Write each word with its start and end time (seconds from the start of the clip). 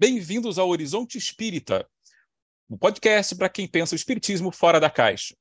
Bem-vindos 0.00 0.58
ao 0.58 0.70
Horizonte 0.70 1.18
Espírita, 1.18 1.86
um 2.70 2.78
podcast 2.78 3.36
para 3.36 3.50
quem 3.50 3.68
pensa 3.68 3.94
o 3.94 3.96
espiritismo 3.96 4.50
fora 4.50 4.80
da 4.80 4.88
caixa. 4.88 5.36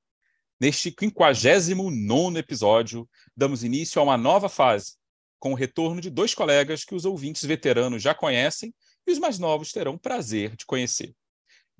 Neste 0.59 0.93
59 0.99 2.37
episódio, 2.37 3.09
damos 3.33 3.63
início 3.63 4.01
a 4.01 4.03
uma 4.03 4.17
nova 4.17 4.49
fase, 4.49 4.97
com 5.39 5.53
o 5.53 5.55
retorno 5.55 6.01
de 6.01 6.09
dois 6.09 6.35
colegas 6.35 6.83
que 6.83 6.93
os 6.93 7.05
ouvintes 7.05 7.45
veteranos 7.45 8.03
já 8.03 8.13
conhecem 8.13 8.75
e 9.07 9.11
os 9.13 9.17
mais 9.17 9.39
novos 9.39 9.71
terão 9.71 9.97
prazer 9.97 10.57
de 10.57 10.65
conhecer. 10.65 11.15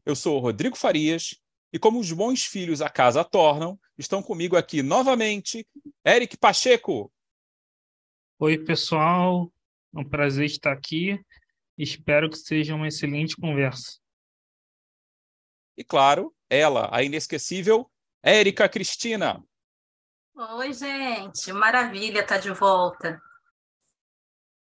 Eu 0.06 0.16
sou 0.16 0.40
Rodrigo 0.40 0.78
Farias 0.78 1.36
e, 1.74 1.78
como 1.78 2.00
os 2.00 2.10
bons 2.14 2.46
filhos 2.46 2.82
a 2.82 2.90
casa 2.90 3.26
tornam, 3.26 3.78
estão 3.98 4.24
comigo 4.24 4.56
aqui 4.56 4.82
novamente 4.82 5.68
Eric 6.08 6.38
Pacheco. 6.38 7.12
Oi, 8.40 8.58
pessoal. 8.58 9.52
É 9.94 10.00
um 10.00 10.06
prazer 10.06 10.46
estar 10.46 10.72
aqui. 10.72 11.20
Espero 11.80 12.30
que 12.30 12.38
seja 12.38 12.76
uma 12.76 12.90
excelente 12.90 13.38
conversa. 13.38 14.02
E 15.78 15.84
claro, 15.84 16.36
ela, 16.50 16.90
a 16.94 17.02
inesquecível 17.02 17.90
Érica 18.22 18.68
Cristina. 18.68 19.42
Oi, 20.36 20.74
gente. 20.74 21.54
Maravilha 21.54 22.20
estar 22.20 22.38
de 22.38 22.52
volta. 22.52 23.22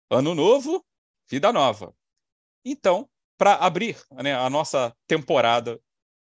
Ano 0.09 0.33
novo, 0.33 0.87
vida 1.29 1.53
nova. 1.53 1.93
Então, 2.65 3.11
para 3.37 3.57
abrir 3.57 4.01
né, 4.23 4.37
a 4.37 4.49
nossa 4.49 4.97
temporada 5.09 5.81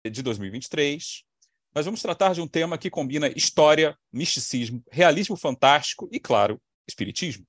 de 0.04 0.20
2023, 0.20 1.22
nós 1.72 1.84
vamos 1.84 2.02
tratar 2.02 2.34
de 2.34 2.40
um 2.40 2.48
tema 2.48 2.76
que 2.76 2.90
combina 2.90 3.28
história, 3.28 3.96
misticismo, 4.12 4.82
realismo 4.90 5.36
fantástico 5.36 6.08
e, 6.10 6.18
claro, 6.18 6.60
espiritismo. 6.88 7.46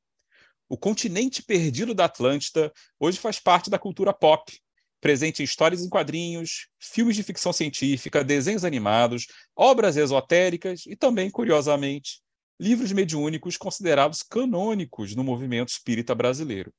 O 0.69 0.77
continente 0.77 1.41
perdido 1.41 1.93
da 1.93 2.05
Atlântida 2.05 2.73
hoje 2.99 3.17
faz 3.17 3.39
parte 3.39 3.69
da 3.69 3.79
cultura 3.79 4.11
pop, 4.13 4.51
presente 4.99 5.41
em 5.41 5.45
histórias 5.45 5.81
em 5.81 5.87
quadrinhos, 5.87 6.67
filmes 6.77 7.15
de 7.15 7.23
ficção 7.23 7.53
científica, 7.53 8.23
desenhos 8.23 8.65
animados, 8.65 9.27
obras 9.55 9.95
esotéricas 9.95 10.85
e 10.85 10.95
também, 10.95 11.29
curiosamente, 11.29 12.21
livros 12.59 12.91
mediúnicos 12.91 13.55
considerados 13.55 14.21
canônicos 14.23 15.15
no 15.15 15.23
movimento 15.23 15.69
espírita 15.69 16.13
brasileiro. 16.13 16.73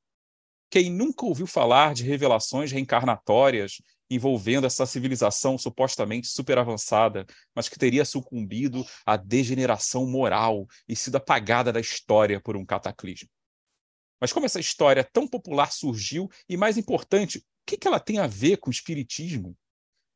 Quem 0.71 0.91
nunca 0.91 1.25
ouviu 1.25 1.47
falar 1.47 1.95
de 1.95 2.05
revelações 2.05 2.71
reencarnatórias 2.71 3.81
envolvendo 4.11 4.67
essa 4.67 4.85
civilização 4.85 5.57
supostamente 5.57 6.29
super 6.29 6.59
avançada, 6.59 7.25
mas 7.55 7.71
que 7.71 7.79
teria 7.79 8.05
sucumbido 8.05 8.85
à 9.07 9.17
degeneração 9.17 10.07
moral 10.07 10.67
e 10.87 10.95
sido 10.95 11.17
apagada 11.17 11.73
da 11.73 11.81
história 11.81 12.39
por 12.39 12.55
um 12.55 12.67
cataclismo? 12.67 13.31
Mas 14.21 14.33
como 14.33 14.47
essa 14.47 14.61
história 14.61 15.05
tão 15.05 15.27
popular 15.27 15.73
surgiu 15.73 16.31
e, 16.49 16.57
mais 16.57 16.77
importante, 16.77 17.39
o 17.39 17.43
que, 17.67 17.77
que 17.77 17.87
ela 17.87 18.01
tem 18.01 18.19
a 18.19 18.27
ver 18.27 18.57
com 18.57 18.71
o 18.71 18.73
espiritismo? 18.73 19.57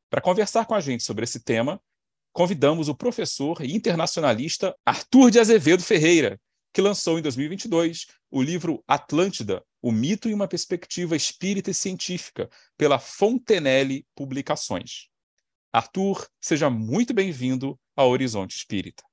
Para 0.09 0.21
conversar 0.21 0.65
com 0.65 0.75
a 0.75 0.79
gente 0.79 1.03
sobre 1.03 1.23
esse 1.23 1.39
tema, 1.39 1.81
convidamos 2.31 2.89
o 2.89 2.95
professor 2.95 3.61
e 3.61 3.73
internacionalista 3.73 4.75
Arthur 4.85 5.31
de 5.31 5.39
Azevedo 5.39 5.83
Ferreira, 5.83 6.39
que 6.73 6.81
lançou 6.81 7.19
em 7.19 7.21
2022 7.21 8.07
o 8.31 8.41
livro 8.41 8.83
Atlântida, 8.87 9.63
o 9.81 9.91
mito 9.91 10.27
e 10.27 10.33
uma 10.33 10.47
perspectiva 10.47 11.15
espírita 11.15 11.69
e 11.69 11.73
científica, 11.73 12.49
pela 12.75 12.97
Fontenelle 12.97 14.05
Publicações. 14.15 15.07
Arthur, 15.71 16.27
seja 16.41 16.69
muito 16.69 17.13
bem-vindo 17.13 17.79
ao 17.95 18.09
Horizonte 18.09 18.55
Espírita. 18.55 19.03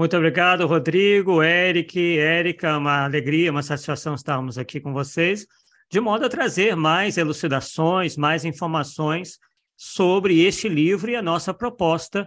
Muito 0.00 0.16
obrigado, 0.16 0.66
Rodrigo, 0.66 1.42
Eric, 1.42 2.18
Érica, 2.18 2.78
uma 2.78 3.04
alegria, 3.04 3.50
uma 3.50 3.62
satisfação 3.62 4.14
estarmos 4.14 4.56
aqui 4.56 4.80
com 4.80 4.94
vocês, 4.94 5.46
de 5.90 6.00
modo 6.00 6.24
a 6.24 6.28
trazer 6.30 6.74
mais 6.74 7.18
elucidações, 7.18 8.16
mais 8.16 8.46
informações 8.46 9.38
sobre 9.76 10.40
este 10.40 10.70
livro 10.70 11.10
e 11.10 11.16
a 11.16 11.20
nossa 11.20 11.52
proposta 11.52 12.26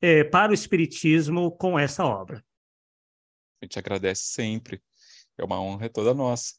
eh, 0.00 0.22
para 0.22 0.52
o 0.52 0.54
Espiritismo 0.54 1.50
com 1.50 1.76
essa 1.76 2.04
obra. 2.04 2.44
A 3.60 3.64
gente 3.64 3.76
agradece 3.76 4.26
sempre. 4.26 4.80
É 5.36 5.42
uma 5.42 5.60
honra 5.60 5.88
toda 5.88 6.14
nossa. 6.14 6.54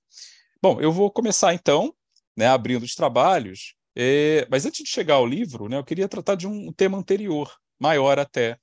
Bom, 0.61 0.81
eu 0.81 0.91
vou 0.91 1.09
começar 1.09 1.53
então, 1.53 1.95
né, 2.35 2.47
abrindo 2.47 2.84
os 2.84 2.94
trabalhos. 2.94 3.73
É, 3.95 4.45
mas 4.51 4.66
antes 4.66 4.84
de 4.84 4.90
chegar 4.90 5.13
ao 5.13 5.25
livro, 5.25 5.69
né, 5.69 5.78
eu 5.78 5.84
queria 5.85 6.09
tratar 6.09 6.35
de 6.35 6.45
um 6.45 6.73
tema 6.73 6.97
anterior, 6.97 7.50
maior 7.79 8.19
até, 8.19 8.59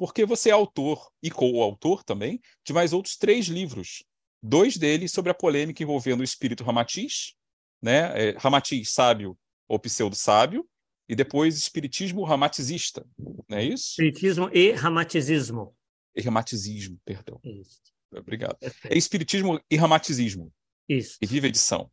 porque 0.00 0.24
você 0.24 0.48
é 0.48 0.52
autor 0.52 1.12
e 1.22 1.30
co-autor 1.30 2.02
também 2.02 2.40
de 2.64 2.72
mais 2.72 2.94
outros 2.94 3.18
três 3.18 3.48
livros, 3.48 4.02
dois 4.42 4.78
deles 4.78 5.12
sobre 5.12 5.30
a 5.30 5.34
polêmica 5.34 5.82
envolvendo 5.82 6.20
o 6.20 6.24
espírito 6.24 6.64
Ramatiz, 6.64 7.34
né, 7.82 8.30
é, 8.30 8.34
Ramatiz 8.38 8.92
sábio 8.92 9.38
ou 9.68 9.78
pseudo-sábio, 9.78 10.66
e 11.06 11.14
depois 11.14 11.58
espiritismo 11.58 12.24
ramatizista, 12.24 13.06
não 13.46 13.58
é 13.58 13.64
isso? 13.64 13.90
Espiritismo 13.90 14.48
e 14.54 14.72
ramatizismo. 14.72 15.76
Ermatizismo, 16.14 16.98
perdão. 17.04 17.38
Isso. 17.44 17.82
Obrigado. 18.10 18.56
É 18.84 18.96
espiritismo 18.96 19.60
e 19.70 19.76
ramatizismo. 19.76 20.50
Isso. 20.88 21.18
E 21.20 21.26
viva 21.26 21.46
edição. 21.46 21.90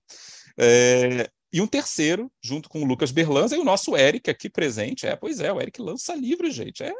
É, 0.57 1.29
e 1.51 1.59
um 1.59 1.67
terceiro, 1.67 2.31
junto 2.41 2.69
com 2.69 2.81
o 2.81 2.85
Lucas 2.85 3.11
Berlanza 3.11 3.57
e 3.57 3.59
o 3.59 3.65
nosso 3.65 3.97
Eric 3.97 4.29
aqui 4.29 4.49
presente. 4.49 5.05
É, 5.05 5.13
pois 5.17 5.41
é, 5.41 5.51
o 5.51 5.59
Eric 5.59 5.81
lança 5.81 6.15
livro, 6.15 6.49
gente. 6.49 6.83
É 6.83 6.93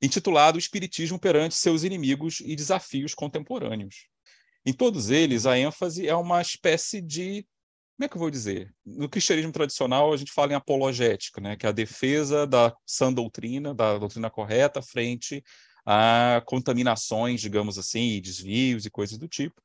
intitulado 0.00 0.58
Espiritismo 0.58 1.18
perante 1.18 1.54
seus 1.54 1.82
inimigos 1.82 2.40
e 2.40 2.54
desafios 2.54 3.14
contemporâneos. 3.14 4.06
Em 4.64 4.72
todos 4.72 5.10
eles, 5.10 5.46
a 5.46 5.58
ênfase 5.58 6.08
é 6.08 6.14
uma 6.14 6.40
espécie 6.42 7.00
de 7.00 7.46
como 7.96 8.04
é 8.04 8.08
que 8.08 8.16
eu 8.16 8.20
vou 8.20 8.30
dizer? 8.30 8.74
No 8.84 9.08
cristianismo 9.08 9.50
tradicional, 9.52 10.12
a 10.12 10.16
gente 10.18 10.30
fala 10.30 10.52
em 10.52 10.54
apologética, 10.54 11.40
né? 11.40 11.56
que 11.56 11.64
é 11.64 11.70
a 11.70 11.72
defesa 11.72 12.46
da 12.46 12.74
sã 12.84 13.10
doutrina, 13.10 13.74
da 13.74 13.96
doutrina 13.96 14.28
correta, 14.28 14.82
frente 14.82 15.42
a 15.86 16.42
contaminações, 16.44 17.40
digamos 17.40 17.78
assim, 17.78 18.20
desvios 18.20 18.84
e 18.84 18.90
coisas 18.90 19.16
do 19.16 19.26
tipo. 19.26 19.62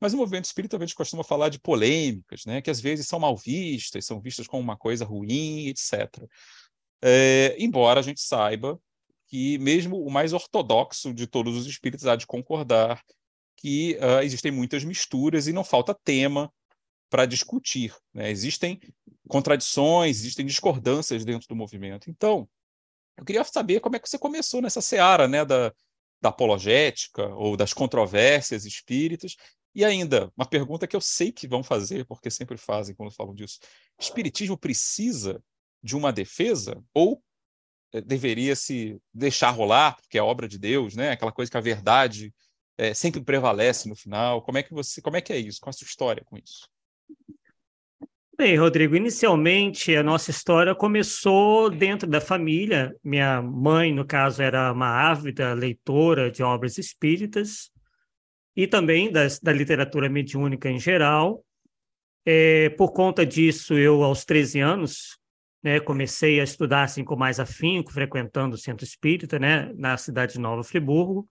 Mas 0.00 0.14
o 0.14 0.16
movimento 0.16 0.44
espírita 0.44 0.76
a 0.76 0.80
gente 0.80 0.94
costuma 0.94 1.24
falar 1.24 1.48
de 1.48 1.58
polêmicas, 1.58 2.44
né, 2.44 2.60
que 2.62 2.70
às 2.70 2.80
vezes 2.80 3.08
são 3.08 3.18
mal 3.18 3.36
vistas, 3.36 4.04
são 4.04 4.20
vistas 4.20 4.46
como 4.46 4.62
uma 4.62 4.76
coisa 4.76 5.04
ruim, 5.04 5.66
etc. 5.66 6.08
É, 7.02 7.56
embora 7.58 7.98
a 7.98 8.02
gente 8.02 8.20
saiba 8.20 8.78
que 9.32 9.56
mesmo 9.56 10.04
o 10.04 10.10
mais 10.10 10.34
ortodoxo 10.34 11.14
de 11.14 11.26
todos 11.26 11.56
os 11.56 11.66
espíritos 11.66 12.06
há 12.06 12.14
de 12.14 12.26
concordar 12.26 13.02
que 13.56 13.94
uh, 13.94 14.22
existem 14.22 14.52
muitas 14.52 14.84
misturas 14.84 15.48
e 15.48 15.54
não 15.54 15.64
falta 15.64 15.98
tema 16.04 16.52
para 17.08 17.24
discutir. 17.24 17.96
Né? 18.12 18.30
Existem 18.30 18.78
contradições, 19.26 20.18
existem 20.18 20.44
discordâncias 20.44 21.24
dentro 21.24 21.48
do 21.48 21.56
movimento. 21.56 22.10
Então, 22.10 22.46
eu 23.16 23.24
queria 23.24 23.42
saber 23.44 23.80
como 23.80 23.96
é 23.96 23.98
que 23.98 24.06
você 24.06 24.18
começou 24.18 24.60
nessa 24.60 24.82
seara 24.82 25.26
né, 25.26 25.46
da, 25.46 25.72
da 26.20 26.28
apologética 26.28 27.34
ou 27.34 27.56
das 27.56 27.72
controvérsias 27.72 28.66
espíritas. 28.66 29.34
E 29.74 29.82
ainda, 29.82 30.30
uma 30.36 30.44
pergunta 30.44 30.86
que 30.86 30.94
eu 30.94 31.00
sei 31.00 31.32
que 31.32 31.48
vão 31.48 31.62
fazer, 31.62 32.04
porque 32.04 32.30
sempre 32.30 32.58
fazem 32.58 32.94
quando 32.94 33.14
falam 33.14 33.34
disso: 33.34 33.60
Espiritismo 33.98 34.58
precisa 34.58 35.42
de 35.82 35.96
uma 35.96 36.12
defesa 36.12 36.84
ou 36.92 37.22
deveria 38.00 38.56
se 38.56 38.98
deixar 39.12 39.50
rolar, 39.50 39.96
porque 39.96 40.18
é 40.18 40.22
obra 40.22 40.48
de 40.48 40.58
Deus, 40.58 40.96
né? 40.96 41.10
Aquela 41.10 41.32
coisa 41.32 41.50
que 41.50 41.56
a 41.56 41.60
verdade 41.60 42.32
é, 42.78 42.94
sempre 42.94 43.22
prevalece 43.22 43.88
no 43.88 43.94
final. 43.94 44.42
Como 44.42 44.58
é 44.58 44.62
que 44.62 44.72
você, 44.72 45.02
como 45.02 45.16
é 45.16 45.20
que 45.20 45.32
é 45.32 45.38
isso? 45.38 45.60
Qual 45.60 45.70
a 45.70 45.72
sua 45.72 45.84
história 45.84 46.24
com 46.24 46.36
isso? 46.38 46.68
Bem, 48.36 48.56
Rodrigo, 48.56 48.96
inicialmente 48.96 49.94
a 49.94 50.02
nossa 50.02 50.30
história 50.30 50.74
começou 50.74 51.70
dentro 51.70 52.08
da 52.08 52.20
família. 52.20 52.92
Minha 53.04 53.42
mãe, 53.42 53.92
no 53.92 54.06
caso, 54.06 54.42
era 54.42 54.72
uma 54.72 54.88
ávida 54.88 55.52
leitora 55.52 56.30
de 56.30 56.42
obras 56.42 56.78
espíritas 56.78 57.70
e 58.56 58.66
também 58.66 59.12
das, 59.12 59.38
da 59.38 59.52
literatura 59.52 60.08
mediúnica 60.08 60.68
em 60.68 60.80
geral. 60.80 61.44
É, 62.24 62.70
por 62.70 62.92
conta 62.92 63.24
disso, 63.24 63.74
eu, 63.74 64.02
aos 64.02 64.24
13 64.24 64.60
anos, 64.60 65.18
né, 65.62 65.78
comecei 65.78 66.40
a 66.40 66.44
estudar 66.44 66.84
assim, 66.84 67.04
com 67.04 67.16
mais 67.16 67.38
afinco, 67.38 67.92
frequentando 67.92 68.56
o 68.56 68.58
centro 68.58 68.84
espírita, 68.84 69.38
né, 69.38 69.72
na 69.76 69.96
cidade 69.96 70.34
de 70.34 70.40
Nova 70.40 70.64
Friburgo. 70.64 71.28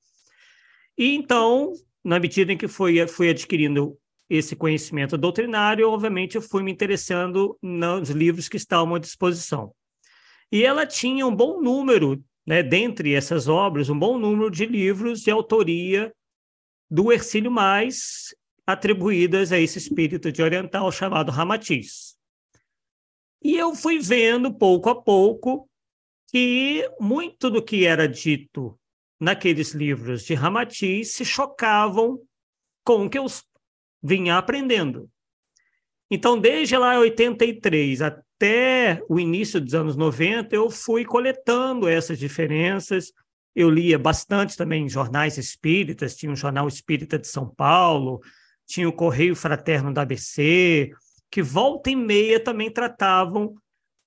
E 0.97 1.13
então, 1.15 1.73
na 2.03 2.19
medida 2.19 2.53
em 2.53 2.57
que 2.57 2.67
fui, 2.67 3.05
fui 3.07 3.29
adquirindo 3.29 3.97
esse 4.29 4.55
conhecimento 4.55 5.17
doutrinário, 5.17 5.89
obviamente 5.89 6.35
eu 6.35 6.41
fui 6.41 6.63
me 6.63 6.71
interessando 6.71 7.57
nos 7.61 8.09
livros 8.09 8.47
que 8.47 8.55
estavam 8.55 8.95
à 8.95 8.99
disposição. 8.99 9.73
E 10.49 10.63
ela 10.63 10.85
tinha 10.85 11.27
um 11.27 11.35
bom 11.35 11.61
número, 11.61 12.23
né, 12.45 12.63
dentre 12.63 13.13
essas 13.13 13.49
obras, 13.49 13.89
um 13.89 13.99
bom 13.99 14.17
número 14.17 14.49
de 14.49 14.65
livros 14.65 15.21
de 15.21 15.31
autoria 15.31 16.13
do 16.89 17.11
Ercílio 17.11 17.51
Mais, 17.51 18.33
atribuídas 18.65 19.51
a 19.51 19.59
esse 19.59 19.77
espírito 19.77 20.31
de 20.31 20.41
oriental 20.41 20.89
chamado 20.91 21.31
Ramatiz. 21.31 22.20
E 23.41 23.57
eu 23.57 23.73
fui 23.73 23.99
vendo, 23.99 24.53
pouco 24.53 24.89
a 24.89 25.01
pouco, 25.01 25.67
que 26.29 26.87
muito 26.99 27.49
do 27.49 27.61
que 27.61 27.85
era 27.85 28.07
dito 28.07 28.79
naqueles 29.19 29.73
livros 29.73 30.23
de 30.23 30.33
Ramatiz 30.33 31.13
se 31.13 31.25
chocavam 31.25 32.19
com 32.83 33.05
o 33.05 33.09
que 33.09 33.17
eu 33.17 33.25
vinha 34.01 34.37
aprendendo. 34.37 35.09
Então, 36.09 36.39
desde 36.39 36.75
lá 36.77 36.99
83 36.99 38.01
até 38.01 39.01
o 39.07 39.19
início 39.19 39.61
dos 39.61 39.73
anos 39.73 39.95
90, 39.95 40.55
eu 40.55 40.69
fui 40.69 41.05
coletando 41.05 41.87
essas 41.87 42.19
diferenças. 42.19 43.13
Eu 43.55 43.69
lia 43.69 43.97
bastante 43.97 44.57
também 44.57 44.89
jornais 44.89 45.37
espíritas, 45.37 46.15
tinha 46.15 46.31
o 46.31 46.35
Jornal 46.35 46.67
Espírita 46.67 47.17
de 47.17 47.27
São 47.27 47.47
Paulo, 47.47 48.19
tinha 48.65 48.87
o 48.87 48.93
Correio 48.93 49.35
Fraterno 49.35 49.93
da 49.93 50.01
ABC, 50.01 50.91
que 51.31 51.41
volta 51.41 51.89
e 51.89 51.95
meia 51.95 52.39
também 52.39 52.69
tratavam 52.69 53.55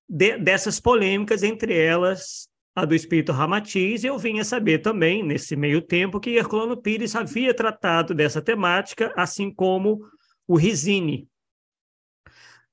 de, 0.09 0.37
dessas 0.37 0.79
polêmicas, 0.79 1.43
entre 1.43 1.76
elas 1.76 2.49
a 2.76 2.85
do 2.85 2.94
espírito 2.94 3.32
Ramatiz, 3.32 4.03
e 4.03 4.09
eu 4.09 4.19
vinha 4.19 4.44
saber 4.44 4.81
também, 4.81 5.23
nesse 5.23 5.55
meio 5.55 5.81
tempo, 5.81 6.19
que 6.19 6.31
Herculano 6.31 6.76
Pires 6.76 7.15
havia 7.15 7.55
tratado 7.55 8.12
dessa 8.12 8.43
temática, 8.43 9.12
assim 9.17 9.50
como 9.50 10.00
o 10.47 10.56
Risini. 10.56 11.29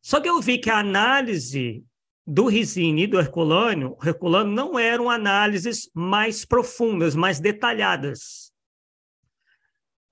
Só 0.02 0.20
que 0.20 0.28
eu 0.28 0.42
vi 0.42 0.58
que 0.58 0.72
a 0.72 0.80
análise 0.80 1.86
do 2.26 2.48
Risini 2.48 3.04
e 3.04 3.08
do 3.08 3.20
Herculano, 3.20 3.96
Herculano 4.04 4.52
não 4.52 4.80
eram 4.80 5.10
análises 5.10 5.90
mais 5.94 6.44
profundas, 6.44 7.16
mais 7.16 7.40
detalhadas. 7.40 8.51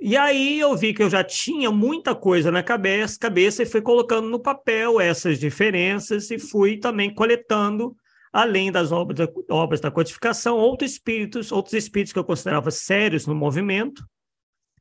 E 0.02 0.16
aí 0.16 0.58
eu 0.58 0.78
vi 0.78 0.94
que 0.94 1.04
eu 1.04 1.10
já 1.10 1.24
tinha 1.26 1.70
muita 1.70 2.16
coisa 2.16 2.50
na 2.50 2.64
cabeça, 2.64 3.20
cabeça 3.20 3.64
e 3.64 3.66
fui 3.66 3.82
colocando 3.82 4.30
no 4.30 4.40
papel 4.40 5.00
essas 5.02 5.38
diferenças 5.38 6.32
e 6.32 6.40
fui 6.40 6.78
também 6.78 7.14
coletando, 7.14 7.94
além 8.32 8.72
das 8.72 8.94
obras 8.94 9.28
da, 9.28 9.54
obras 9.54 9.82
da 9.82 9.92
codificação, 9.92 10.56
outros 10.56 10.92
espíritos, 10.94 11.52
outros 11.52 11.74
espíritos 11.74 12.14
que 12.14 12.20
eu 12.20 12.24
considerava 12.24 12.72
sérios 12.72 13.28
no 13.28 13.36
movimento 13.36 14.08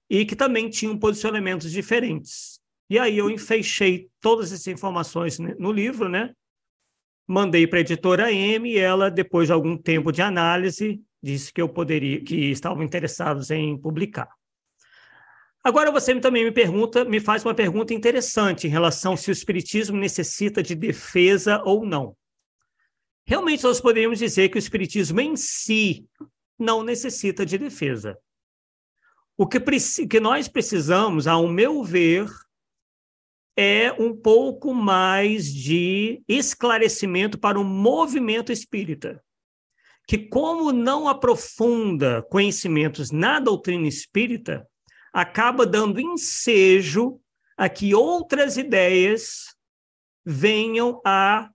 e 0.08 0.24
que 0.24 0.36
também 0.36 0.70
tinham 0.70 0.96
posicionamentos 0.96 1.72
diferentes. 1.72 2.60
E 2.88 2.96
aí 2.96 3.18
eu 3.18 3.28
enfeixei 3.28 4.08
todas 4.20 4.52
essas 4.52 4.68
informações 4.68 5.38
no 5.40 5.72
livro, 5.72 6.08
né? 6.08 6.32
Mandei 7.26 7.66
para 7.66 7.80
a 7.80 7.82
editora 7.82 8.32
M 8.32 8.70
e 8.70 8.78
ela, 8.78 9.10
depois 9.10 9.48
de 9.48 9.52
algum 9.52 9.76
tempo 9.76 10.12
de 10.12 10.22
análise, 10.22 11.02
disse 11.20 11.52
que 11.52 11.60
eu 11.60 11.68
poderia, 11.68 12.22
que 12.22 12.36
estavam 12.50 12.84
interessados 12.84 13.50
em 13.50 13.76
publicar. 13.76 14.37
Agora 15.68 15.92
você 15.92 16.18
também 16.18 16.44
me 16.44 16.50
pergunta, 16.50 17.04
me 17.04 17.20
faz 17.20 17.44
uma 17.44 17.54
pergunta 17.54 17.92
interessante 17.92 18.66
em 18.66 18.70
relação 18.70 19.14
se 19.18 19.30
o 19.30 19.32
espiritismo 19.32 19.98
necessita 19.98 20.62
de 20.62 20.74
defesa 20.74 21.62
ou 21.62 21.84
não. 21.84 22.16
Realmente 23.26 23.64
nós 23.64 23.78
poderíamos 23.78 24.18
dizer 24.18 24.48
que 24.48 24.56
o 24.56 24.58
espiritismo 24.58 25.20
em 25.20 25.36
si 25.36 26.08
não 26.58 26.82
necessita 26.82 27.44
de 27.44 27.58
defesa. 27.58 28.16
O 29.36 29.46
que, 29.46 29.60
que 30.08 30.18
nós 30.18 30.48
precisamos, 30.48 31.26
ao 31.26 31.46
meu 31.46 31.84
ver, 31.84 32.26
é 33.54 33.92
um 33.92 34.16
pouco 34.16 34.72
mais 34.72 35.52
de 35.52 36.22
esclarecimento 36.26 37.38
para 37.38 37.60
o 37.60 37.64
movimento 37.64 38.50
espírita, 38.50 39.22
que 40.06 40.16
como 40.16 40.72
não 40.72 41.06
aprofunda 41.06 42.22
conhecimentos 42.22 43.10
na 43.10 43.38
doutrina 43.38 43.86
espírita, 43.86 44.66
acaba 45.12 45.66
dando 45.66 46.00
ensejo 46.00 47.20
a 47.56 47.68
que 47.68 47.94
outras 47.94 48.56
ideias 48.56 49.54
venham 50.24 51.00
a, 51.04 51.50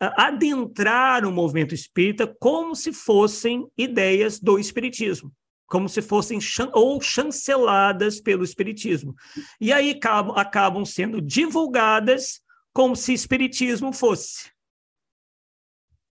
a 0.00 0.26
adentrar 0.26 1.24
o 1.24 1.32
movimento 1.32 1.74
espírita 1.74 2.26
como 2.38 2.74
se 2.74 2.92
fossem 2.92 3.66
ideias 3.76 4.38
do 4.38 4.58
espiritismo 4.58 5.32
como 5.66 5.88
se 5.88 6.00
fossem 6.00 6.40
chan 6.40 6.70
ou 6.72 7.00
chanceladas 7.00 8.20
pelo 8.20 8.44
espiritismo. 8.44 9.14
E 9.60 9.72
aí 9.72 9.90
acabam, 9.90 10.36
acabam 10.36 10.84
sendo 10.84 11.20
divulgadas 11.20 12.40
como 12.72 12.94
se 12.94 13.12
espiritismo 13.12 13.92
fosse. 13.92 14.50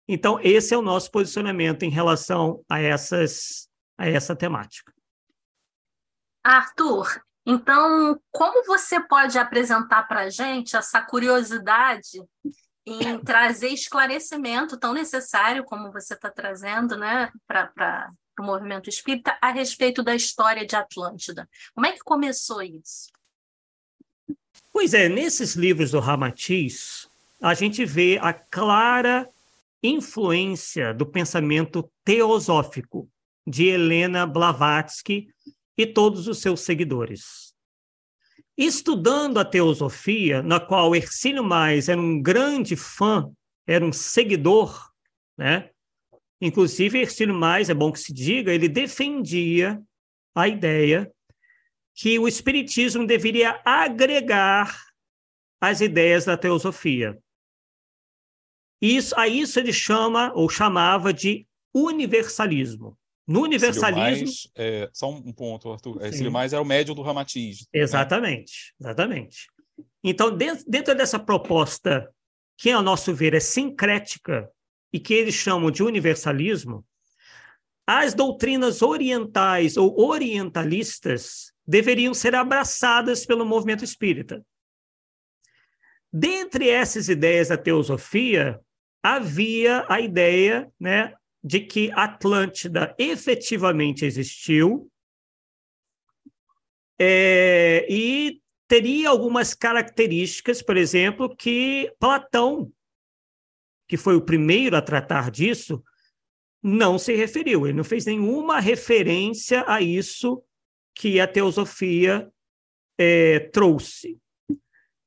Então, 0.07 0.39
esse 0.41 0.73
é 0.73 0.77
o 0.77 0.81
nosso 0.81 1.09
posicionamento 1.09 1.83
em 1.83 1.89
relação 1.89 2.63
a, 2.69 2.79
essas, 2.79 3.69
a 3.97 4.07
essa 4.07 4.35
temática. 4.35 4.93
Arthur, 6.45 7.21
então, 7.45 8.19
como 8.31 8.65
você 8.65 8.99
pode 8.99 9.37
apresentar 9.37 10.03
para 10.07 10.21
a 10.21 10.29
gente 10.29 10.75
essa 10.75 11.01
curiosidade 11.01 12.23
em 12.85 13.19
trazer 13.19 13.69
esclarecimento 13.69 14.77
tão 14.77 14.93
necessário 14.93 15.63
como 15.63 15.91
você 15.91 16.15
está 16.15 16.29
trazendo 16.29 16.97
né, 16.97 17.31
para 17.47 18.09
o 18.39 18.43
movimento 18.43 18.89
espírita 18.89 19.37
a 19.41 19.51
respeito 19.51 20.01
da 20.01 20.15
história 20.15 20.65
de 20.65 20.75
Atlântida? 20.75 21.47
Como 21.73 21.85
é 21.85 21.91
que 21.91 21.99
começou 21.99 22.63
isso? 22.63 23.11
Pois 24.73 24.93
é, 24.93 25.07
nesses 25.07 25.55
livros 25.55 25.91
do 25.91 25.99
Ramatiz, 25.99 27.07
a 27.41 27.53
gente 27.53 27.85
vê 27.85 28.19
a 28.21 28.33
clara 28.33 29.29
influência 29.83 30.93
do 30.93 31.05
pensamento 31.05 31.89
teosófico 32.03 33.07
de 33.45 33.67
Helena 33.67 34.25
Blavatsky 34.25 35.27
e 35.77 35.85
todos 35.85 36.27
os 36.27 36.39
seus 36.39 36.61
seguidores. 36.61 37.53
Estudando 38.57 39.37
a 39.37 39.45
teosofia, 39.45 40.41
na 40.41 40.59
qual 40.59 40.95
Ercílio 40.95 41.43
Mais 41.43 41.89
era 41.89 41.99
um 41.99 42.21
grande 42.21 42.75
fã, 42.75 43.29
era 43.67 43.85
um 43.85 43.91
seguidor, 43.91 44.89
né? 45.37 45.69
Inclusive, 46.39 46.99
Ercílio 46.99 47.35
Mais, 47.35 47.69
é 47.69 47.73
bom 47.73 47.91
que 47.91 47.99
se 47.99 48.13
diga, 48.13 48.53
ele 48.53 48.69
defendia 48.69 49.81
a 50.33 50.47
ideia 50.47 51.11
que 51.93 52.19
o 52.19 52.27
espiritismo 52.27 53.05
deveria 53.07 53.61
agregar 53.65 54.77
as 55.61 55.81
ideias 55.81 56.25
da 56.25 56.37
teosofia. 56.37 57.17
Isso, 58.81 59.17
a 59.17 59.27
isso 59.27 59.59
ele 59.59 59.73
chama 59.73 60.31
ou 60.33 60.49
chamava 60.49 61.13
de 61.13 61.47
universalismo. 61.73 62.97
No 63.27 63.41
universalismo. 63.41 64.25
Mais, 64.25 64.47
é, 64.55 64.89
só 64.93 65.09
um 65.09 65.33
ponto, 65.33 65.71
Arthur. 65.71 65.99
É, 66.01 66.29
Mais 66.29 66.53
era 66.53 66.61
o 66.61 66.65
médium 66.65 66.93
do 66.93 67.01
Ramatiz. 67.01 67.67
Exatamente, 67.73 68.73
né? 68.79 68.89
exatamente. 68.89 69.47
Então, 70.03 70.35
dentro, 70.35 70.63
dentro 70.67 70.95
dessa 70.95 71.17
proposta, 71.17 72.07
que, 72.57 72.69
ao 72.69 72.83
nosso 72.83 73.13
ver, 73.13 73.33
é 73.33 73.39
sincrética 73.39 74.49
e 74.93 74.99
que 74.99 75.13
eles 75.13 75.33
chamam 75.33 75.71
de 75.71 75.83
universalismo, 75.83 76.85
as 77.87 78.13
doutrinas 78.13 78.81
orientais 78.81 79.77
ou 79.77 79.99
orientalistas 79.99 81.51
deveriam 81.67 82.13
ser 82.13 82.35
abraçadas 82.35 83.25
pelo 83.25 83.45
movimento 83.45 83.83
espírita. 83.83 84.43
Dentre 86.11 86.69
essas 86.69 87.09
ideias 87.09 87.49
da 87.49 87.57
teosofia, 87.57 88.59
havia 89.03 89.85
a 89.89 89.99
ideia 89.99 90.71
né, 90.79 91.13
de 91.45 91.59
que 91.59 91.91
Atlântida 91.91 92.95
efetivamente 92.97 94.03
existiu 94.03 94.91
é, 96.99 97.85
e 97.87 98.41
teria 98.67 99.09
algumas 99.09 99.53
características, 99.53 100.63
por 100.63 100.75
exemplo, 100.75 101.35
que 101.35 101.93
Platão, 101.99 102.71
que 103.87 103.95
foi 103.95 104.15
o 104.15 104.25
primeiro 104.25 104.75
a 104.75 104.81
tratar 104.81 105.29
disso, 105.29 105.83
não 106.63 106.97
se 106.97 107.13
referiu. 107.13 107.67
Ele 107.67 107.77
não 107.77 107.83
fez 107.83 108.07
nenhuma 108.07 108.59
referência 108.59 109.63
a 109.67 109.79
isso 109.79 110.43
que 110.95 111.19
a 111.19 111.27
teosofia 111.27 112.27
é, 112.97 113.39
trouxe. 113.51 114.17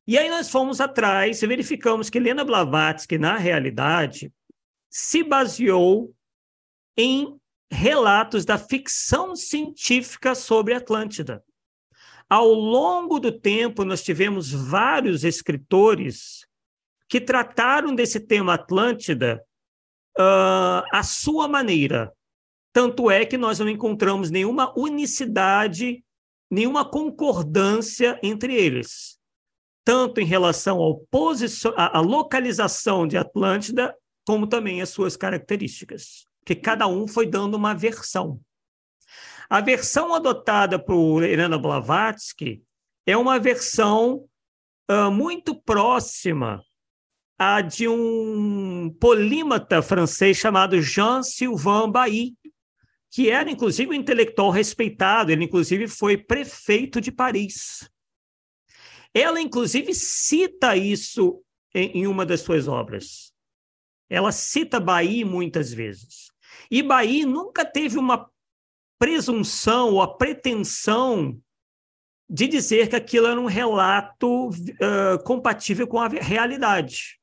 E 0.06 0.16
aí 0.16 0.30
nós 0.30 0.48
fomos 0.48 0.80
atrás 0.80 1.42
e 1.42 1.46
verificamos 1.48 2.08
que 2.08 2.18
Helena 2.18 2.44
Blavatsky, 2.44 3.18
na 3.18 3.36
realidade, 3.36 4.32
se 4.88 5.24
baseou 5.24 6.14
em 6.98 7.38
relatos 7.70 8.44
da 8.44 8.58
ficção 8.58 9.36
científica 9.36 10.34
sobre 10.34 10.74
Atlântida. 10.74 11.44
Ao 12.28 12.48
longo 12.48 13.20
do 13.20 13.30
tempo, 13.30 13.84
nós 13.84 14.02
tivemos 14.02 14.50
vários 14.50 15.22
escritores 15.22 16.44
que 17.08 17.20
trataram 17.20 17.94
desse 17.94 18.18
tema 18.18 18.54
Atlântida 18.54 19.42
uh, 20.18 20.82
à 20.92 21.02
sua 21.04 21.46
maneira. 21.46 22.12
Tanto 22.72 23.10
é 23.10 23.24
que 23.24 23.38
nós 23.38 23.60
não 23.60 23.68
encontramos 23.68 24.28
nenhuma 24.28 24.74
unicidade, 24.78 26.04
nenhuma 26.50 26.84
concordância 26.84 28.18
entre 28.22 28.54
eles, 28.54 29.18
tanto 29.84 30.20
em 30.20 30.24
relação 30.24 30.80
à 31.76 32.00
localização 32.00 33.06
de 33.06 33.16
Atlântida, 33.16 33.96
como 34.26 34.46
também 34.46 34.82
as 34.82 34.90
suas 34.90 35.16
características 35.16 36.27
que 36.48 36.54
cada 36.54 36.86
um 36.86 37.06
foi 37.06 37.26
dando 37.26 37.58
uma 37.58 37.74
versão. 37.74 38.40
A 39.50 39.60
versão 39.60 40.14
adotada 40.14 40.78
por 40.78 41.22
Helena 41.22 41.58
Blavatsky 41.58 42.62
é 43.04 43.14
uma 43.14 43.38
versão 43.38 44.26
uh, 44.90 45.10
muito 45.10 45.54
próxima 45.54 46.64
à 47.38 47.60
de 47.60 47.86
um 47.86 48.88
polímata 48.98 49.82
francês 49.82 50.38
chamado 50.38 50.80
Jean-Sylvain 50.80 51.90
Bailly, 51.90 52.34
que 53.10 53.28
era, 53.28 53.50
inclusive, 53.50 53.90
um 53.90 53.94
intelectual 53.94 54.50
respeitado, 54.50 55.30
ele, 55.30 55.44
inclusive, 55.44 55.86
foi 55.86 56.16
prefeito 56.16 56.98
de 56.98 57.12
Paris. 57.12 57.90
Ela, 59.12 59.38
inclusive, 59.38 59.94
cita 59.94 60.74
isso 60.74 61.42
em, 61.74 61.98
em 61.98 62.06
uma 62.06 62.24
das 62.24 62.40
suas 62.40 62.66
obras. 62.66 63.34
Ela 64.08 64.32
cita 64.32 64.80
Bahia 64.80 65.26
muitas 65.26 65.72
vezes. 65.72 66.27
Bahia 66.82 67.26
nunca 67.26 67.64
teve 67.64 67.98
uma 67.98 68.30
presunção 68.98 69.92
ou 69.92 70.02
a 70.02 70.16
pretensão 70.16 71.40
de 72.28 72.46
dizer 72.46 72.88
que 72.88 72.96
aquilo 72.96 73.26
era 73.26 73.40
um 73.40 73.46
relato 73.46 74.48
uh, 74.50 75.22
compatível 75.24 75.86
com 75.86 75.98
a 75.98 76.08
realidade. 76.08 77.18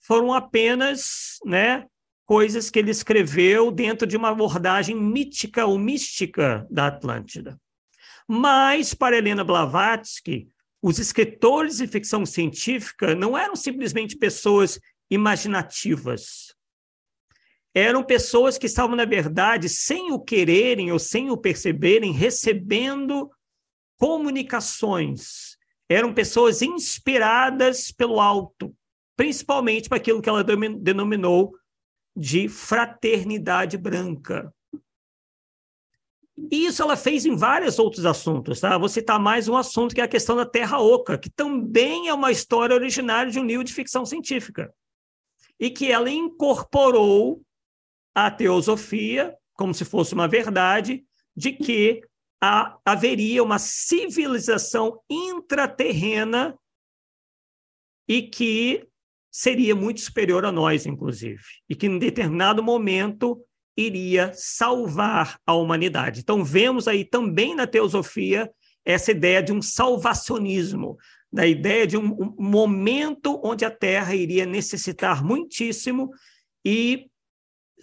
Foram 0.00 0.32
apenas 0.32 1.38
né, 1.44 1.86
coisas 2.26 2.70
que 2.70 2.78
ele 2.78 2.90
escreveu 2.90 3.70
dentro 3.70 4.06
de 4.06 4.16
uma 4.16 4.30
abordagem 4.30 4.96
mítica 4.96 5.64
ou 5.64 5.78
mística 5.78 6.66
da 6.70 6.88
Atlântida. 6.88 7.60
Mas, 8.26 8.94
para 8.94 9.16
Helena 9.16 9.44
Blavatsky, 9.44 10.48
os 10.82 10.98
escritores 10.98 11.76
de 11.76 11.86
ficção 11.86 12.26
científica 12.26 13.14
não 13.14 13.36
eram 13.36 13.54
simplesmente 13.54 14.16
pessoas 14.16 14.80
imaginativas. 15.10 16.53
Eram 17.74 18.04
pessoas 18.04 18.56
que 18.56 18.66
estavam, 18.66 18.94
na 18.94 19.04
verdade, 19.04 19.68
sem 19.68 20.12
o 20.12 20.20
quererem 20.20 20.92
ou 20.92 20.98
sem 20.98 21.30
o 21.30 21.36
perceberem, 21.36 22.12
recebendo 22.12 23.28
comunicações. 23.98 25.56
Eram 25.88 26.14
pessoas 26.14 26.62
inspiradas 26.62 27.90
pelo 27.90 28.20
alto, 28.20 28.72
principalmente 29.16 29.88
para 29.88 29.98
aquilo 29.98 30.22
que 30.22 30.28
ela 30.28 30.44
denominou 30.44 31.52
de 32.16 32.48
fraternidade 32.48 33.76
branca. 33.76 34.54
E 36.50 36.66
isso 36.66 36.82
ela 36.82 36.96
fez 36.96 37.26
em 37.26 37.36
vários 37.36 37.78
outros 37.78 38.06
assuntos, 38.06 38.60
tá? 38.60 38.76
Vou 38.78 38.88
citar 38.88 39.18
mais 39.18 39.48
um 39.48 39.56
assunto 39.56 39.94
que 39.94 40.00
é 40.00 40.04
a 40.04 40.08
questão 40.08 40.36
da 40.36 40.46
Terra 40.46 40.80
Oca, 40.80 41.18
que 41.18 41.30
também 41.30 42.08
é 42.08 42.14
uma 42.14 42.30
história 42.30 42.74
originária 42.74 43.30
de 43.30 43.38
um 43.38 43.44
livro 43.44 43.64
de 43.64 43.72
ficção 43.72 44.04
científica. 44.04 44.72
E 45.58 45.70
que 45.70 45.90
ela 45.90 46.10
incorporou 46.10 47.40
a 48.14 48.30
teosofia, 48.30 49.34
como 49.54 49.74
se 49.74 49.84
fosse 49.84 50.14
uma 50.14 50.28
verdade, 50.28 51.04
de 51.36 51.52
que 51.52 52.02
haveria 52.84 53.42
uma 53.42 53.58
civilização 53.58 55.00
intraterrena 55.08 56.56
e 58.06 58.22
que 58.22 58.86
seria 59.30 59.74
muito 59.74 60.00
superior 60.00 60.44
a 60.44 60.52
nós, 60.52 60.86
inclusive, 60.86 61.42
e 61.68 61.74
que 61.74 61.86
em 61.86 61.98
determinado 61.98 62.62
momento 62.62 63.42
iria 63.76 64.30
salvar 64.34 65.40
a 65.44 65.54
humanidade. 65.54 66.20
Então, 66.20 66.44
vemos 66.44 66.86
aí 66.86 67.04
também 67.04 67.54
na 67.54 67.66
teosofia 67.66 68.50
essa 68.84 69.10
ideia 69.10 69.42
de 69.42 69.52
um 69.52 69.62
salvacionismo, 69.62 70.96
da 71.32 71.46
ideia 71.46 71.86
de 71.86 71.96
um, 71.96 72.34
um 72.38 72.48
momento 72.50 73.40
onde 73.42 73.64
a 73.64 73.70
Terra 73.70 74.14
iria 74.14 74.46
necessitar 74.46 75.24
muitíssimo 75.24 76.10
e 76.64 77.10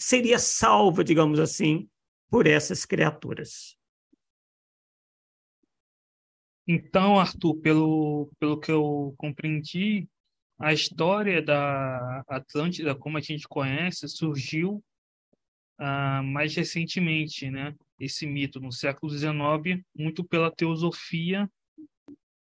seria 0.01 0.39
salva, 0.39 1.03
digamos 1.03 1.39
assim, 1.39 1.87
por 2.29 2.47
essas 2.47 2.85
criaturas. 2.85 3.77
Então, 6.67 7.19
Arthur, 7.19 7.59
pelo, 7.59 8.31
pelo 8.39 8.59
que 8.59 8.71
eu 8.71 9.13
compreendi, 9.17 10.07
a 10.59 10.73
história 10.73 11.41
da 11.41 12.23
Atlântida, 12.27 12.95
como 12.95 13.17
a 13.17 13.21
gente 13.21 13.47
conhece, 13.47 14.07
surgiu 14.07 14.83
ah, 15.77 16.21
mais 16.23 16.55
recentemente, 16.55 17.49
né? 17.49 17.75
Esse 17.99 18.25
mito 18.25 18.59
no 18.59 18.71
século 18.71 19.11
XIX, 19.11 19.83
muito 19.95 20.23
pela 20.23 20.51
teosofia 20.51 21.49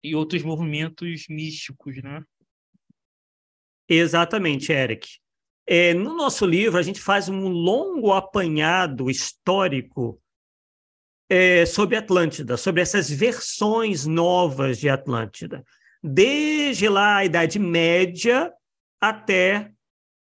e 0.03 0.15
outros 0.15 0.43
movimentos 0.43 1.27
místicos, 1.29 2.03
né? 2.03 2.25
Exatamente, 3.89 4.73
Eric. 4.73 5.24
É, 5.67 5.95
no 5.95 6.15
nosso 6.15 6.45
livro, 6.45 6.79
a 6.79 6.83
gente 6.83 7.01
faz 7.01 7.29
um 7.29 7.49
longo 7.49 8.13
apanhado 8.13 9.11
histórico 9.11 10.21
é, 11.29 11.65
sobre 11.65 11.97
Atlântida, 11.97 12.57
sobre 12.57 12.83
essas 12.83 13.09
versões 13.11 14.07
novas 14.07 14.79
de 14.79 14.89
Atlântida 14.89 15.65
desde 16.07 16.87
lá 16.87 17.17
a 17.17 17.25
Idade 17.25 17.59
Média 17.59 18.53
até, 19.01 19.73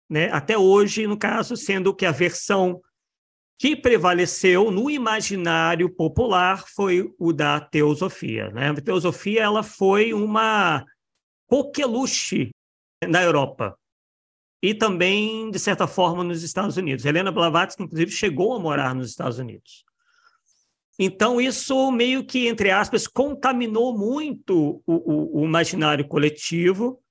né, 0.08 0.30
até 0.32 0.56
hoje, 0.56 1.08
no 1.08 1.18
caso, 1.18 1.58
sendo 1.58 1.96
que 1.96 2.06
a 2.06 2.12
versão 2.12 2.80
que 3.58 3.76
prevaleceu 3.76 4.70
no 4.70 4.90
imaginário 4.90 5.90
popular 5.90 6.66
foi 6.68 7.12
o 7.18 7.34
da 7.34 7.60
teosofia. 7.60 8.52
Né? 8.52 8.70
A 8.70 8.82
teosofia 8.82 9.42
ela 9.42 9.64
foi 9.64 10.14
uma 10.14 10.86
coqueluche 11.48 12.52
na 13.08 13.24
Europa 13.24 13.76
e 14.64 14.74
também, 14.74 15.52
de 15.52 15.60
certa 15.60 15.86
forma, 15.86 16.24
nos 16.24 16.42
Estados 16.42 16.78
Unidos. 16.78 17.04
Helena 17.04 17.34
Blavatsky, 17.34 17.84
inclusive, 17.84 18.12
chegou 18.12 18.54
a 18.54 18.60
morar 18.60 18.96
nos 18.96 19.10
Estados 19.10 19.38
Unidos. 19.38 19.84
Então, 20.98 21.42
isso 21.42 21.92
meio 21.92 22.24
que, 22.24 22.48
entre 22.48 22.72
aspas, 22.72 23.06
contaminou 23.06 23.98
muito 23.98 24.82
o, 24.88 24.94
o, 24.94 25.42
o 25.42 25.46
imaginário 25.46 26.08
coletivo, 26.08 27.04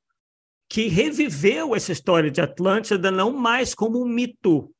que 0.67 0.89
reviveu 0.89 1.77
essa 1.77 1.93
história 1.93 2.31
de 2.31 2.41
Atlântida 2.41 3.11
não 3.11 3.31
mais 3.35 3.75
como 3.75 4.03
um 4.03 4.09
mito 4.09 4.75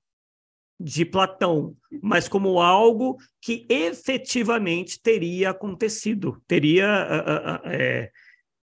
de 0.81 1.05
Platão, 1.05 1.77
mas 2.03 2.27
como 2.27 2.59
algo 2.59 3.19
que 3.39 3.67
efetivamente 3.69 4.99
teria 4.99 5.51
acontecido, 5.51 6.43
teria 6.47 7.61
é, 7.67 8.11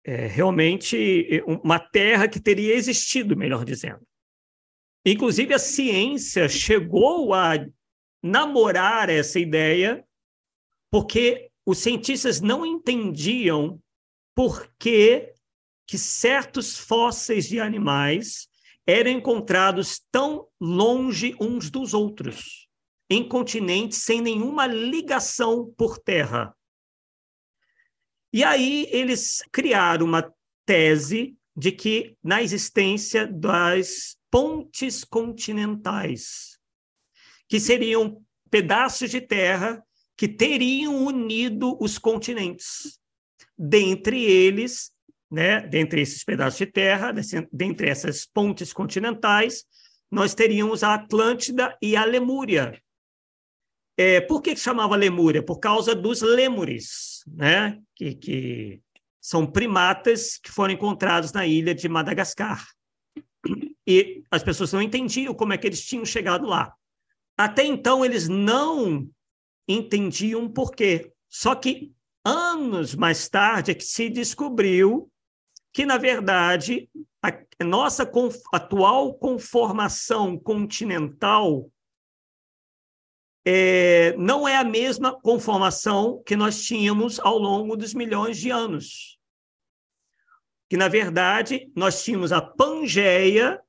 é, 0.07 0.25
realmente 0.25 1.43
uma 1.45 1.77
terra 1.77 2.29
que 2.29 2.39
teria 2.39 2.73
existido, 2.73 3.35
melhor 3.35 3.65
dizendo. 3.65 4.01
Inclusive, 5.05 5.53
a 5.53 5.59
ciência 5.59 6.47
chegou 6.47 7.33
a 7.33 7.53
namorar 8.23 9.09
essa 9.09 9.37
ideia 9.37 10.05
porque 10.89 11.51
os 11.65 11.79
cientistas 11.79 12.39
não 12.39 12.65
entendiam 12.65 13.81
por 14.33 14.73
que, 14.79 15.33
que 15.85 15.97
certos 15.97 16.77
fósseis 16.77 17.47
de 17.47 17.59
animais 17.59 18.47
eram 18.87 19.11
encontrados 19.11 20.01
tão 20.09 20.47
longe 20.61 21.35
uns 21.41 21.69
dos 21.69 21.93
outros, 21.93 22.69
em 23.09 23.27
continentes 23.27 23.97
sem 23.99 24.21
nenhuma 24.21 24.65
ligação 24.65 25.73
por 25.77 25.97
terra. 25.97 26.56
E 28.31 28.43
aí 28.43 28.87
eles 28.91 29.41
criaram 29.51 30.05
uma 30.05 30.33
tese 30.65 31.35
de 31.55 31.71
que 31.71 32.15
na 32.23 32.43
existência 32.43 33.25
das 33.25 34.17
pontes 34.29 35.03
continentais, 35.03 36.59
que 37.47 37.59
seriam 37.59 38.21
pedaços 38.49 39.09
de 39.09 39.21
terra 39.21 39.83
que 40.17 40.27
teriam 40.27 41.05
unido 41.05 41.77
os 41.79 41.97
continentes. 41.97 42.99
Dentre 43.57 44.23
eles, 44.23 44.91
né, 45.31 45.61
dentre 45.61 46.01
esses 46.01 46.23
pedaços 46.23 46.57
de 46.57 46.65
terra, 46.65 47.13
dentre 47.51 47.87
essas 47.87 48.25
pontes 48.25 48.73
continentais, 48.73 49.63
nós 50.09 50.33
teríamos 50.33 50.83
a 50.83 50.95
Atlântida 50.95 51.77
e 51.81 51.95
a 51.95 52.03
Lemúria. 52.03 52.81
É, 53.97 54.21
por 54.21 54.43
que, 54.43 54.55
chamava 54.55 54.95
Lemúria? 54.95 55.41
Por 55.41 55.59
causa 55.59 55.95
dos 55.95 56.21
lêmures, 56.21 57.23
né, 57.25 57.81
que, 57.95 58.13
que 58.13 58.81
são 59.19 59.45
primatas 59.45 60.37
que 60.37 60.51
foram 60.51 60.75
encontrados 60.75 61.33
na 61.33 61.47
ilha 61.47 61.73
de 61.73 61.89
Madagascar. 61.89 62.63
E 63.85 64.23
as 64.29 64.43
pessoas 64.43 64.71
não 64.71 64.81
entendiam 64.81 65.33
como 65.33 65.53
é 65.53 65.57
que 65.57 65.65
eles 65.65 65.83
tinham 65.83 66.05
chegado 66.05 66.45
lá. 66.45 66.73
Até 67.35 67.65
então, 67.65 68.05
eles 68.05 68.27
não 68.27 69.09
entendiam 69.67 70.47
por 70.47 70.71
quê. 70.71 71.11
Só 71.29 71.55
que 71.55 71.91
anos 72.23 72.93
mais 72.93 73.27
tarde 73.29 73.71
é 73.71 73.73
que 73.73 73.83
se 73.83 74.09
descobriu 74.09 75.09
que, 75.73 75.85
na 75.85 75.97
verdade, 75.97 76.89
a 77.21 77.63
nossa 77.63 78.09
atual 78.53 79.13
conformação 79.15 80.37
continental 80.37 81.71
é, 83.49 84.13
não 84.17 84.45
é 84.45 84.57
a 84.57 84.63
mesma 84.65 85.17
conformação 85.17 86.21
que 86.25 86.35
nós 86.35 86.65
tínhamos 86.65 87.17
ao 87.17 87.37
longo 87.37 87.77
dos 87.77 87.93
milhões 87.93 88.37
de 88.37 88.49
anos. 88.49 89.17
Que, 90.69 90.75
na 90.75 90.89
verdade, 90.89 91.71
nós 91.73 92.03
tínhamos 92.03 92.33
a 92.33 92.41
Pangeia, 92.41 93.61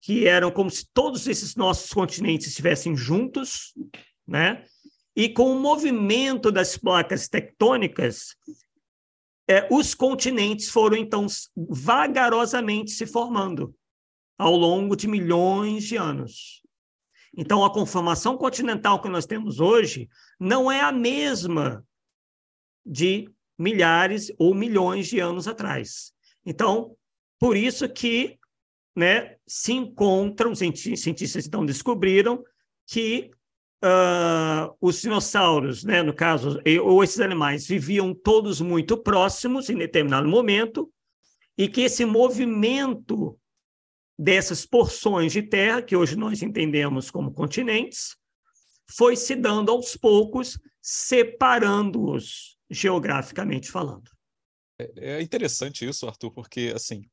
que 0.00 0.28
eram 0.28 0.52
como 0.52 0.70
se 0.70 0.86
todos 0.94 1.26
esses 1.26 1.56
nossos 1.56 1.92
continentes 1.92 2.46
estivessem 2.46 2.96
juntos, 2.96 3.74
né? 4.24 4.64
E 5.16 5.28
com 5.30 5.50
o 5.50 5.58
movimento 5.58 6.52
das 6.52 6.76
placas 6.76 7.28
tectônicas, 7.28 8.36
é, 9.50 9.66
os 9.68 9.96
continentes 9.96 10.68
foram, 10.68 10.96
então, 10.96 11.26
vagarosamente 11.56 12.92
se 12.92 13.04
formando 13.04 13.74
ao 14.38 14.54
longo 14.54 14.94
de 14.94 15.08
milhões 15.08 15.82
de 15.82 15.96
anos. 15.96 16.64
Então, 17.36 17.64
a 17.64 17.72
conformação 17.72 18.36
continental 18.36 19.00
que 19.00 19.08
nós 19.08 19.26
temos 19.26 19.60
hoje 19.60 20.08
não 20.40 20.72
é 20.72 20.80
a 20.80 20.90
mesma 20.90 21.84
de 22.84 23.30
milhares 23.58 24.32
ou 24.38 24.54
milhões 24.54 25.06
de 25.08 25.20
anos 25.20 25.46
atrás. 25.46 26.12
Então, 26.44 26.96
por 27.38 27.56
isso 27.56 27.88
que 27.88 28.38
né, 28.94 29.36
se 29.46 29.72
encontram, 29.72 30.54
cientistas 30.54 31.46
então 31.46 31.66
descobriram 31.66 32.42
que 32.86 33.30
uh, 33.84 34.74
os 34.80 35.00
dinossauros, 35.02 35.84
né, 35.84 36.02
no 36.02 36.14
caso, 36.14 36.58
ou 36.82 37.04
esses 37.04 37.20
animais, 37.20 37.66
viviam 37.66 38.14
todos 38.14 38.60
muito 38.60 38.96
próximos 38.96 39.68
em 39.68 39.76
determinado 39.76 40.26
momento, 40.28 40.90
e 41.58 41.68
que 41.68 41.82
esse 41.82 42.04
movimento 42.04 43.38
dessas 44.18 44.64
porções 44.64 45.32
de 45.32 45.42
terra, 45.42 45.82
que 45.82 45.96
hoje 45.96 46.16
nós 46.16 46.42
entendemos 46.42 47.10
como 47.10 47.32
continentes, 47.32 48.16
foi 48.88 49.16
se 49.16 49.34
dando 49.34 49.70
aos 49.70 49.96
poucos, 49.96 50.58
separando-os 50.80 52.56
geograficamente 52.70 53.70
falando. 53.70 54.10
É, 54.78 55.16
é 55.16 55.22
interessante 55.22 55.86
isso, 55.86 56.06
Arthur, 56.06 56.30
porque, 56.30 56.72
assim, 56.74 57.08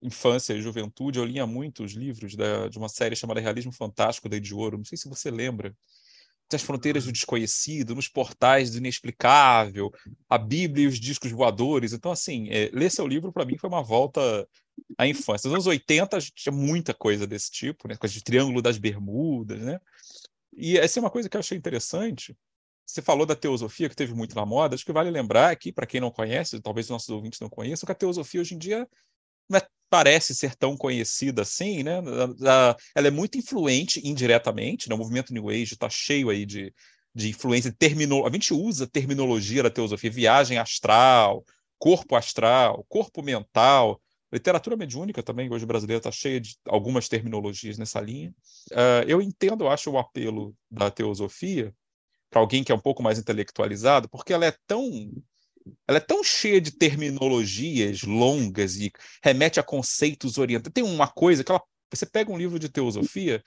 infância 0.00 0.54
e 0.54 0.62
juventude, 0.62 1.18
eu 1.18 1.24
lia 1.24 1.46
muitos 1.46 1.92
livros 1.92 2.34
da, 2.34 2.68
de 2.68 2.78
uma 2.78 2.88
série 2.88 3.14
chamada 3.14 3.40
Realismo 3.40 3.72
Fantástico, 3.72 4.28
da 4.28 4.38
de 4.38 4.54
Ouro, 4.54 4.78
não 4.78 4.84
sei 4.84 4.98
se 4.98 5.08
você 5.08 5.30
lembra, 5.30 5.74
das 6.52 6.62
fronteiras 6.62 7.04
do 7.04 7.12
desconhecido, 7.12 7.94
nos 7.94 8.08
portais 8.08 8.70
do 8.70 8.78
inexplicável, 8.78 9.92
a 10.28 10.38
Bíblia 10.38 10.84
e 10.84 10.88
os 10.88 10.98
discos 10.98 11.30
voadores. 11.32 11.92
Então, 11.92 12.12
assim, 12.12 12.48
é, 12.50 12.70
ler 12.72 12.90
seu 12.90 13.06
livro, 13.06 13.32
para 13.32 13.44
mim, 13.44 13.58
foi 13.58 13.68
uma 13.68 13.82
volta 13.82 14.48
à 14.96 15.06
infância. 15.06 15.48
Nos 15.48 15.54
anos 15.54 15.66
80, 15.66 16.16
a 16.16 16.20
gente 16.20 16.34
tinha 16.34 16.52
muita 16.52 16.94
coisa 16.94 17.26
desse 17.26 17.50
tipo, 17.50 17.88
né? 17.88 17.96
Coisa 17.96 18.14
de 18.14 18.22
Triângulo 18.22 18.62
das 18.62 18.78
Bermudas, 18.78 19.60
né? 19.60 19.80
E 20.54 20.78
essa 20.78 20.98
é 20.98 21.00
uma 21.00 21.10
coisa 21.10 21.28
que 21.28 21.36
eu 21.36 21.40
achei 21.40 21.56
interessante. 21.56 22.36
Você 22.84 23.00
falou 23.00 23.24
da 23.24 23.34
teosofia, 23.34 23.88
que 23.88 23.96
teve 23.96 24.12
muito 24.14 24.34
na 24.34 24.44
moda. 24.44 24.74
Acho 24.74 24.84
que 24.84 24.92
vale 24.92 25.10
lembrar 25.10 25.50
aqui, 25.50 25.72
para 25.72 25.86
quem 25.86 26.00
não 26.00 26.10
conhece, 26.10 26.60
talvez 26.60 26.88
nossos 26.88 27.08
ouvintes 27.08 27.40
não 27.40 27.48
conheçam, 27.48 27.86
que 27.86 27.92
a 27.92 27.94
teosofia 27.94 28.40
hoje 28.40 28.54
em 28.54 28.58
dia 28.58 28.86
não 29.48 29.58
é, 29.58 29.62
parece 29.88 30.34
ser 30.34 30.54
tão 30.54 30.76
conhecida 30.76 31.42
assim, 31.42 31.82
né? 31.82 32.00
Ela 32.94 33.08
é 33.08 33.10
muito 33.10 33.36
influente 33.36 34.00
indiretamente, 34.06 34.88
né? 34.88 34.94
o 34.94 34.98
movimento 34.98 35.32
New 35.32 35.50
Age 35.50 35.74
está 35.74 35.88
cheio 35.88 36.30
aí 36.30 36.46
de, 36.46 36.72
de 37.14 37.30
influência, 37.30 37.70
de 37.70 37.76
termino... 37.76 38.26
a 38.26 38.30
gente 38.30 38.54
usa 38.54 38.86
terminologia 38.86 39.62
da 39.62 39.70
teosofia, 39.70 40.10
viagem 40.10 40.58
astral, 40.58 41.44
corpo 41.78 42.16
astral, 42.16 42.84
corpo 42.88 43.22
mental, 43.22 44.00
literatura 44.32 44.76
mediúnica 44.76 45.22
também, 45.22 45.52
hoje 45.52 45.66
brasileira, 45.66 45.98
está 45.98 46.10
cheia 46.10 46.40
de 46.40 46.56
algumas 46.66 47.08
terminologias 47.08 47.76
nessa 47.76 48.00
linha. 48.00 48.34
Uh, 48.70 49.04
eu 49.06 49.20
entendo, 49.20 49.64
eu 49.64 49.70
acho, 49.70 49.90
o 49.90 49.98
apelo 49.98 50.56
da 50.70 50.90
teosofia 50.90 51.74
para 52.30 52.40
alguém 52.40 52.64
que 52.64 52.72
é 52.72 52.74
um 52.74 52.80
pouco 52.80 53.02
mais 53.02 53.18
intelectualizado, 53.18 54.08
porque 54.08 54.32
ela 54.32 54.46
é 54.46 54.54
tão 54.66 55.12
ela 55.86 55.98
é 55.98 56.00
tão 56.00 56.22
cheia 56.22 56.60
de 56.60 56.72
terminologias 56.72 58.02
longas 58.02 58.76
e 58.76 58.92
remete 59.22 59.60
a 59.60 59.62
conceitos 59.62 60.38
orientados. 60.38 60.72
Tem 60.72 60.84
uma 60.84 61.08
coisa 61.08 61.44
que 61.44 61.50
ela, 61.50 61.62
você 61.90 62.06
pega 62.06 62.32
um 62.32 62.38
livro 62.38 62.58
de 62.58 62.68
teosofia, 62.68 63.42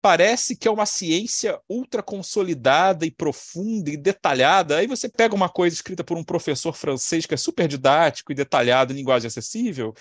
parece 0.00 0.56
que 0.56 0.68
é 0.68 0.70
uma 0.70 0.86
ciência 0.86 1.60
ultra 1.68 2.02
consolidada 2.02 3.04
e 3.04 3.10
profunda 3.10 3.90
e 3.90 3.96
detalhada. 3.96 4.76
Aí 4.76 4.86
você 4.86 5.08
pega 5.08 5.34
uma 5.34 5.48
coisa 5.48 5.74
escrita 5.74 6.04
por 6.04 6.16
um 6.16 6.24
professor 6.24 6.72
francês 6.72 7.26
que 7.26 7.34
é 7.34 7.36
super 7.36 7.66
didático 7.66 8.32
e 8.32 8.34
detalhado 8.34 8.92
em 8.92 8.96
linguagem 8.96 9.26
acessível, 9.26 9.94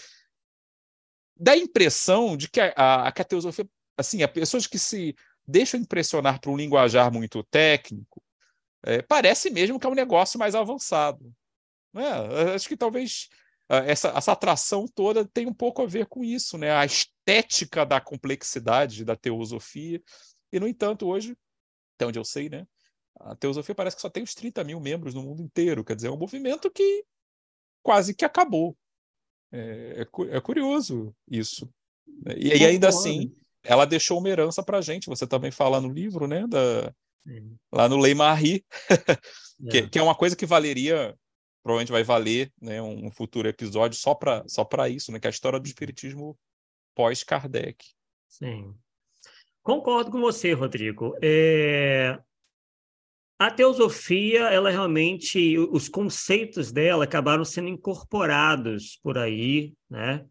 dá 1.36 1.54
a 1.54 1.58
impressão 1.58 2.38
de 2.38 2.50
que 2.50 2.60
a, 2.60 2.74
a, 2.76 3.08
a 3.08 3.12
teosofia, 3.12 3.68
assim, 3.98 4.24
as 4.24 4.32
pessoas 4.32 4.68
que 4.68 4.80
se 4.80 5.16
deixam 5.48 5.80
impressionar 5.80 6.40
por 6.40 6.52
um 6.52 6.58
linguajar 6.58 7.12
muito 7.12 7.44
técnico, 7.44 8.22
é, 8.84 9.02
parece 9.02 9.50
mesmo 9.50 9.80
que 9.80 9.88
é 9.88 9.90
um 9.90 9.96
negócio 9.96 10.40
mais 10.40 10.56
avançado. 10.56 11.34
É, 11.96 12.54
acho 12.56 12.68
que 12.68 12.78
talvez 12.78 13.30
ah, 13.70 13.78
essa, 13.78 14.10
essa 14.10 14.32
atração 14.32 14.86
toda 14.88 15.26
tem 15.26 15.48
um 15.48 15.54
pouco 15.54 15.82
a 15.82 15.88
ver 15.88 16.06
com 16.06 16.24
isso, 16.24 16.58
né? 16.58 16.72
A 16.72 16.86
estética 16.86 17.86
da 17.86 18.00
complexidade 18.00 19.04
da 19.04 19.16
teosofia. 19.16 20.02
E, 20.52 20.60
no 20.60 20.68
entanto, 20.68 21.08
hoje, 21.08 21.36
até 21.96 22.06
onde 22.06 22.20
eu 22.20 22.26
sei, 22.26 22.50
né? 22.50 22.68
A 23.20 23.36
teosofia 23.36 23.74
parece 23.74 23.96
que 23.96 24.02
só 24.02 24.10
tem 24.10 24.24
uns 24.24 24.36
30 24.36 24.64
mil 24.64 24.80
membros 24.80 25.14
no 25.14 25.24
mundo 25.24 25.42
inteiro. 25.42 25.84
Quer 25.84 25.96
dizer, 25.96 26.08
é 26.10 26.12
um 26.12 26.18
movimento 26.18 26.70
que 26.70 27.04
quase 27.82 28.14
que 28.14 28.26
acabou. 28.26 28.78
É, 29.52 30.02
é, 30.02 30.38
é 30.38 30.42
curioso 30.42 31.16
isso. 31.30 31.70
Né? 32.08 32.36
E, 32.38 32.48
e, 32.50 32.66
ainda 32.66 32.90
assim, 32.90 33.34
ela 33.64 33.86
deixou 33.86 34.20
uma 34.20 34.30
herança 34.30 34.62
para 34.62 34.78
a 34.78 34.82
gente. 34.82 35.08
Você 35.08 35.26
também 35.26 35.50
fala 35.50 35.82
no 35.82 35.90
livro, 35.90 36.28
né? 36.28 36.46
Da, 36.48 36.94
lá 37.72 37.90
no 37.90 37.98
Lei 37.98 38.14
Marie, 38.14 38.64
que, 39.72 39.78
é. 39.78 39.90
que 39.90 39.98
é 39.98 40.04
uma 40.04 40.14
coisa 40.14 40.36
que 40.36 40.46
valeria 40.46 41.18
provavelmente 41.66 41.92
vai 41.92 42.04
valer 42.04 42.54
né, 42.62 42.80
um 42.80 43.10
futuro 43.10 43.48
episódio 43.48 43.98
só 43.98 44.14
para 44.14 44.48
só 44.48 44.64
isso, 44.88 45.12
né, 45.12 45.20
que 45.20 45.26
é 45.26 45.30
a 45.30 45.32
história 45.32 45.60
do 45.60 45.66
espiritismo 45.66 46.38
pós-Kardec. 46.94 47.84
Sim. 48.28 48.72
Concordo 49.64 50.12
com 50.12 50.22
você, 50.22 50.54
Rodrigo. 50.54 51.18
É... 51.24 52.20
A 53.40 53.50
teosofia, 53.50 54.42
ela 54.42 54.70
realmente, 54.70 55.58
os 55.58 55.90
conceitos 55.90 56.72
dela 56.72 57.06
acabaram 57.06 57.44
sendo 57.44 57.68
incorporados 57.68 59.00
por 59.02 59.18
aí, 59.18 59.74
né? 59.90 60.24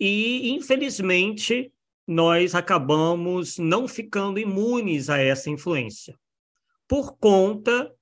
E, 0.00 0.48
infelizmente, 0.52 1.70
nós 2.06 2.54
acabamos 2.54 3.58
não 3.58 3.86
ficando 3.86 4.40
imunes 4.40 5.10
a 5.10 5.18
essa 5.18 5.50
influência, 5.50 6.18
por 6.88 7.18
conta 7.18 7.94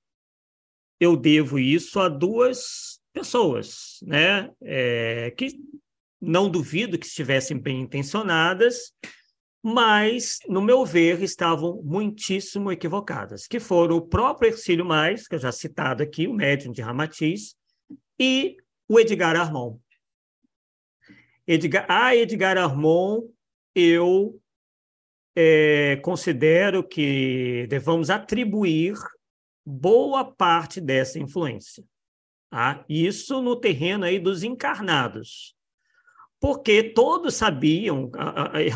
eu 0.99 1.15
devo 1.15 1.59
isso 1.59 1.99
a 1.99 2.09
duas 2.09 2.99
pessoas, 3.13 3.99
né? 4.03 4.49
É, 4.61 5.31
que 5.37 5.57
não 6.21 6.49
duvido 6.49 6.97
que 6.97 7.05
estivessem 7.05 7.57
bem 7.57 7.81
intencionadas, 7.81 8.93
mas, 9.63 10.39
no 10.47 10.61
meu 10.61 10.85
ver, 10.85 11.21
estavam 11.23 11.81
muitíssimo 11.83 12.71
equivocadas, 12.71 13.47
que 13.47 13.59
foram 13.59 13.97
o 13.97 14.07
próprio 14.07 14.49
Ercílio 14.49 14.85
Mais, 14.85 15.27
que 15.27 15.35
eu 15.35 15.39
já 15.39 15.51
citado 15.51 16.03
aqui, 16.03 16.27
o 16.27 16.33
médium 16.33 16.71
de 16.71 16.81
Ramatiz, 16.81 17.55
e 18.19 18.57
o 18.87 18.99
Edgar 18.99 19.35
Armand. 19.35 19.79
Edgar, 21.47 21.85
a 21.89 22.15
Edgar 22.15 22.57
Armand, 22.57 23.23
eu 23.73 24.39
é, 25.35 25.97
considero 25.97 26.87
que 26.87 27.65
devamos 27.67 28.09
atribuir 28.09 28.93
boa 29.65 30.23
parte 30.23 30.79
dessa 30.79 31.17
influência. 31.17 31.83
Tá? 32.49 32.85
Isso 32.87 33.41
no 33.41 33.55
terreno 33.55 34.05
aí 34.05 34.19
dos 34.19 34.43
encarnados. 34.43 35.55
Porque 36.39 36.83
todos 36.83 37.35
sabiam, 37.35 38.11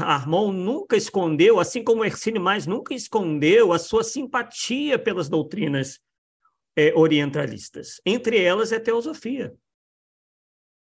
Armon 0.02 0.52
nunca 0.52 0.98
escondeu, 0.98 1.60
assim 1.60 1.84
como 1.84 2.04
Ercílio 2.04 2.42
Mais 2.42 2.66
nunca 2.66 2.96
escondeu 2.96 3.72
a 3.72 3.78
sua 3.78 4.04
simpatia 4.04 4.98
pelas 4.98 5.30
doutrinas 5.30 6.00
é, 6.76 6.94
orientalistas. 6.96 8.02
Entre 8.06 8.42
elas 8.42 8.72
é 8.72 8.78
a 8.78 8.82
teosofia. 8.82 9.54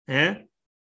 É? 0.09 0.45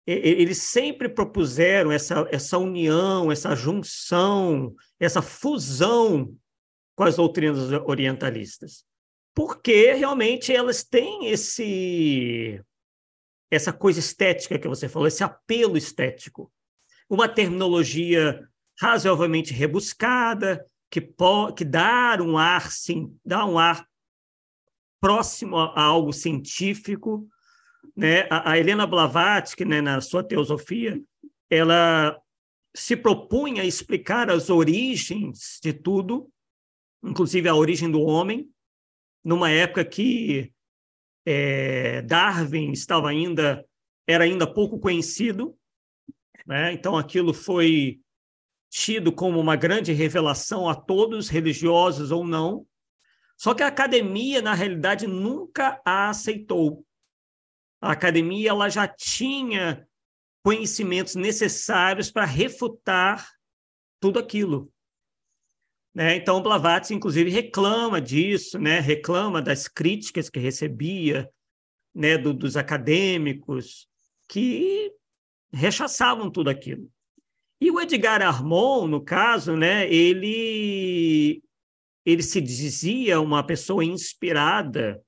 Eles 0.06 0.62
sempre 0.62 1.08
propuseram 1.08 1.90
essa, 1.90 2.26
essa 2.30 2.58
união, 2.58 3.30
essa 3.30 3.54
junção, 3.54 4.74
essa 4.98 5.22
fusão 5.22 6.36
com 6.94 7.04
as 7.04 7.16
doutrinas 7.16 7.70
orientalistas 7.86 8.84
porque 9.35 9.92
realmente 9.92 10.55
elas 10.55 10.85
têm 10.85 11.27
esse 11.27 12.62
essa 13.51 13.73
coisa 13.73 14.01
estética 14.01 14.59
que 14.59 14.66
você 14.66 14.88
falou, 14.88 15.07
esse 15.07 15.23
apelo 15.23 15.77
estético. 15.77 16.53
Uma 17.09 17.29
terminologia 17.29 18.49
razoavelmente 18.81 19.53
rebuscada, 19.53 20.66
que, 20.90 21.01
que 21.57 21.64
dá 21.64 22.18
um 22.20 22.37
ar, 22.37 22.70
sim, 22.73 23.16
dá 23.25 23.44
um 23.44 23.59
ar 23.59 23.87
próximo 25.01 25.57
a, 25.57 25.81
algo 25.81 26.12
científico. 26.12 27.29
Né? 27.97 28.27
A, 28.31 28.53
a 28.53 28.59
Helena 28.59 28.87
Blavatsky, 28.87 29.64
né, 29.64 29.81
na 29.81 30.01
sua 30.01 30.25
teosofia, 30.25 31.01
ela 31.49 32.18
se 32.75 32.97
propunha 32.97 33.62
a 33.62 33.66
explicar 33.66 34.31
as 34.31 34.51
origens 34.51 35.61
de 35.62 35.73
tudo, 35.73 36.29
inclusive 37.05 37.49
a 37.49 37.55
origem 37.55 37.88
do 37.90 38.01
homem, 38.01 38.51
numa 39.24 39.50
época 39.50 39.84
que 39.84 40.52
é, 41.26 42.02
Darwin 42.02 42.72
estava 42.72 43.08
ainda 43.08 43.64
era 44.06 44.24
ainda 44.24 44.46
pouco 44.46 44.78
conhecido, 44.78 45.56
né? 46.46 46.72
então 46.74 46.96
aquilo 46.96 47.32
foi 47.32 48.00
tido 48.68 49.12
como 49.12 49.40
uma 49.40 49.56
grande 49.56 49.92
revelação 49.92 50.68
a 50.68 50.74
todos, 50.74 51.28
religiosos 51.28 52.10
ou 52.10 52.26
não. 52.26 52.66
Só 53.38 53.54
que 53.54 53.62
a 53.62 53.68
academia, 53.68 54.42
na 54.42 54.52
realidade, 54.52 55.06
nunca 55.06 55.80
a 55.84 56.10
aceitou. 56.10 56.84
A 57.80 57.92
academia 57.92 58.50
ela 58.50 58.68
já 58.68 58.87
tinha 58.88 59.87
conhecimentos 60.42 61.14
necessários 61.14 62.10
para 62.10 62.24
refutar 62.24 63.26
tudo 64.00 64.18
aquilo. 64.18 64.73
Né? 65.94 66.16
Então, 66.16 66.42
Blavatsky, 66.42 66.94
inclusive, 66.94 67.30
reclama 67.30 68.00
disso, 68.00 68.59
né? 68.59 68.80
reclama 68.80 69.40
das 69.40 69.68
críticas 69.68 70.28
que 70.28 70.40
recebia 70.40 71.30
né, 71.94 72.18
do, 72.18 72.35
dos 72.35 72.57
acadêmicos, 72.57 73.87
que 74.28 74.92
rechaçavam 75.52 76.30
tudo 76.30 76.50
aquilo. 76.50 76.90
E 77.61 77.70
o 77.70 77.80
Edgar 77.80 78.20
Armand, 78.20 78.88
no 78.88 79.00
caso, 79.00 79.57
né, 79.57 79.88
ele, 79.90 81.42
ele 82.04 82.22
se 82.22 82.40
dizia 82.40 83.20
uma 83.20 83.46
pessoa 83.46 83.85
inspirada, 83.85 85.00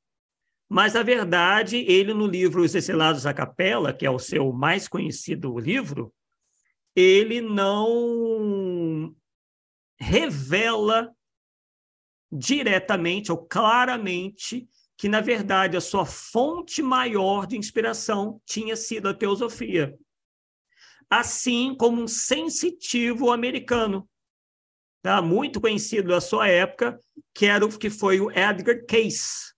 mas, 0.68 0.94
na 0.94 1.02
verdade, 1.02 1.76
ele, 1.76 2.14
no 2.14 2.26
livro 2.26 2.62
Os 2.62 2.74
Exilados 2.74 3.26
à 3.26 3.34
Capela, 3.34 3.92
que 3.92 4.06
é 4.06 4.10
o 4.10 4.18
seu 4.18 4.52
mais 4.52 4.88
conhecido 4.88 5.58
livro, 5.58 6.12
ele 6.94 7.40
não 7.40 8.75
revela 9.98 11.14
diretamente 12.30 13.30
ou 13.30 13.38
claramente 13.38 14.68
que, 14.96 15.08
na 15.08 15.20
verdade, 15.20 15.76
a 15.76 15.80
sua 15.80 16.06
fonte 16.06 16.82
maior 16.82 17.46
de 17.46 17.56
inspiração 17.56 18.40
tinha 18.46 18.74
sido 18.76 19.08
a 19.08 19.14
teosofia. 19.14 19.96
Assim 21.08 21.74
como 21.76 22.02
um 22.02 22.08
sensitivo 22.08 23.30
americano, 23.30 24.08
tá? 25.02 25.20
muito 25.22 25.60
conhecido 25.60 26.08
da 26.08 26.20
sua 26.20 26.48
época, 26.48 26.98
que, 27.34 27.46
era 27.46 27.64
o, 27.64 27.78
que 27.78 27.90
foi 27.90 28.20
o 28.20 28.30
Edgar 28.30 28.84
Cayce. 28.86 29.54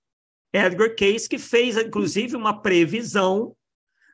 Edgar 0.52 0.94
Cayce, 0.96 1.28
que 1.28 1.38
fez, 1.38 1.76
inclusive, 1.76 2.36
uma 2.36 2.60
previsão 2.60 3.56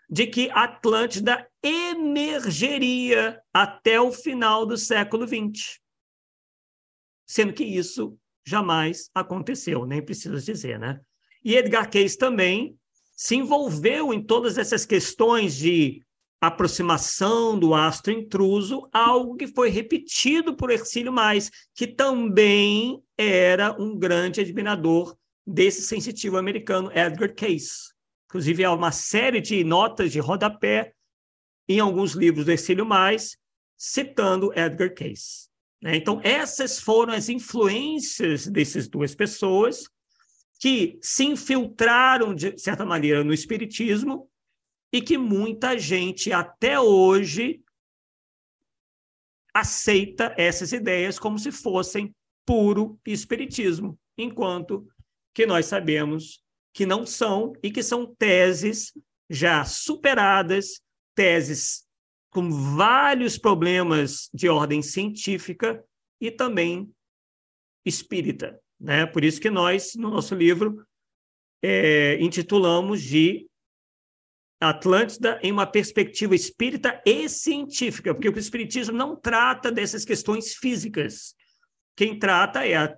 de 0.09 0.27
que 0.27 0.51
Atlântida 0.51 1.49
emergeria 1.63 3.41
até 3.53 4.01
o 4.01 4.13
final 4.13 4.67
do 4.67 4.77
século 4.77 5.27
XX. 5.27 5.81
Sendo 7.27 7.53
que 7.53 7.65
isso 7.65 8.19
jamais 8.47 9.11
aconteceu, 9.15 9.87
nem 9.87 10.03
precisa 10.03 10.41
dizer, 10.41 10.79
né? 10.79 11.01
E 11.45 11.57
Edgar 11.57 11.91
Cayce 11.91 12.17
também 12.17 12.77
se 13.17 13.37
envolveu 13.37 14.13
em 14.13 14.23
todas 14.23 14.59
essas 14.59 14.85
questões 14.85 15.57
de 15.57 16.03
aproximação 16.41 17.59
do 17.59 17.75
astro 17.75 18.13
intruso, 18.13 18.89
algo 18.93 19.37
que 19.37 19.47
foi 19.47 19.71
repetido 19.71 20.55
por 20.55 20.71
Ercílio 20.71 21.13
Mais, 21.13 21.51
que 21.75 21.87
também 21.87 23.03
era 23.17 23.73
um 23.81 23.97
grande 23.97 24.41
admirador 24.41 25.17
desse 25.47 25.83
sensitivo 25.83 26.37
americano 26.37 26.91
Edgar 26.93 27.35
Cayce. 27.35 27.95
Inclusive, 28.29 28.65
há 28.65 28.73
uma 28.73 28.93
série 28.93 29.41
de 29.41 29.63
notas 29.63 30.13
de 30.13 30.19
rodapé 30.19 30.93
em 31.69 31.81
alguns 31.81 32.13
livros 32.13 32.45
do 32.45 32.51
Ercílio 32.51 32.85
Mais, 32.85 33.37
citando 33.77 34.53
Edgar 34.59 34.93
Cayce. 34.93 35.49
Né? 35.85 35.97
Então, 35.97 36.19
essas 36.25 36.81
foram 36.81 37.13
as 37.13 37.29
influências 37.29 38.47
dessas 38.47 38.89
duas 38.89 39.15
pessoas 39.15 39.87
que 40.59 40.99
se 41.03 41.25
infiltraram, 41.25 42.35
de 42.35 42.59
certa 42.59 42.87
maneira, 42.87 43.23
no 43.23 43.35
Espiritismo 43.35 44.31
e 44.91 45.03
que 45.03 45.19
muita 45.19 45.79
gente 45.79 46.33
até 46.33 46.81
hoje 46.81 47.63
aceita 49.53 50.35
essas 50.39 50.73
ideias 50.73 51.19
como 51.19 51.39
se 51.39 51.53
fossem 51.53 52.15
puro 52.47 52.99
Espiritismo, 53.07 53.99
enquanto 54.17 54.89
que 55.35 55.45
nós 55.45 55.67
sabemos 55.67 56.43
que 56.73 56.87
não 56.87 57.05
são 57.05 57.53
e 57.63 57.71
que 57.71 57.83
são 57.83 58.07
teses 58.15 58.93
já 59.29 59.65
superadas, 59.65 60.81
teses 61.15 61.84
com 62.35 62.51
vários 62.51 63.39
problemas 63.39 64.29
de 64.35 64.49
ordem 64.49 64.83
científica 64.83 65.83
e 66.21 66.33
também 66.33 66.93
espírita. 67.87 68.61
Né? 68.79 69.07
Por 69.07 69.23
isso 69.23 69.41
que 69.41 69.49
nós, 69.49 69.95
no 69.95 70.11
nosso 70.11 70.35
livro, 70.35 70.85
é, 71.63 72.19
intitulamos 72.21 73.01
de 73.01 73.47
Atlântida 74.61 75.39
em 75.43 75.53
uma 75.53 75.67
perspectiva 75.67 76.35
espírita 76.35 77.01
e 77.07 77.29
científica, 77.29 78.13
porque 78.13 78.29
o 78.29 78.39
espiritismo 78.39 78.97
não 78.97 79.15
trata 79.15 79.71
dessas 79.71 80.05
questões 80.05 80.55
físicas. 80.55 81.37
Quem 81.95 82.19
trata 82.19 82.67
é 82.67 82.75
a 82.75 82.97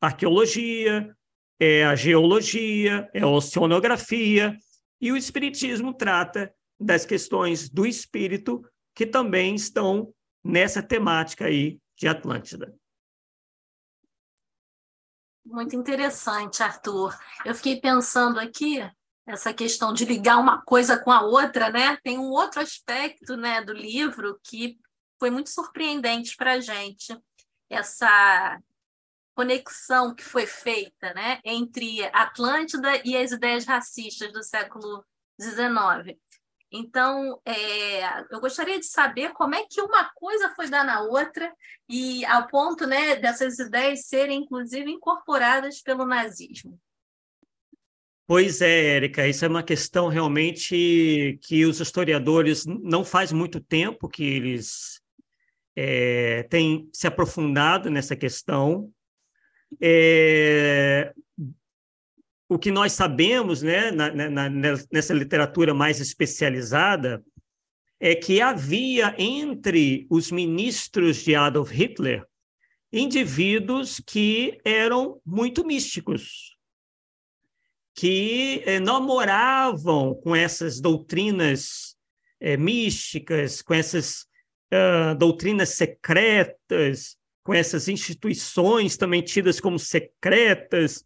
arqueologia, 0.00 1.14
é 1.60 1.84
a 1.84 1.94
geologia, 1.94 3.10
é 3.12 3.20
a 3.20 3.28
oceanografia, 3.28 4.56
e 5.00 5.12
o 5.12 5.16
espiritismo 5.16 5.92
trata 5.92 6.54
das 6.78 7.04
questões 7.04 7.68
do 7.68 7.86
espírito 7.86 8.62
que 8.94 9.06
também 9.06 9.54
estão 9.54 10.12
nessa 10.42 10.82
temática 10.82 11.46
aí 11.46 11.78
de 11.96 12.06
Atlântida. 12.06 12.74
Muito 15.44 15.76
interessante, 15.76 16.62
Arthur. 16.62 17.16
Eu 17.44 17.54
fiquei 17.54 17.80
pensando 17.80 18.40
aqui 18.40 18.80
essa 19.26 19.52
questão 19.52 19.92
de 19.92 20.04
ligar 20.04 20.38
uma 20.38 20.62
coisa 20.62 20.98
com 20.98 21.10
a 21.10 21.22
outra, 21.22 21.70
né? 21.70 21.96
Tem 22.02 22.18
um 22.18 22.30
outro 22.30 22.60
aspecto, 22.60 23.36
né, 23.36 23.62
do 23.62 23.72
livro 23.72 24.38
que 24.42 24.78
foi 25.18 25.30
muito 25.30 25.50
surpreendente 25.50 26.36
para 26.36 26.54
a 26.54 26.60
gente. 26.60 27.16
Essa 27.70 28.60
conexão 29.34 30.14
que 30.14 30.22
foi 30.22 30.46
feita, 30.46 31.12
né, 31.12 31.40
entre 31.44 32.04
Atlântida 32.12 33.02
e 33.04 33.16
as 33.16 33.32
ideias 33.32 33.64
racistas 33.64 34.32
do 34.32 34.42
século 34.42 35.04
XIX. 35.40 36.16
Então, 36.76 37.40
é, 37.44 38.34
eu 38.34 38.40
gostaria 38.40 38.80
de 38.80 38.86
saber 38.86 39.32
como 39.32 39.54
é 39.54 39.64
que 39.64 39.80
uma 39.80 40.10
coisa 40.12 40.52
foi 40.56 40.68
dar 40.68 40.84
na 40.84 41.02
outra 41.02 41.54
e 41.88 42.24
ao 42.24 42.48
ponto 42.48 42.84
né, 42.84 43.14
dessas 43.14 43.60
ideias 43.60 44.06
serem, 44.06 44.40
inclusive, 44.40 44.90
incorporadas 44.90 45.80
pelo 45.80 46.04
nazismo. 46.04 46.76
Pois 48.26 48.60
é, 48.60 48.96
Érica, 48.96 49.28
isso 49.28 49.44
é 49.44 49.48
uma 49.48 49.62
questão 49.62 50.08
realmente 50.08 51.38
que 51.42 51.64
os 51.64 51.78
historiadores 51.78 52.66
não 52.66 53.04
faz 53.04 53.30
muito 53.30 53.60
tempo 53.60 54.08
que 54.08 54.24
eles 54.24 55.00
é, 55.76 56.42
têm 56.50 56.90
se 56.92 57.06
aprofundado 57.06 57.88
nessa 57.88 58.16
questão. 58.16 58.90
É, 59.80 61.14
o 62.54 62.58
que 62.58 62.70
nós 62.70 62.92
sabemos 62.92 63.62
né, 63.62 63.90
na, 63.90 64.12
na, 64.12 64.48
nessa 64.48 65.12
literatura 65.12 65.74
mais 65.74 65.98
especializada 65.98 67.20
é 67.98 68.14
que 68.14 68.40
havia 68.40 69.12
entre 69.18 70.06
os 70.08 70.30
ministros 70.30 71.16
de 71.16 71.34
Adolf 71.34 71.72
Hitler 71.72 72.24
indivíduos 72.92 73.98
que 73.98 74.60
eram 74.64 75.20
muito 75.26 75.66
místicos, 75.66 76.56
que 77.92 78.62
eh, 78.64 78.78
namoravam 78.78 80.14
com 80.14 80.36
essas 80.36 80.80
doutrinas 80.80 81.96
eh, 82.38 82.56
místicas, 82.56 83.62
com 83.62 83.74
essas 83.74 84.26
uh, 84.72 85.16
doutrinas 85.18 85.70
secretas, 85.70 87.16
com 87.42 87.52
essas 87.52 87.88
instituições 87.88 88.96
também 88.96 89.22
tidas 89.22 89.58
como 89.58 89.76
secretas, 89.76 91.04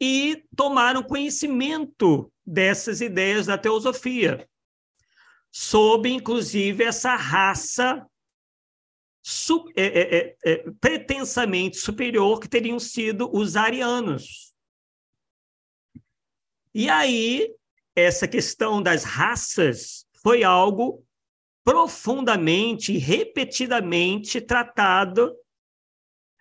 e 0.00 0.44
tomaram 0.54 1.02
conhecimento 1.02 2.32
dessas 2.44 3.00
ideias 3.00 3.46
da 3.46 3.56
teosofia, 3.56 4.48
sob 5.50 6.08
inclusive 6.08 6.84
essa 6.84 7.16
raça 7.16 8.06
é, 9.74 9.82
é, 9.82 10.18
é, 10.18 10.36
é, 10.44 10.70
pretensamente 10.80 11.78
superior 11.78 12.38
que 12.38 12.48
teriam 12.48 12.78
sido 12.78 13.28
os 13.36 13.56
arianos. 13.56 14.54
E 16.72 16.88
aí, 16.88 17.52
essa 17.96 18.28
questão 18.28 18.80
das 18.80 19.02
raças 19.02 20.06
foi 20.22 20.44
algo 20.44 21.04
profundamente 21.64 22.96
repetidamente 22.96 24.40
tratado 24.40 25.34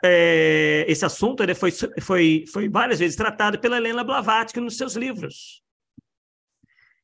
é, 0.05 0.85
esse 0.87 1.05
assunto 1.05 1.41
ele 1.43 1.55
foi, 1.55 1.71
foi, 2.01 2.45
foi 2.51 2.69
várias 2.69 2.99
vezes 2.99 3.15
tratado 3.15 3.59
pela 3.59 3.77
Helena 3.77 4.03
Blavatsky 4.03 4.59
nos 4.59 4.77
seus 4.77 4.95
livros. 4.95 5.63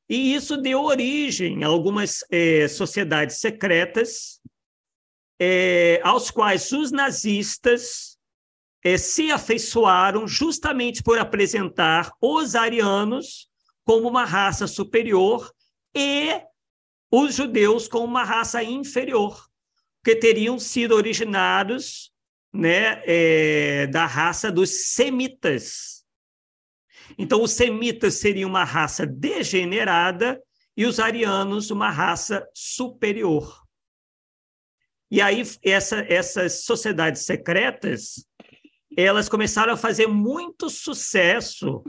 E 0.09 0.33
isso 0.33 0.57
deu 0.57 0.81
origem 0.83 1.63
a 1.63 1.67
algumas 1.67 2.23
é, 2.29 2.67
sociedades 2.67 3.37
secretas, 3.37 4.41
é, 5.39 6.01
aos 6.03 6.29
quais 6.29 6.71
os 6.71 6.91
nazistas 6.91 8.17
é, 8.83 8.97
se 8.97 9.31
afeiçoaram 9.31 10.27
justamente 10.27 11.01
por 11.01 11.17
apresentar 11.17 12.11
os 12.21 12.55
arianos 12.55 13.49
como 13.85 14.07
uma 14.07 14.25
raça 14.25 14.67
superior 14.67 15.51
e 15.95 16.41
os 17.09 17.35
judeus 17.35 17.87
como 17.87 18.05
uma 18.05 18.23
raça 18.23 18.61
inferior, 18.63 19.47
que 20.03 20.15
teriam 20.15 20.59
sido 20.59 20.93
originados 20.93 22.10
né, 22.53 23.01
é, 23.05 23.87
da 23.87 24.05
raça 24.05 24.51
dos 24.51 24.93
semitas. 24.93 26.03
Então, 27.17 27.41
os 27.41 27.51
semitas 27.51 28.15
seriam 28.15 28.49
uma 28.49 28.63
raça 28.63 29.05
degenerada 29.05 30.41
e 30.75 30.85
os 30.85 30.99
arianos 30.99 31.71
uma 31.71 31.89
raça 31.89 32.47
superior. 32.53 33.61
E 35.09 35.21
aí, 35.21 35.43
essa, 35.61 35.99
essas 36.07 36.63
sociedades 36.63 37.23
secretas, 37.23 38.25
elas 38.95 39.27
começaram 39.27 39.73
a 39.73 39.77
fazer 39.77 40.07
muito 40.07 40.69
sucesso 40.69 41.83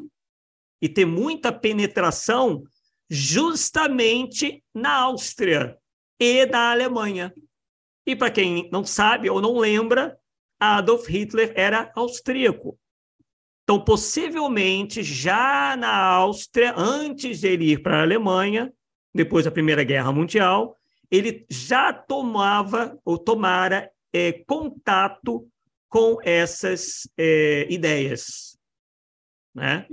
e 0.81 0.89
ter 0.89 1.05
muita 1.05 1.53
penetração 1.53 2.65
justamente 3.09 4.65
na 4.75 4.95
Áustria 4.95 5.79
e 6.19 6.47
na 6.47 6.73
Alemanha. 6.73 7.33
E 8.05 8.17
para 8.17 8.31
quem 8.31 8.69
não 8.73 8.85
sabe 8.85 9.31
ou 9.31 9.41
não 9.41 9.57
lembra, 9.59 10.19
Adolf 10.63 11.07
Hitler 11.09 11.53
era 11.57 11.91
austríaco. 11.95 12.79
Então, 13.65 13.83
possivelmente, 13.83 15.03
já 15.03 15.77
na 15.77 15.95
Áustria, 15.95 16.75
antes 16.77 17.41
de 17.41 17.49
ele 17.49 17.73
ir 17.73 17.83
para 17.83 17.99
a 17.99 18.03
Alemanha, 18.03 18.73
depois 19.15 19.45
da 19.45 19.51
Primeira 19.51 19.85
Guerra 19.85 20.13
Mundial, 20.13 20.77
ele 21.11 21.47
já 21.49 21.93
tomava 21.93 22.99
ou 23.05 23.19
tomara 23.19 23.91
é, 24.13 24.33
contato 24.47 25.49
com 25.89 26.19
essas 26.23 27.09
é, 27.17 27.67
ideias. 27.71 28.59
Né? 29.55 29.87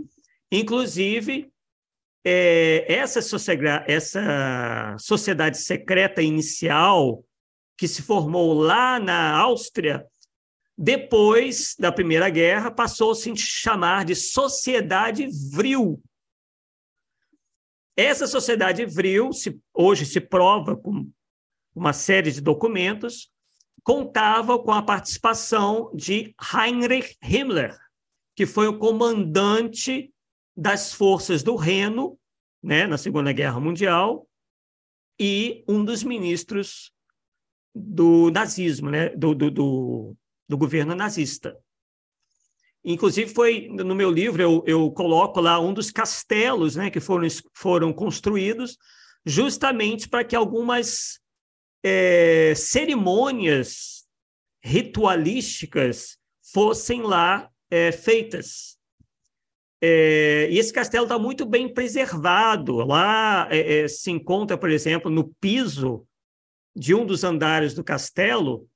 Inclusive, 0.52 1.52
é, 2.24 2.86
essa, 2.92 3.20
essa 3.88 4.96
sociedade 5.00 5.58
secreta 5.58 6.22
inicial 6.22 7.24
que 7.78 7.88
se 7.88 8.02
formou 8.02 8.54
lá 8.54 9.00
na 9.00 9.38
Áustria, 9.38 10.06
depois 10.82 11.76
da 11.78 11.92
Primeira 11.92 12.30
Guerra, 12.30 12.72
passou 12.72 13.12
a 13.12 13.16
se 13.16 13.36
chamar 13.36 14.06
de 14.06 14.16
Sociedade 14.16 15.28
Vril. 15.52 16.02
Essa 17.98 18.26
Sociedade 18.26 18.86
Vril, 18.86 19.34
se, 19.34 19.60
hoje 19.74 20.06
se 20.06 20.22
prova 20.22 20.78
com 20.78 21.12
uma 21.76 21.92
série 21.92 22.32
de 22.32 22.40
documentos, 22.40 23.30
contava 23.84 24.58
com 24.58 24.72
a 24.72 24.82
participação 24.82 25.92
de 25.94 26.34
Heinrich 26.54 27.18
Himmler, 27.22 27.78
que 28.34 28.46
foi 28.46 28.70
o 28.70 28.80
comandante 28.80 30.14
das 30.56 30.94
forças 30.94 31.44
do 31.44 31.58
Reno, 31.58 32.18
né, 32.64 32.88
na 32.88 32.98
Segunda 32.98 33.34
Guerra 33.34 33.60
Mundial, 33.60 34.26
e 35.20 35.62
um 35.68 35.84
dos 35.84 36.04
ministros 36.04 36.94
do 37.76 38.32
nazismo, 38.32 38.90
né, 38.90 39.10
do, 39.10 39.36
do, 39.36 39.52
do, 39.52 40.18
do 40.50 40.58
governo 40.58 40.96
nazista. 40.96 41.56
Inclusive, 42.84 43.32
foi 43.32 43.68
no 43.70 43.94
meu 43.94 44.10
livro, 44.10 44.42
eu, 44.42 44.64
eu 44.66 44.92
coloco 44.92 45.40
lá 45.40 45.60
um 45.60 45.74
dos 45.74 45.92
castelos 45.92 46.76
né, 46.76 46.90
que 46.90 47.00
foram, 47.00 47.28
foram 47.54 47.94
construídos 47.94 48.78
justamente 49.26 50.10
para 50.10 50.24
que 50.24 50.36
algumas 50.36 51.20
é, 51.84 52.54
cerimônias 52.56 54.08
ritualísticas 54.64 56.18
fossem 56.54 57.02
lá 57.02 57.50
é, 57.70 57.92
feitas. 57.92 58.78
É, 59.82 60.50
e 60.50 60.58
esse 60.58 60.74
castelo 60.74 61.06
está 61.06 61.18
muito 61.18 61.46
bem 61.46 61.72
preservado. 61.72 62.78
Lá 62.78 63.48
é, 63.52 63.82
é, 63.82 63.88
se 63.88 64.12
encontra, 64.12 64.58
por 64.58 64.70
exemplo, 64.70 65.12
no 65.12 65.34
piso 65.40 66.06
de 66.76 66.94
um 66.94 67.06
dos 67.06 67.24
andares 67.24 67.74
do 67.74 67.84
castelo, 67.84 68.68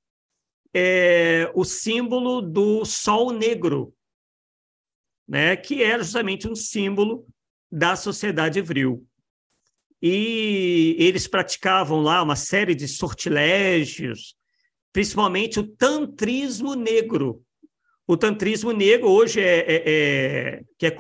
é, 0.74 1.52
o 1.54 1.64
símbolo 1.64 2.42
do 2.42 2.84
sol 2.86 3.32
negro, 3.32 3.94
né, 5.28 5.56
que 5.56 5.84
era 5.84 6.04
justamente 6.04 6.48
um 6.48 6.56
símbolo 6.56 7.26
da 7.72 7.96
sociedade 7.96 8.62
vril. 8.62 9.06
E 10.02 10.96
eles 11.00 11.28
praticavam 11.28 12.02
lá 12.02 12.22
uma 12.22 12.36
série 12.36 12.76
de 12.76 12.88
sortilégios, 12.88 14.36
principalmente 14.92 15.60
o 15.60 15.68
tantrismo 15.68 16.76
negro, 16.76 17.44
o 18.06 18.18
tantrismo 18.18 18.74
negro 18.74 19.10
hoje 19.10 19.40
é, 19.40 19.60
é, 19.60 19.84
é 19.86 20.64
que, 20.78 20.86
é 20.86 20.92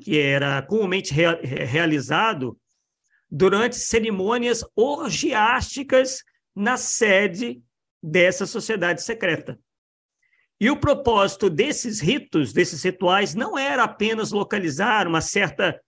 que 0.00 0.18
era 0.18 0.62
comumente 0.62 1.12
rea 1.12 1.40
realizado 1.42 2.56
durante 3.28 3.76
cerimônias 3.76 4.64
orgiásticas 4.76 6.22
na 6.54 6.76
sede 6.76 7.60
dessa 8.06 8.46
sociedade 8.46 9.02
secreta. 9.02 9.58
E 10.60 10.70
o 10.70 10.78
propósito 10.78 11.50
desses 11.50 12.00
ritos, 12.00 12.52
desses 12.52 12.82
rituais, 12.82 13.34
não 13.34 13.58
era 13.58 13.82
apenas 13.82 14.30
localizar 14.30 15.08
uma 15.08 15.20
certa 15.20 15.78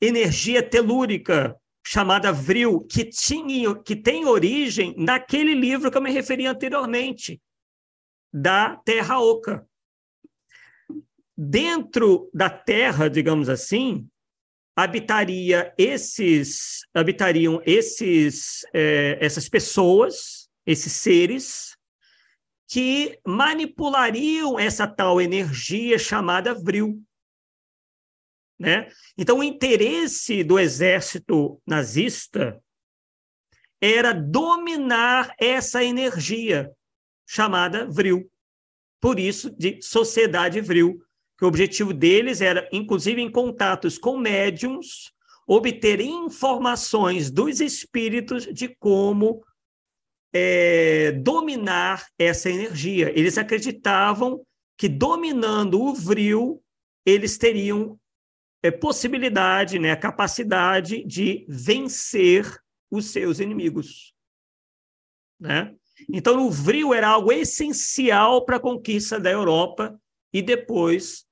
energia 0.00 0.62
telúrica 0.62 1.56
chamada 1.86 2.30
vril, 2.30 2.80
que, 2.80 3.04
tinha, 3.04 3.74
que 3.74 3.96
tem 3.96 4.26
origem 4.26 4.94
naquele 4.96 5.54
livro 5.54 5.90
que 5.90 5.96
eu 5.96 6.02
me 6.02 6.10
referi 6.10 6.46
anteriormente, 6.46 7.40
da 8.32 8.76
terra 8.76 9.20
oca. 9.20 9.66
Dentro 11.36 12.30
da 12.32 12.48
terra, 12.48 13.08
digamos 13.08 13.48
assim, 13.48 14.08
habitaria 14.76 15.74
esses 15.76 16.86
habitariam 16.94 17.60
esses 17.64 18.64
é, 18.72 19.18
essas 19.20 19.48
pessoas, 19.48 20.43
esses 20.66 20.92
seres 20.92 21.76
que 22.66 23.18
manipulariam 23.26 24.58
essa 24.58 24.86
tal 24.86 25.20
energia 25.20 25.98
chamada 25.98 26.54
vril. 26.54 27.02
Né? 28.58 28.88
Então, 29.18 29.38
o 29.38 29.44
interesse 29.44 30.42
do 30.42 30.58
exército 30.58 31.60
nazista 31.66 32.62
era 33.80 34.12
dominar 34.12 35.34
essa 35.38 35.84
energia, 35.84 36.72
chamada 37.26 37.86
Vril. 37.86 38.30
Por 39.00 39.18
isso, 39.18 39.50
de 39.50 39.82
Sociedade 39.82 40.60
Vril, 40.60 41.02
que 41.36 41.44
o 41.44 41.48
objetivo 41.48 41.92
deles 41.92 42.40
era, 42.40 42.66
inclusive 42.72 43.20
em 43.20 43.30
contatos 43.30 43.98
com 43.98 44.16
médiums, 44.16 45.12
obter 45.46 46.00
informações 46.00 47.30
dos 47.30 47.60
espíritos 47.60 48.46
de 48.46 48.68
como 48.68 49.44
é, 50.34 51.12
dominar 51.12 52.08
essa 52.18 52.50
energia. 52.50 53.16
Eles 53.16 53.38
acreditavam 53.38 54.44
que 54.76 54.88
dominando 54.88 55.80
o 55.80 55.94
vril, 55.94 56.60
eles 57.06 57.38
teriam 57.38 57.98
é, 58.60 58.70
possibilidade, 58.70 59.78
né, 59.78 59.94
capacidade 59.94 61.04
de 61.04 61.46
vencer 61.48 62.60
os 62.90 63.06
seus 63.06 63.38
inimigos. 63.38 64.12
Né? 65.38 65.74
Então, 66.08 66.44
o 66.44 66.50
vril 66.50 66.92
era 66.92 67.08
algo 67.08 67.30
essencial 67.30 68.44
para 68.44 68.56
a 68.56 68.60
conquista 68.60 69.20
da 69.20 69.30
Europa 69.30 69.96
e 70.32 70.42
depois 70.42 71.24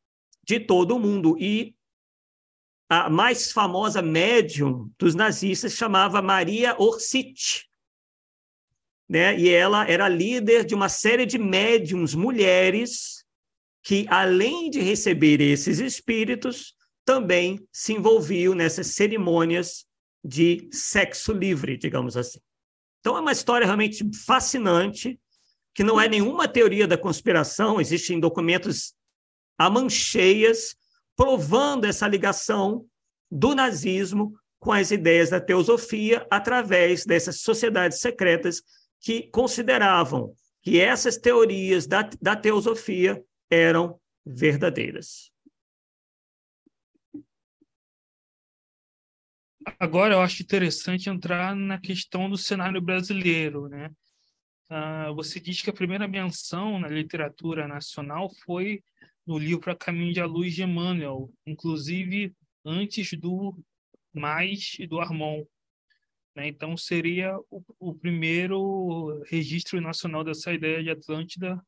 de 0.44 0.60
todo 0.60 0.94
o 0.94 1.00
mundo. 1.00 1.36
E 1.38 1.74
a 2.88 3.10
mais 3.10 3.50
famosa 3.50 4.00
médium 4.00 4.90
dos 4.98 5.14
nazistas 5.14 5.72
chamava 5.72 6.22
Maria 6.22 6.76
Orsic. 6.78 7.64
Né? 9.12 9.38
E 9.38 9.50
ela 9.50 9.86
era 9.86 10.08
líder 10.08 10.64
de 10.64 10.74
uma 10.74 10.88
série 10.88 11.26
de 11.26 11.36
médiums 11.36 12.14
mulheres 12.14 13.22
que, 13.82 14.06
além 14.08 14.70
de 14.70 14.80
receber 14.80 15.38
esses 15.38 15.80
espíritos, 15.80 16.74
também 17.04 17.62
se 17.70 17.92
envolviam 17.92 18.54
nessas 18.54 18.86
cerimônias 18.86 19.84
de 20.24 20.66
sexo 20.72 21.30
livre, 21.30 21.76
digamos 21.76 22.16
assim. 22.16 22.38
Então, 23.00 23.14
é 23.14 23.20
uma 23.20 23.32
história 23.32 23.66
realmente 23.66 24.02
fascinante, 24.24 25.20
que 25.74 25.84
não 25.84 26.00
é 26.00 26.08
nenhuma 26.08 26.48
teoria 26.48 26.86
da 26.88 26.96
conspiração, 26.96 27.82
existem 27.82 28.18
documentos 28.18 28.94
a 29.58 29.68
mancheias 29.68 30.74
provando 31.14 31.84
essa 31.84 32.08
ligação 32.08 32.86
do 33.30 33.54
nazismo 33.54 34.32
com 34.58 34.72
as 34.72 34.90
ideias 34.90 35.28
da 35.28 35.40
teosofia 35.40 36.26
através 36.30 37.04
dessas 37.04 37.40
sociedades 37.40 38.00
secretas 38.00 38.62
que 39.02 39.28
consideravam 39.28 40.34
que 40.62 40.80
essas 40.80 41.18
teorias 41.18 41.86
da, 41.86 42.08
da 42.20 42.36
teosofia 42.36 43.22
eram 43.50 44.00
verdadeiras. 44.24 45.32
Agora 49.78 50.14
eu 50.14 50.20
acho 50.20 50.42
interessante 50.42 51.10
entrar 51.10 51.54
na 51.54 51.80
questão 51.80 52.30
do 52.30 52.38
cenário 52.38 52.80
brasileiro, 52.80 53.68
né? 53.68 53.90
Uh, 54.70 55.14
você 55.14 55.38
diz 55.38 55.60
que 55.60 55.70
a 55.70 55.74
primeira 55.74 56.08
menção 56.08 56.78
na 56.78 56.88
literatura 56.88 57.68
nacional 57.68 58.30
foi 58.44 58.82
no 59.26 59.38
livro 59.38 59.70
A 59.70 59.76
Caminho 59.76 60.14
da 60.14 60.24
Luz 60.24 60.54
de 60.54 60.62
Emmanuel, 60.62 61.30
inclusive 61.46 62.34
antes 62.64 63.12
do 63.18 63.56
Mais 64.12 64.76
e 64.78 64.86
do 64.86 65.00
Armon. 65.00 65.44
Né? 66.34 66.48
Então 66.48 66.76
seria 66.76 67.36
o, 67.50 67.62
o, 67.78 67.94
primeiro 67.94 69.22
registro 69.26 69.80
nacional 69.80 70.24
dessa 70.24 70.52
ideia 70.52 70.82
de 70.82 70.90
Atlântida 70.90 71.62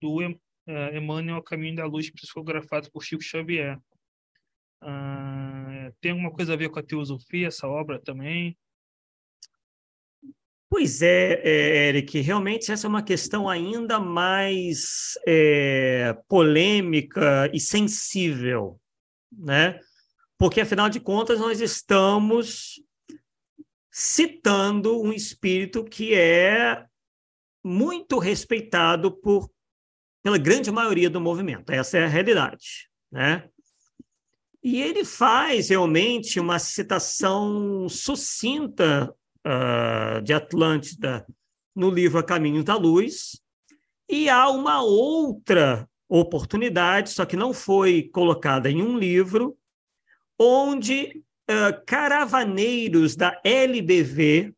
do 0.00 0.18
uh, 0.18 0.40
Emmanuel 0.94 1.42
Caminho 1.42 1.76
da 1.76 1.86
Luz, 1.86 2.10
psicografado 2.10 2.90
por 2.90 3.02
Chico 3.02 3.22
Xavier. 3.22 3.78
Uh, 4.82 5.92
tem 6.00 6.12
alguma 6.12 6.30
coisa 6.30 6.52
a 6.52 6.56
ver 6.56 6.70
com 6.70 6.78
a 6.78 6.82
teosofia, 6.82 7.48
essa 7.48 7.66
obra 7.66 8.00
também? 8.00 8.56
Pois 10.68 11.00
é, 11.00 11.40
é, 11.44 11.88
Eric, 11.88 12.20
realmente 12.20 12.72
essa 12.72 12.86
é 12.86 12.88
uma 12.88 13.02
questão 13.02 13.48
ainda 13.48 14.00
mais 14.00 15.12
é, 15.26 16.12
polêmica 16.28 17.48
e 17.54 17.60
sensível, 17.60 18.78
né? 19.32 19.80
porque 20.38 20.60
afinal 20.60 20.88
de 20.88 21.00
contas 21.00 21.40
nós 21.40 21.60
estamos 21.60 22.82
citando 23.98 25.00
um 25.00 25.10
espírito 25.10 25.82
que 25.82 26.14
é 26.14 26.84
muito 27.64 28.18
respeitado 28.18 29.10
por 29.10 29.50
pela 30.22 30.36
grande 30.36 30.70
maioria 30.70 31.08
do 31.08 31.18
movimento. 31.18 31.70
Essa 31.70 31.96
é 31.96 32.04
a 32.04 32.08
realidade, 32.08 32.90
né? 33.10 33.48
E 34.62 34.82
ele 34.82 35.02
faz 35.02 35.70
realmente 35.70 36.38
uma 36.38 36.58
citação 36.58 37.88
sucinta 37.88 39.14
uh, 39.46 40.20
de 40.20 40.34
Atlântida 40.34 41.26
no 41.74 41.88
livro 41.88 42.18
A 42.18 42.22
Caminho 42.22 42.62
da 42.62 42.76
Luz, 42.76 43.40
e 44.06 44.28
há 44.28 44.50
uma 44.50 44.82
outra 44.82 45.88
oportunidade, 46.06 47.10
só 47.10 47.24
que 47.24 47.36
não 47.36 47.54
foi 47.54 48.10
colocada 48.12 48.70
em 48.70 48.82
um 48.82 48.98
livro, 48.98 49.56
onde 50.38 51.24
uh, 51.50 51.84
caravaneiros 51.86 53.16
da 53.16 53.40
LBV 53.44 54.54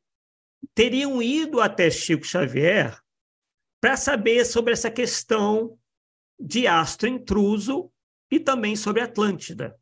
teriam 0.75 1.23
ido 1.23 1.61
até 1.61 1.91
Chico 1.91 2.25
Xavier 2.25 2.99
para 3.81 3.97
saber 3.97 4.45
sobre 4.45 4.73
essa 4.73 4.91
questão 4.91 5.79
de 6.39 6.67
astro 6.67 7.09
intruso 7.09 7.91
e 8.31 8.39
também 8.39 8.77
sobre 8.77 9.03
Atlântida. 9.03 9.77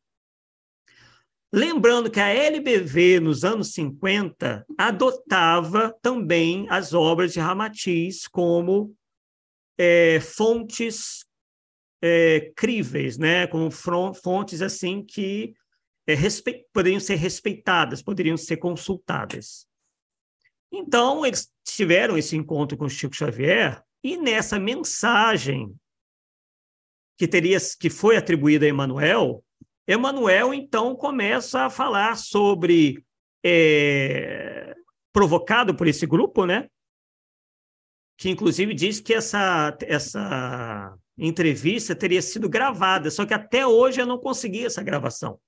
Lembrando 1.53 2.11
que 2.11 2.21
a 2.21 2.29
LBV, 2.29 3.21
nos 3.21 3.45
anos 3.45 3.73
50, 3.73 4.67
adotava 4.77 5.97
também 6.03 6.67
as 6.69 6.93
obras 6.93 7.33
de 7.33 7.41
Ramatiz 7.41 8.27
como 8.27 8.95
é, 9.79 10.21
fontes 10.21 11.25
é, 12.03 12.53
críveis, 12.55 13.17
né? 13.17 13.47
como 13.47 13.71
fontes 13.71 14.61
assim 14.61 15.03
que 15.03 15.55
é, 16.07 16.15
poderiam 16.73 17.01
ser 17.01 17.17
respeitadas, 17.17 18.03
poderiam 18.03 18.37
ser 18.37 18.59
consultadas. 18.59 19.67
Então, 20.73 21.25
eles 21.25 21.53
tiveram 21.65 22.17
esse 22.17 22.37
encontro 22.37 22.77
com 22.77 22.89
Chico 22.89 23.15
Xavier 23.15 23.83
e 24.03 24.17
nessa 24.17 24.59
mensagem 24.59 25.75
que 27.19 27.27
teria 27.27 27.59
que 27.81 27.89
foi 27.89 28.17
atribuída 28.17 28.67
a 28.67 28.69
Emmanuel, 28.69 29.43
Emmanuel 29.89 30.53
então 30.53 30.95
começa 30.95 31.63
a 31.63 31.71
falar 31.71 32.17
sobre 32.17 33.05
é, 33.45 34.75
provocado 35.13 35.75
por 35.75 35.87
esse 35.87 36.07
grupo, 36.07 36.45
né? 36.45 36.69
Que 38.19 38.29
inclusive 38.29 38.75
diz 38.75 39.01
que 39.01 39.15
essa 39.15 39.77
essa 39.83 40.97
entrevista 41.17 41.95
teria 41.95 42.21
sido 42.21 42.49
gravada, 42.49 43.11
só 43.11 43.25
que 43.25 43.33
até 43.33 43.67
hoje 43.67 44.01
eu 44.01 44.07
não 44.07 44.19
consegui 44.19 44.67
essa 44.67 44.83
gravação. 44.83 45.41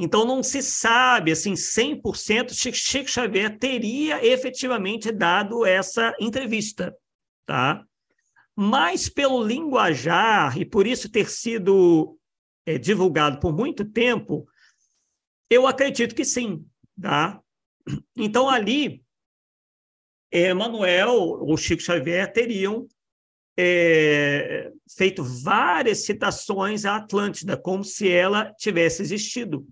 Então 0.00 0.24
não 0.24 0.42
se 0.42 0.62
sabe 0.62 1.30
assim 1.30 1.52
100% 1.52 2.54
se 2.54 2.72
Chico 2.72 3.10
Xavier 3.10 3.58
teria 3.58 4.24
efetivamente 4.24 5.12
dado 5.12 5.66
essa 5.66 6.14
entrevista 6.18 6.96
tá? 7.50 7.84
Mas 8.54 9.08
pelo 9.08 9.42
linguajar, 9.42 10.56
e 10.56 10.64
por 10.64 10.86
isso 10.86 11.10
ter 11.10 11.28
sido 11.28 12.16
é, 12.64 12.78
divulgado 12.78 13.40
por 13.40 13.52
muito 13.52 13.84
tempo, 13.84 14.46
eu 15.50 15.66
acredito 15.66 16.14
que 16.14 16.24
sim, 16.24 16.64
tá? 17.00 17.40
Então, 18.16 18.48
ali, 18.48 19.02
é, 20.30 20.54
Manuel 20.54 21.12
ou 21.12 21.56
Chico 21.56 21.82
Xavier 21.82 22.32
teriam 22.32 22.86
é, 23.58 24.70
feito 24.96 25.24
várias 25.24 26.04
citações 26.04 26.84
à 26.84 26.96
Atlântida, 26.96 27.56
como 27.56 27.82
se 27.82 28.08
ela 28.08 28.54
tivesse 28.54 29.02
existido, 29.02 29.66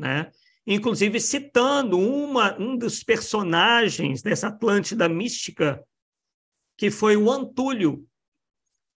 né? 0.00 0.32
Inclusive 0.66 1.20
citando 1.20 1.98
uma, 1.98 2.58
um 2.58 2.76
dos 2.76 3.04
personagens 3.04 4.22
dessa 4.22 4.48
Atlântida 4.48 5.08
mística 5.08 5.84
que 6.76 6.90
foi 6.90 7.14
o 7.14 7.30
Antúlio, 7.30 8.08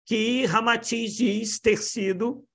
que 0.05 0.45
Ramatiz 0.45 1.15
diz 1.15 1.59
ter 1.59 1.77
sido 1.77 2.47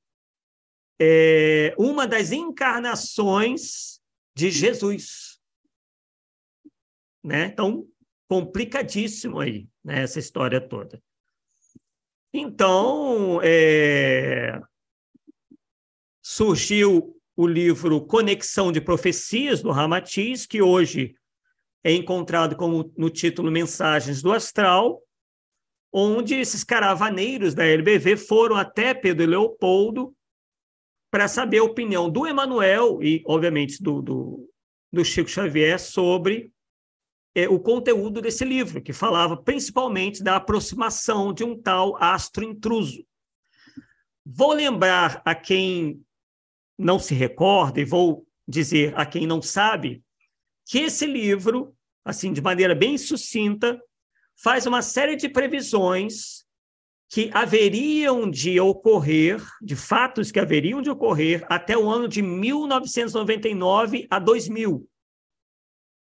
é, 0.98 1.74
uma 1.78 2.06
das 2.06 2.32
encarnações 2.32 4.00
de 4.34 4.50
Jesus. 4.50 5.38
Né? 7.22 7.46
Então, 7.46 7.86
complicadíssimo 8.26 9.38
aí, 9.38 9.68
né, 9.84 10.02
essa 10.02 10.18
história 10.18 10.60
toda. 10.60 11.02
Então, 12.32 13.40
é, 13.42 14.60
surgiu 16.22 17.17
o 17.38 17.46
livro 17.46 18.04
Conexão 18.04 18.72
de 18.72 18.80
Profecias, 18.80 19.62
do 19.62 19.70
Ramatiz, 19.70 20.44
que 20.44 20.60
hoje 20.60 21.14
é 21.84 21.92
encontrado 21.92 22.56
como 22.56 22.92
no 22.98 23.08
título 23.08 23.48
Mensagens 23.48 24.20
do 24.20 24.32
Astral, 24.32 25.00
onde 25.92 26.34
esses 26.34 26.64
caravaneiros 26.64 27.54
da 27.54 27.64
LBV 27.64 28.16
foram 28.16 28.56
até 28.56 28.92
Pedro 28.92 29.24
Leopoldo 29.24 30.12
para 31.12 31.28
saber 31.28 31.58
a 31.58 31.62
opinião 31.62 32.10
do 32.10 32.26
Emanuel 32.26 33.00
e, 33.00 33.22
obviamente, 33.24 33.80
do, 33.80 34.02
do, 34.02 34.50
do 34.92 35.04
Chico 35.04 35.30
Xavier 35.30 35.78
sobre 35.78 36.52
é, 37.36 37.48
o 37.48 37.60
conteúdo 37.60 38.20
desse 38.20 38.44
livro, 38.44 38.82
que 38.82 38.92
falava 38.92 39.36
principalmente 39.36 40.24
da 40.24 40.34
aproximação 40.34 41.32
de 41.32 41.44
um 41.44 41.56
tal 41.56 41.96
astro 42.02 42.42
intruso. 42.42 43.06
Vou 44.26 44.52
lembrar 44.54 45.22
a 45.24 45.36
quem 45.36 46.04
não 46.78 46.98
se 46.98 47.14
recorda 47.14 47.80
e 47.80 47.84
vou 47.84 48.24
dizer 48.46 48.94
a 48.96 49.04
quem 49.04 49.26
não 49.26 49.42
sabe 49.42 50.02
que 50.64 50.78
esse 50.78 51.06
livro, 51.06 51.74
assim, 52.04 52.32
de 52.32 52.40
maneira 52.40 52.74
bem 52.74 52.96
sucinta, 52.96 53.80
faz 54.36 54.66
uma 54.66 54.82
série 54.82 55.16
de 55.16 55.28
previsões 55.28 56.46
que 57.10 57.30
haveriam 57.32 58.30
de 58.30 58.60
ocorrer, 58.60 59.42
de 59.62 59.74
fatos 59.74 60.30
que 60.30 60.38
haveriam 60.38 60.82
de 60.82 60.90
ocorrer 60.90 61.44
até 61.48 61.76
o 61.76 61.88
ano 61.88 62.06
de 62.06 62.20
1999 62.20 64.06
a 64.10 64.18
2000, 64.18 64.86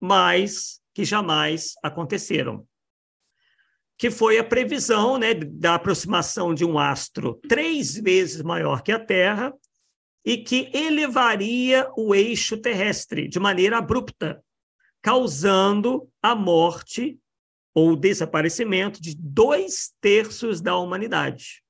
mas 0.01 0.81
que 0.95 1.05
jamais 1.05 1.75
aconteceram. 1.83 2.67
Que 3.99 4.11
foi 4.11 4.39
a 4.39 4.45
previsão 4.45 5.19
né, 5.19 5.35
da 5.35 5.75
aproximação 5.75 6.55
de 6.55 6.65
um 6.65 6.79
astro 6.79 7.39
três 7.49 7.95
vezes 7.95 8.43
maior 8.43 8.83
que 8.83 8.91
a 8.91 8.99
Terra 8.99 9.53
e 10.25 10.39
que 10.39 10.71
elevaria 10.73 11.91
o 11.97 12.15
eixo 12.15 12.57
terrestre 12.57 13.29
de 13.29 13.39
maneira 13.39 13.79
abrupta, 13.79 14.43
causando 15.03 16.09
a 16.23 16.35
morte 16.35 17.19
ou 17.75 17.95
desaparecimento 17.95 19.03
de 19.03 19.15
dois 19.17 19.93
terços 20.01 20.61
da 20.61 20.77
humanidade. 20.77 21.63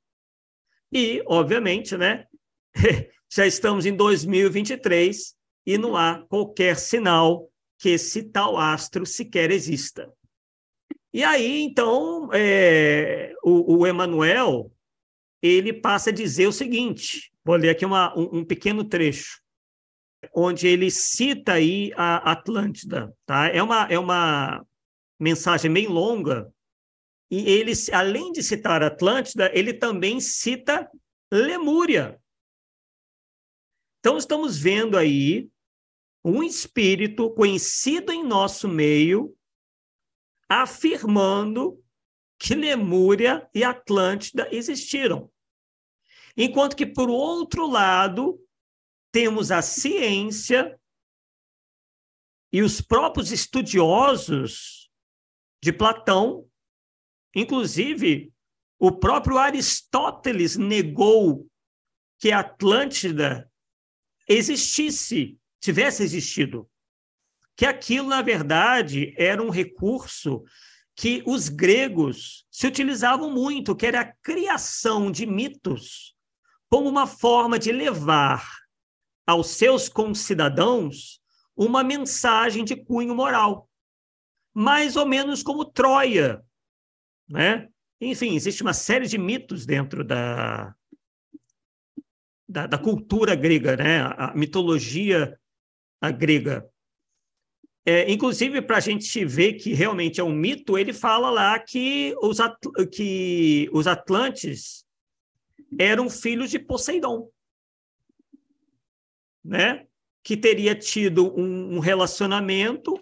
E, 0.92 1.22
obviamente, 1.26 1.96
né, 1.96 2.26
já 3.32 3.46
estamos 3.46 3.86
em 3.86 3.96
2023 3.96 5.34
e 5.66 5.78
não 5.78 5.96
há 5.96 6.24
qualquer 6.28 6.76
sinal 6.76 7.50
que 7.78 7.88
esse 7.90 8.22
tal 8.22 8.56
astro 8.56 9.04
sequer 9.04 9.50
exista. 9.50 10.12
E 11.12 11.24
aí, 11.24 11.62
então, 11.62 12.28
é, 12.32 13.34
o, 13.42 13.78
o 13.78 13.86
Emmanuel 13.86 14.70
ele 15.42 15.72
passa 15.72 16.10
a 16.10 16.12
dizer 16.12 16.46
o 16.46 16.52
seguinte: 16.52 17.33
vou 17.44 17.56
ler 17.56 17.70
aqui 17.70 17.84
uma, 17.84 18.16
um, 18.18 18.38
um 18.38 18.44
pequeno 18.44 18.84
trecho, 18.84 19.40
onde 20.34 20.66
ele 20.66 20.90
cita 20.90 21.52
aí 21.54 21.92
a 21.96 22.32
Atlântida. 22.32 23.14
Tá? 23.26 23.48
É, 23.48 23.62
uma, 23.62 23.86
é 23.90 23.98
uma 23.98 24.64
mensagem 25.18 25.72
bem 25.72 25.86
longa, 25.86 26.52
e 27.30 27.50
ele, 27.50 27.72
além 27.92 28.32
de 28.32 28.42
citar 28.42 28.82
Atlântida, 28.82 29.50
ele 29.52 29.74
também 29.74 30.20
cita 30.20 30.88
Lemúria. 31.32 32.20
Então, 33.98 34.16
estamos 34.16 34.58
vendo 34.58 34.96
aí 34.96 35.48
um 36.24 36.42
espírito 36.42 37.30
conhecido 37.30 38.12
em 38.12 38.22
nosso 38.22 38.68
meio 38.68 39.36
afirmando 40.48 41.82
que 42.38 42.54
Lemúria 42.54 43.48
e 43.52 43.64
Atlântida 43.64 44.48
existiram. 44.52 45.30
Enquanto 46.37 46.76
que, 46.76 46.87
por 46.87 47.08
outro 47.08 47.66
lado, 47.66 48.40
temos 49.12 49.52
a 49.52 49.62
ciência 49.62 50.78
e 52.52 52.62
os 52.62 52.80
próprios 52.80 53.30
estudiosos 53.30 54.90
de 55.62 55.72
Platão. 55.72 56.48
Inclusive, 57.35 58.32
o 58.78 58.90
próprio 58.90 59.38
Aristóteles 59.38 60.56
negou 60.56 61.48
que 62.18 62.32
a 62.32 62.40
Atlântida 62.40 63.50
existisse, 64.28 65.38
tivesse 65.60 66.02
existido. 66.02 66.68
Que 67.56 67.66
aquilo, 67.66 68.08
na 68.08 68.22
verdade, 68.22 69.14
era 69.16 69.40
um 69.40 69.50
recurso 69.50 70.42
que 70.96 71.22
os 71.26 71.48
gregos 71.48 72.44
se 72.50 72.66
utilizavam 72.66 73.30
muito, 73.30 73.76
que 73.76 73.87
era 73.87 74.00
a 74.00 74.12
criação 74.12 75.10
de 75.10 75.24
mitos 75.26 76.13
como 76.69 76.88
uma 76.88 77.06
forma 77.06 77.58
de 77.58 77.73
levar 77.73 78.46
aos 79.27 79.48
seus 79.48 79.88
concidadãos 79.88 81.21
uma 81.56 81.85
mensagem 81.85 82.65
de 82.65 82.77
cunho 82.77 83.15
moral, 83.15 83.69
mais 84.52 84.96
ou 84.96 85.06
menos 85.06 85.42
como 85.42 85.65
Troia, 85.65 86.44
né? 87.29 87.69
Enfim, 88.00 88.35
existe 88.35 88.62
uma 88.62 88.75
série 88.75 89.06
de 89.06 89.17
mitos 89.17 89.65
dentro 89.65 90.04
da, 90.04 90.75
da, 92.48 92.67
da 92.67 92.79
cultura 92.79 93.35
grega, 93.35 93.77
né? 93.77 94.00
A 94.17 94.33
mitologia 94.35 95.38
grega. 96.10 96.69
É, 97.87 98.10
inclusive, 98.10 98.62
para 98.62 98.79
a 98.79 98.81
gente 98.81 99.25
ver 99.25 99.54
que 99.54 99.75
realmente 99.75 100.21
é 100.21 100.25
um 100.25 100.33
mito, 100.33 100.79
ele 100.79 100.92
fala 100.92 101.31
lá 101.31 101.58
que 101.58 102.15
os, 102.23 102.38
que 102.90 103.69
os 103.73 103.87
Atlantes 103.87 104.83
eram 105.79 106.08
filhos 106.10 106.50
de 106.50 106.58
Poseidon, 106.58 107.31
né? 109.44 109.87
que 110.25 110.37
teria 110.38 110.75
tido 110.75 111.38
um, 111.38 111.77
um 111.77 111.79
relacionamento 111.79 112.98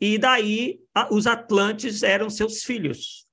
e 0.00 0.18
daí 0.18 0.80
a, 0.94 1.12
os 1.12 1.26
Atlantes 1.26 2.02
eram 2.02 2.28
seus 2.28 2.62
filhos. 2.62 3.26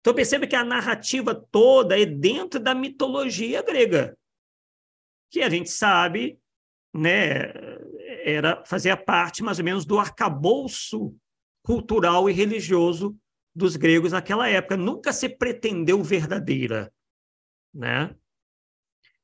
Então 0.00 0.14
perceba 0.14 0.46
que 0.46 0.56
a 0.56 0.64
narrativa 0.64 1.34
toda 1.34 2.00
é 2.00 2.06
dentro 2.06 2.58
da 2.58 2.74
mitologia 2.74 3.62
grega, 3.62 4.16
que 5.30 5.42
a 5.42 5.50
gente 5.50 5.70
sabe, 5.70 6.40
né, 6.92 7.52
era 8.24 8.64
fazia 8.64 8.96
parte 8.96 9.42
mais 9.42 9.58
ou 9.58 9.64
menos 9.64 9.84
do 9.84 9.98
arcabouço 9.98 11.14
cultural 11.62 12.30
e 12.30 12.32
religioso 12.32 13.14
dos 13.54 13.76
gregos 13.76 14.12
naquela 14.12 14.48
época. 14.48 14.76
Nunca 14.76 15.12
se 15.12 15.28
pretendeu 15.28 16.02
verdadeira, 16.02 16.90
né? 17.72 18.14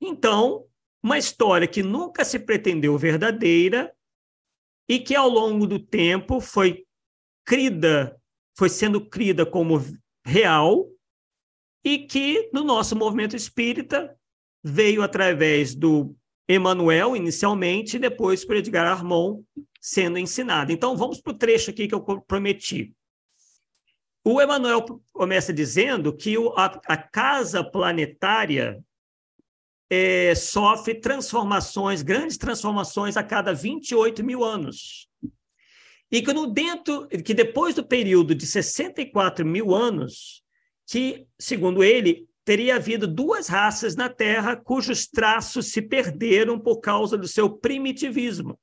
Então, 0.00 0.66
uma 1.02 1.18
história 1.18 1.66
que 1.66 1.82
nunca 1.82 2.24
se 2.24 2.38
pretendeu 2.38 2.96
verdadeira 2.98 3.94
e 4.88 4.98
que 4.98 5.14
ao 5.14 5.28
longo 5.28 5.66
do 5.66 5.78
tempo 5.78 6.40
foi 6.40 6.84
crida, 7.44 8.20
foi 8.56 8.68
sendo 8.68 9.08
crida 9.08 9.46
como 9.46 9.80
real 10.24 10.88
e 11.84 11.98
que 11.98 12.50
no 12.52 12.64
nosso 12.64 12.96
movimento 12.96 13.36
espírita 13.36 14.18
veio 14.62 15.02
através 15.02 15.74
do 15.74 16.16
Emmanuel 16.48 17.16
inicialmente 17.16 17.96
e 17.96 18.00
depois 18.00 18.44
por 18.44 18.56
Edgar 18.56 18.86
Armon 18.86 19.42
sendo 19.80 20.18
ensinado. 20.18 20.72
Então 20.72 20.96
vamos 20.96 21.20
para 21.20 21.32
o 21.32 21.38
trecho 21.38 21.70
aqui 21.70 21.86
que 21.86 21.94
eu 21.94 22.00
prometi. 22.02 22.92
O 24.28 24.42
Emmanuel 24.42 24.84
começa 25.12 25.52
dizendo 25.52 26.12
que 26.12 26.34
a, 26.56 26.64
a 26.88 26.96
casa 26.96 27.62
planetária 27.62 28.84
é, 29.88 30.34
sofre 30.34 30.96
transformações, 30.96 32.02
grandes 32.02 32.36
transformações 32.36 33.16
a 33.16 33.22
cada 33.22 33.54
28 33.54 34.24
mil 34.24 34.42
anos. 34.42 35.08
E 36.10 36.20
que, 36.20 36.32
no 36.32 36.48
dentro, 36.48 37.06
que 37.06 37.32
depois 37.32 37.76
do 37.76 37.86
período 37.86 38.34
de 38.34 38.48
64 38.48 39.46
mil 39.46 39.72
anos, 39.72 40.42
que, 40.88 41.28
segundo 41.38 41.84
ele, 41.84 42.28
teria 42.44 42.74
havido 42.74 43.06
duas 43.06 43.46
raças 43.46 43.94
na 43.94 44.08
Terra 44.08 44.56
cujos 44.56 45.06
traços 45.06 45.70
se 45.70 45.80
perderam 45.80 46.58
por 46.58 46.80
causa 46.80 47.16
do 47.16 47.28
seu 47.28 47.48
primitivismo. 47.48 48.58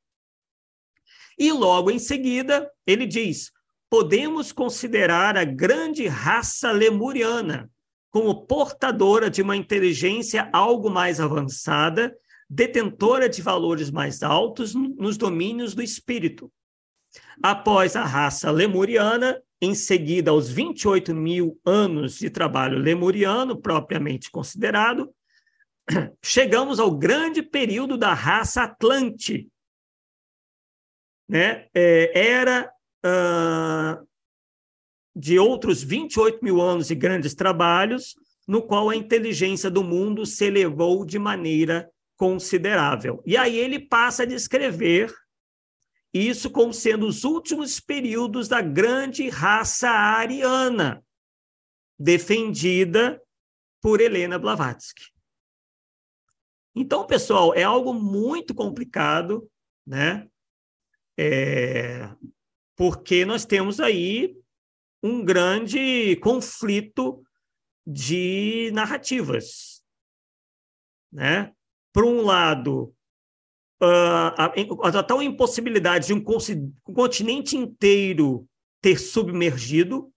E 1.39 1.53
logo 1.53 1.89
em 1.89 1.99
seguida, 1.99 2.69
ele 2.85 3.05
diz: 3.05 3.49
podemos 3.93 4.51
considerar 4.51 5.37
a 5.37 5.43
grande 5.43 6.07
raça 6.07 6.71
lemuriana, 6.71 7.69
como 8.09 8.47
portadora 8.47 9.29
de 9.29 9.39
uma 9.43 9.55
inteligência 9.55 10.49
algo 10.51 10.89
mais 10.89 11.19
avançada, 11.19 12.11
detentora 12.49 13.29
de 13.29 13.39
valores 13.39 13.91
mais 13.91 14.23
altos 14.23 14.73
nos 14.73 15.15
domínios 15.15 15.75
do 15.75 15.83
espírito. 15.83 16.51
Após 17.39 17.95
a 17.95 18.03
raça 18.03 18.49
lemuriana, 18.49 19.39
em 19.61 19.75
seguida 19.75 20.31
aos 20.31 20.49
28 20.49 21.13
mil 21.13 21.61
anos 21.63 22.17
de 22.17 22.31
trabalho 22.31 22.79
lemuriano, 22.79 23.61
propriamente 23.61 24.31
considerado, 24.31 25.13
chegamos 26.19 26.79
ao 26.79 26.89
grande 26.97 27.43
período 27.43 27.95
da 27.95 28.11
raça 28.15 28.63
Atlante. 28.63 29.47
Né? 31.29 31.67
É, 31.75 32.11
era 32.31 32.73
uh, 33.05 34.07
de 35.15 35.37
outros 35.37 35.83
28 35.83 36.43
mil 36.43 36.61
anos 36.61 36.87
de 36.87 36.95
grandes 36.95 37.35
trabalhos, 37.35 38.15
no 38.47 38.61
qual 38.61 38.89
a 38.89 38.95
inteligência 38.95 39.69
do 39.69 39.83
mundo 39.83 40.25
se 40.25 40.45
elevou 40.45 41.05
de 41.05 41.17
maneira 41.17 41.89
considerável. 42.17 43.21
E 43.25 43.37
aí 43.37 43.57
ele 43.57 43.79
passa 43.79 44.23
a 44.23 44.25
descrever 44.25 45.13
isso 46.13 46.51
como 46.51 46.73
sendo 46.73 47.07
os 47.07 47.23
últimos 47.23 47.79
períodos 47.79 48.47
da 48.47 48.61
grande 48.61 49.29
raça 49.29 49.89
ariana, 49.89 51.03
defendida 51.97 53.19
por 53.81 53.99
Helena 53.99 54.37
Blavatsky. 54.37 55.11
Então, 56.75 57.05
pessoal, 57.05 57.53
é 57.53 57.63
algo 57.63 57.93
muito 57.93 58.53
complicado, 58.53 59.49
né? 59.85 60.27
É, 61.17 62.09
porque 62.75 63.25
nós 63.25 63.45
temos 63.45 63.79
aí 63.79 64.35
um 65.01 65.23
grande 65.23 66.15
conflito 66.17 67.23
de 67.85 68.71
narrativas. 68.73 69.83
Né? 71.11 71.53
Por 71.91 72.05
um 72.05 72.21
lado, 72.21 72.95
a, 73.81 74.45
a 74.45 75.03
tal 75.03 75.21
impossibilidade 75.21 76.07
de 76.07 76.13
um 76.13 76.23
continente 76.93 77.57
inteiro 77.57 78.47
ter 78.81 78.97
submergido, 78.99 80.11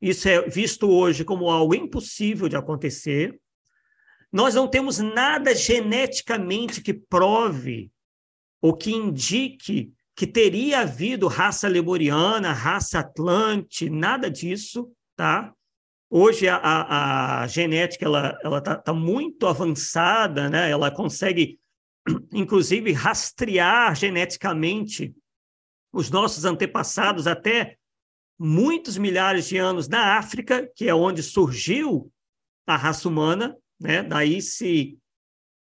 isso 0.00 0.28
é 0.28 0.48
visto 0.48 0.88
hoje 0.88 1.24
como 1.24 1.50
algo 1.50 1.74
impossível 1.74 2.48
de 2.48 2.56
acontecer. 2.56 3.38
Nós 4.30 4.54
não 4.54 4.68
temos 4.68 4.98
nada 4.98 5.54
geneticamente 5.54 6.80
que 6.80 6.94
prove 6.94 7.90
ou 8.60 8.76
que 8.76 8.92
indique 8.92 9.92
que 10.18 10.26
teria 10.26 10.80
havido 10.80 11.28
raça 11.28 11.68
lemuriana, 11.68 12.52
raça 12.52 12.98
atlante, 12.98 13.88
nada 13.88 14.28
disso, 14.28 14.92
tá? 15.14 15.54
Hoje 16.10 16.48
a, 16.48 16.56
a, 16.56 17.42
a 17.42 17.46
genética 17.46 18.04
ela 18.04 18.36
ela 18.42 18.60
tá, 18.60 18.74
tá, 18.74 18.92
muito 18.92 19.46
avançada, 19.46 20.50
né? 20.50 20.68
Ela 20.68 20.90
consegue 20.90 21.60
inclusive 22.34 22.90
rastrear 22.90 23.94
geneticamente 23.94 25.14
os 25.92 26.10
nossos 26.10 26.44
antepassados 26.44 27.28
até 27.28 27.76
muitos 28.36 28.98
milhares 28.98 29.46
de 29.46 29.56
anos 29.56 29.86
na 29.86 30.18
África, 30.18 30.68
que 30.74 30.88
é 30.88 30.94
onde 30.94 31.22
surgiu 31.22 32.10
a 32.66 32.76
raça 32.76 33.08
humana, 33.08 33.56
né? 33.78 34.02
Daí 34.02 34.42
se 34.42 34.98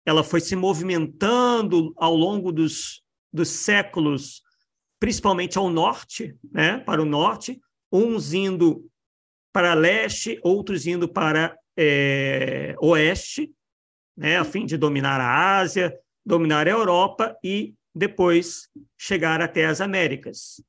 ela 0.06 0.22
foi 0.22 0.40
se 0.40 0.54
movimentando 0.54 1.92
ao 1.96 2.14
longo 2.14 2.52
dos 2.52 3.02
dos 3.32 3.48
séculos, 3.48 4.42
principalmente 4.98 5.58
ao 5.58 5.70
norte, 5.70 6.36
né, 6.50 6.78
para 6.78 7.02
o 7.02 7.04
norte, 7.04 7.60
uns 7.92 8.32
indo 8.32 8.88
para 9.52 9.74
leste, 9.74 10.38
outros 10.42 10.86
indo 10.86 11.08
para 11.08 11.56
é, 11.76 12.74
oeste, 12.80 13.52
né, 14.16 14.38
a 14.38 14.44
fim 14.44 14.66
de 14.66 14.76
dominar 14.76 15.20
a 15.20 15.58
Ásia, 15.58 15.96
dominar 16.24 16.66
a 16.66 16.70
Europa 16.70 17.36
e 17.42 17.74
depois 17.94 18.68
chegar 18.96 19.40
até 19.40 19.66
as 19.66 19.80
Américas. 19.80 20.62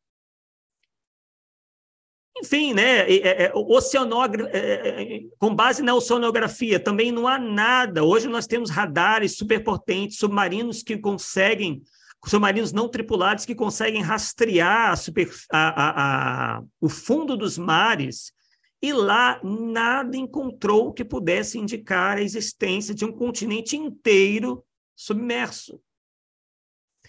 Enfim, 2.41 2.74
né, 2.74 3.10
é, 3.10 3.45
é, 3.45 3.51
oceanogra... 3.53 4.49
É, 4.53 5.20
com 5.38 5.53
base 5.53 5.82
na 5.82 5.93
oceanografia, 5.93 6.80
também 6.80 7.12
não 7.12 7.28
há 7.28 7.38
nada. 7.38 8.03
Hoje 8.03 8.28
nós 8.28 8.47
temos 8.47 8.70
radares 8.70 9.38
superpotentes, 9.38 10.18
submarinos 10.18 10.82
que 10.82 10.97
conseguem 10.97 11.82
submarinos 12.26 12.72
não 12.72 12.89
tripulados 12.89 13.45
que 13.45 13.55
conseguem 13.55 14.01
rastrear 14.01 14.91
a 14.91 14.95
super, 14.95 15.30
a, 15.51 16.57
a, 16.57 16.63
o 16.82 16.89
fundo 16.89 17.38
dos 17.38 17.57
mares 17.57 18.34
e 18.82 18.93
lá 18.93 19.39
nada 19.43 20.15
encontrou 20.15 20.93
que 20.93 21.03
pudesse 21.03 21.57
indicar 21.57 22.17
a 22.17 22.22
existência 22.22 22.93
de 22.93 23.05
um 23.05 23.11
continente 23.11 23.76
inteiro 23.76 24.65
submerso. 24.95 25.82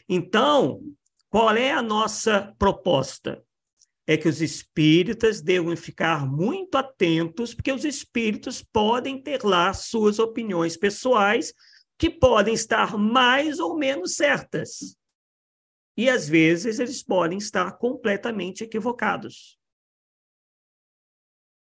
Então, 0.08 0.80
qual 1.28 1.50
é 1.56 1.70
a 1.70 1.82
nossa 1.82 2.54
proposta? 2.58 3.42
É 4.06 4.16
que 4.16 4.28
os 4.28 4.42
espíritas 4.42 5.40
devem 5.40 5.76
ficar 5.76 6.26
muito 6.26 6.76
atentos, 6.76 7.54
porque 7.54 7.72
os 7.72 7.84
espíritos 7.84 8.61
podem 8.61 9.22
ter 9.22 9.44
lá 9.44 9.72
suas 9.72 10.18
opiniões 10.18 10.76
pessoais, 10.76 11.54
que 11.96 12.11
podem 12.11 12.54
estar 12.54 12.96
mais 12.96 13.61
ou 13.61 13.76
menos 13.76 14.16
certas. 14.16 14.96
E 15.97 16.09
às 16.09 16.28
vezes 16.28 16.78
eles 16.78 17.03
podem 17.03 17.38
estar 17.38 17.72
completamente 17.72 18.64
equivocados. 18.64 19.59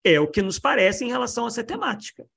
É 0.03 0.19
o 0.19 0.29
que 0.29 0.41
nos 0.41 0.59
parece 0.59 1.05
em 1.05 1.09
relação 1.09 1.45
a 1.45 1.47
essa 1.47 1.63
temática. 1.63 2.27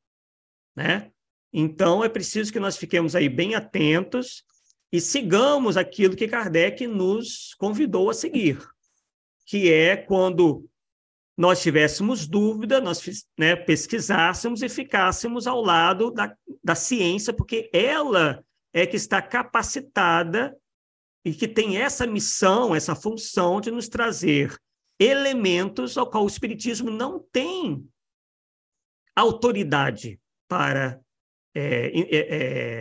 Né? 0.76 1.10
Então, 1.52 2.02
é 2.04 2.08
preciso 2.08 2.52
que 2.52 2.60
nós 2.60 2.76
fiquemos 2.76 3.14
aí 3.14 3.28
bem 3.28 3.54
atentos 3.54 4.44
e 4.92 5.00
sigamos 5.00 5.76
aquilo 5.76 6.16
que 6.16 6.28
Kardec 6.28 6.86
nos 6.86 7.54
convidou 7.54 8.10
a 8.10 8.14
seguir, 8.14 8.58
que 9.46 9.72
é 9.72 9.96
quando 9.96 10.68
nós 11.36 11.60
tivéssemos 11.60 12.26
dúvida, 12.26 12.80
nós 12.80 13.02
né, 13.36 13.56
pesquisássemos 13.56 14.62
e 14.62 14.68
ficássemos 14.68 15.46
ao 15.46 15.60
lado 15.60 16.10
da, 16.12 16.36
da 16.62 16.74
ciência, 16.74 17.32
porque 17.32 17.68
ela 17.72 18.44
é 18.72 18.86
que 18.86 18.96
está 18.96 19.20
capacitada 19.20 20.56
e 21.24 21.32
que 21.32 21.48
tem 21.48 21.78
essa 21.78 22.06
missão, 22.06 22.74
essa 22.74 22.94
função 22.94 23.60
de 23.60 23.70
nos 23.70 23.88
trazer 23.88 24.56
elementos 25.00 25.96
ao 25.96 26.08
qual 26.08 26.24
o 26.24 26.28
Espiritismo 26.28 26.90
não 26.90 27.18
tem 27.18 27.88
autoridade 29.16 30.20
para 30.48 31.00
é, 31.54 31.86
é, 31.86 32.16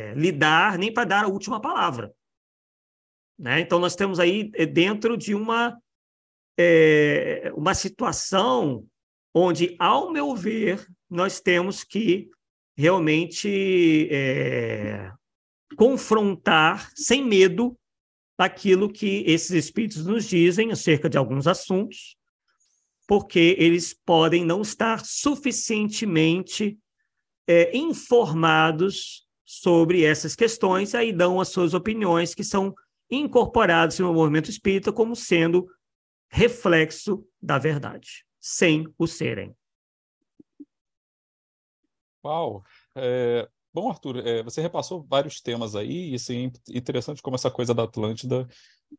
é, 0.10 0.14
lidar, 0.16 0.78
nem 0.78 0.91
para 0.91 1.06
dar 1.06 1.26
a 1.26 1.28
última 1.28 1.62
palavra. 1.62 2.14
Né? 3.38 3.60
Então, 3.62 3.80
nós 3.80 3.96
temos 3.96 4.20
aí 4.20 4.52
é, 4.56 4.66
dentro 4.66 5.16
de 5.16 5.34
uma, 5.34 5.80
é, 6.58 7.52
uma 7.56 7.74
situação 7.74 8.88
onde, 9.34 9.76
ao 9.80 10.12
meu 10.12 10.36
ver, 10.36 10.88
nós 11.10 11.39
temos 11.39 11.84
que 11.84 12.30
realmente 12.76 14.08
é, 14.12 15.12
confrontar 15.76 16.91
sem 16.96 17.24
medo 17.24 17.78
aquilo 18.38 18.91
que 18.91 19.23
esses 19.27 19.51
espíritos 19.51 20.05
nos 20.05 20.25
dizem 20.25 20.71
acerca 20.71 21.09
de 21.09 21.17
alguns 21.17 21.47
assuntos, 21.47 22.17
porque 23.07 23.55
eles 23.59 23.93
podem 23.93 24.45
não 24.45 24.61
estar 24.61 25.05
suficientemente 25.05 26.77
é, 27.47 27.75
informados 27.75 29.27
sobre 29.45 30.03
essas 30.03 30.36
questões, 30.36 30.95
aí 30.95 31.11
dão 31.11 31.39
as 31.39 31.49
suas 31.49 31.73
opiniões 31.73 32.34
que 32.34 32.43
são 32.43 32.73
incorporadas 33.09 33.99
no 33.99 34.13
movimento 34.13 34.49
espírita 34.49 34.91
como 34.91 35.15
sendo 35.15 35.67
reflexo 36.29 37.23
da 37.41 37.59
verdade, 37.59 38.25
sem 38.39 38.91
o 38.97 39.05
serem. 39.05 39.55
Uau! 42.25 42.63
É, 42.95 43.47
bom, 43.74 43.89
Arthur, 43.89 44.26
é, 44.26 44.43
você 44.43 44.61
repassou 44.61 45.05
vários 45.09 45.41
temas 45.41 45.76
aí, 45.76 46.11
e 46.11 46.15
assim, 46.15 46.51
é 46.69 46.78
interessante 46.78 47.21
como 47.21 47.36
essa 47.36 47.49
coisa 47.49 47.74
da 47.74 47.84
Atlântida 47.84 48.47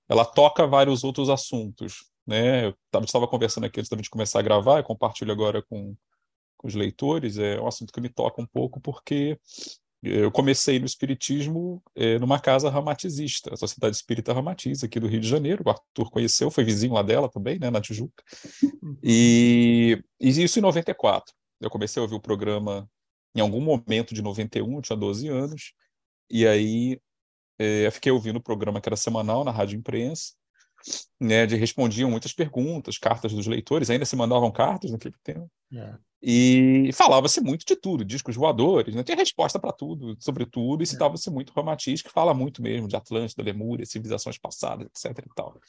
ela 0.08 0.24
toca 0.24 0.66
vários 0.66 1.04
outros 1.04 1.28
assuntos. 1.30 2.10
Né? 2.26 2.66
Eu 2.66 2.74
estava 3.02 3.28
conversando 3.28 3.64
aqui 3.64 3.80
antes 3.80 3.90
de 3.96 4.10
começar 4.10 4.40
a 4.40 4.42
gravar, 4.42 4.78
eu 4.78 4.84
compartilho 4.84 5.30
agora 5.32 5.62
com, 5.62 5.94
com 6.56 6.68
os 6.68 6.74
leitores, 6.74 7.38
é 7.38 7.60
um 7.60 7.66
assunto 7.66 7.92
que 7.92 8.00
me 8.00 8.08
toca 8.08 8.42
um 8.42 8.46
pouco, 8.46 8.80
porque 8.80 9.38
eu 10.02 10.30
comecei 10.30 10.78
no 10.78 10.84
Espiritismo 10.84 11.82
é, 11.94 12.18
numa 12.18 12.38
casa 12.38 12.68
ramatizista, 12.68 13.54
a 13.54 13.56
Sociedade 13.56 13.96
Espírita 13.96 14.34
Ramatiz, 14.34 14.84
aqui 14.84 15.00
do 15.00 15.06
Rio 15.06 15.20
de 15.20 15.28
Janeiro. 15.28 15.62
O 15.64 15.70
Arthur 15.70 16.10
conheceu, 16.10 16.50
foi 16.50 16.62
vizinho 16.62 16.92
lá 16.92 17.02
dela 17.02 17.28
também, 17.28 17.58
né, 17.58 17.70
na 17.70 17.80
Tijuca. 17.80 18.22
E, 19.02 20.02
e 20.20 20.28
isso 20.28 20.58
em 20.58 20.62
94. 20.62 21.32
Eu 21.58 21.70
comecei 21.70 22.00
a 22.00 22.02
ouvir 22.02 22.16
o 22.16 22.20
programa 22.20 22.88
em 23.34 23.40
algum 23.40 23.60
momento 23.60 24.14
de 24.14 24.22
91, 24.22 24.76
eu 24.76 24.82
tinha 24.82 24.96
12 24.96 25.28
anos, 25.28 25.72
e 26.30 26.46
aí 26.46 27.00
é, 27.58 27.86
eu 27.86 27.92
fiquei 27.92 28.12
ouvindo 28.12 28.36
o 28.36 28.42
programa 28.42 28.80
que 28.80 28.88
era 28.88 28.96
semanal 28.96 29.44
na 29.44 29.50
Rádio 29.50 29.78
Imprensa, 29.78 30.32
né, 31.20 31.46
de 31.46 31.56
respondiam 31.56 32.10
muitas 32.10 32.32
perguntas, 32.32 32.98
cartas 32.98 33.32
dos 33.32 33.46
leitores, 33.46 33.90
ainda 33.90 34.04
se 34.04 34.16
mandavam 34.16 34.50
cartas 34.52 34.90
naquele 34.90 35.14
tempo. 35.22 35.50
É. 35.72 35.98
E 36.26 36.90
falava-se 36.94 37.40
muito 37.42 37.66
de 37.66 37.76
tudo, 37.76 38.02
discos 38.02 38.34
voadores, 38.34 38.94
né? 38.94 39.02
tinha 39.02 39.16
resposta 39.16 39.58
para 39.58 39.72
tudo, 39.72 40.16
sobre 40.18 40.46
tudo, 40.46 40.82
e 40.82 40.84
é. 40.84 40.86
citava-se 40.86 41.30
muito 41.30 41.52
Ramatiz, 41.52 42.00
que 42.00 42.08
fala 42.08 42.32
muito 42.32 42.62
mesmo 42.62 42.88
de 42.88 42.96
Atlântida, 42.96 43.42
Lemúria, 43.42 43.84
civilizações 43.84 44.38
passadas, 44.38 44.86
etc. 44.86 45.18
E, 45.18 45.34
tal. 45.34 45.60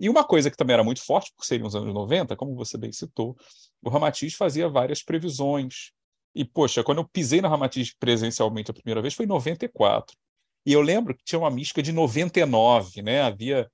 e 0.00 0.08
uma 0.08 0.24
coisa 0.24 0.50
que 0.50 0.56
também 0.56 0.72
era 0.72 0.82
muito 0.82 1.04
forte, 1.04 1.30
por 1.36 1.44
serem 1.44 1.66
os 1.66 1.74
anos 1.74 1.92
90, 1.92 2.34
como 2.36 2.54
você 2.54 2.78
bem 2.78 2.90
citou, 2.90 3.36
o 3.82 3.90
Ramatiz 3.90 4.32
fazia 4.34 4.66
várias 4.66 5.02
previsões. 5.02 5.92
E, 6.34 6.44
poxa, 6.44 6.82
quando 6.82 6.98
eu 6.98 7.08
pisei 7.08 7.40
na 7.40 7.48
Ramatiz 7.48 7.94
presencialmente 7.94 8.70
a 8.70 8.74
primeira 8.74 9.02
vez 9.02 9.14
foi 9.14 9.24
em 9.24 9.28
94. 9.28 10.16
E 10.64 10.72
eu 10.72 10.80
lembro 10.80 11.14
que 11.16 11.24
tinha 11.24 11.38
uma 11.38 11.50
mística 11.50 11.82
de 11.82 11.92
99, 11.92 13.02
né? 13.02 13.22
Havia 13.22 13.68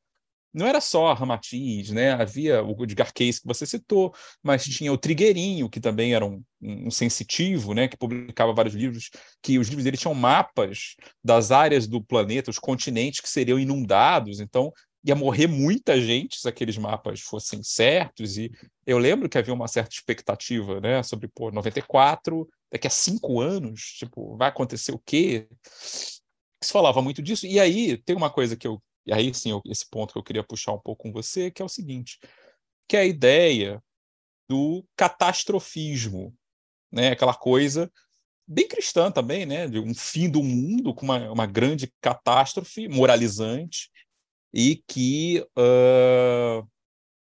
não 0.52 0.66
era 0.66 0.80
só 0.80 1.08
a 1.08 1.14
Ramatiz, 1.14 1.90
né? 1.90 2.12
Havia 2.12 2.62
o 2.64 2.82
Edgar 2.82 3.12
Cayce 3.12 3.40
que 3.40 3.46
você 3.46 3.66
citou, 3.66 4.14
mas 4.42 4.64
tinha 4.64 4.92
o 4.92 4.98
Trigueirinho, 4.98 5.68
que 5.68 5.78
também 5.78 6.14
era 6.14 6.24
um, 6.24 6.42
um, 6.60 6.90
sensitivo, 6.90 7.74
né? 7.74 7.86
Que 7.86 7.96
publicava 7.96 8.52
vários 8.52 8.74
livros, 8.74 9.10
que 9.42 9.58
os 9.58 9.68
livros 9.68 9.84
dele 9.84 9.96
tinham 9.96 10.14
mapas 10.14 10.96
das 11.22 11.52
áreas 11.52 11.86
do 11.86 12.02
planeta, 12.02 12.50
os 12.50 12.58
continentes 12.58 13.20
que 13.20 13.28
seriam 13.28 13.58
inundados, 13.58 14.40
então 14.40 14.72
ia 15.04 15.14
morrer 15.14 15.46
muita 15.46 16.00
gente 16.00 16.38
se 16.38 16.48
aqueles 16.48 16.76
mapas 16.76 17.20
fossem 17.20 17.62
certos, 17.62 18.36
e 18.36 18.50
eu 18.86 18.98
lembro 18.98 19.28
que 19.28 19.38
havia 19.38 19.54
uma 19.54 19.68
certa 19.68 19.94
expectativa, 19.94 20.80
né? 20.80 21.02
Sobre, 21.02 21.28
pô, 21.28 21.50
94, 21.50 22.48
daqui 22.70 22.86
a 22.86 22.90
cinco 22.90 23.40
anos, 23.40 23.80
tipo, 23.98 24.36
vai 24.36 24.48
acontecer 24.48 24.92
o 24.92 24.98
quê? 24.98 25.48
Se 25.72 26.72
falava 26.72 27.00
muito 27.00 27.22
disso, 27.22 27.46
e 27.46 27.60
aí 27.60 27.96
tem 27.98 28.16
uma 28.16 28.30
coisa 28.30 28.56
que 28.56 28.66
eu 28.66 28.82
e 29.08 29.12
aí 29.12 29.32
sim, 29.32 29.58
esse 29.64 29.88
ponto 29.88 30.12
que 30.12 30.18
eu 30.18 30.22
queria 30.22 30.44
puxar 30.44 30.72
um 30.72 30.78
pouco 30.78 31.04
com 31.04 31.12
você, 31.12 31.50
que 31.50 31.62
é 31.62 31.64
o 31.64 31.68
seguinte, 31.68 32.18
que 32.86 32.94
é 32.94 33.00
a 33.00 33.06
ideia 33.06 33.82
do 34.46 34.84
catastrofismo, 34.94 36.34
né? 36.92 37.12
Aquela 37.12 37.32
coisa 37.32 37.90
bem 38.46 38.68
cristã 38.68 39.10
também, 39.10 39.46
né? 39.46 39.66
De 39.66 39.78
um 39.78 39.94
fim 39.94 40.28
do 40.28 40.42
mundo 40.42 40.94
com 40.94 41.06
uma, 41.06 41.30
uma 41.32 41.46
grande 41.46 41.90
catástrofe 42.02 42.86
moralizante 42.86 43.90
e 44.52 44.82
que 44.86 45.44
uh, 45.56 46.66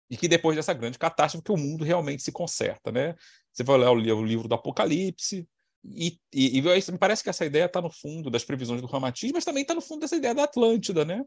e 0.09 0.17
que 0.17 0.27
depois 0.27 0.55
dessa 0.55 0.73
grande 0.73 0.99
catástrofe 0.99 1.43
que 1.43 1.51
o 1.51 1.57
mundo 1.57 1.85
realmente 1.85 2.21
se 2.21 2.31
conserta, 2.31 2.91
né? 2.91 3.15
Você 3.53 3.63
vai 3.63 3.77
ler 3.77 4.13
o 4.13 4.25
livro 4.25 4.47
do 4.47 4.55
Apocalipse, 4.55 5.47
e, 5.83 6.19
e, 6.31 6.59
e, 6.59 6.91
me 6.91 6.97
parece 6.97 7.23
que 7.23 7.29
essa 7.29 7.45
ideia 7.45 7.65
está 7.65 7.81
no 7.81 7.89
fundo 7.89 8.29
das 8.29 8.43
previsões 8.43 8.81
do 8.81 8.87
Ramatiz, 8.87 9.31
mas 9.31 9.43
também 9.43 9.63
está 9.63 9.73
no 9.73 9.81
fundo 9.81 10.01
dessa 10.01 10.15
ideia 10.15 10.35
da 10.35 10.43
Atlântida, 10.43 11.03
né? 11.03 11.23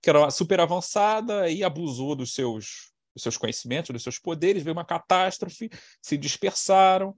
que 0.00 0.08
era 0.08 0.30
super 0.30 0.60
avançada 0.60 1.48
e 1.50 1.62
abusou 1.62 2.14
dos 2.14 2.32
seus, 2.32 2.90
dos 3.14 3.22
seus 3.22 3.36
conhecimentos, 3.36 3.90
dos 3.90 4.02
seus 4.02 4.18
poderes, 4.18 4.62
veio 4.62 4.74
uma 4.74 4.84
catástrofe, 4.84 5.68
se 6.00 6.16
dispersaram. 6.16 7.14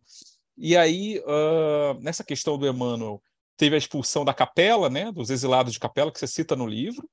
E 0.56 0.76
aí, 0.76 1.20
uh, 1.20 2.00
nessa 2.00 2.24
questão 2.24 2.58
do 2.58 2.66
Emmanuel, 2.66 3.22
teve 3.56 3.76
a 3.76 3.78
expulsão 3.78 4.24
da 4.24 4.34
capela, 4.34 4.90
né? 4.90 5.12
dos 5.12 5.30
exilados 5.30 5.72
de 5.72 5.78
capela, 5.78 6.10
que 6.10 6.18
você 6.18 6.26
cita 6.26 6.56
no 6.56 6.66
livro, 6.66 7.08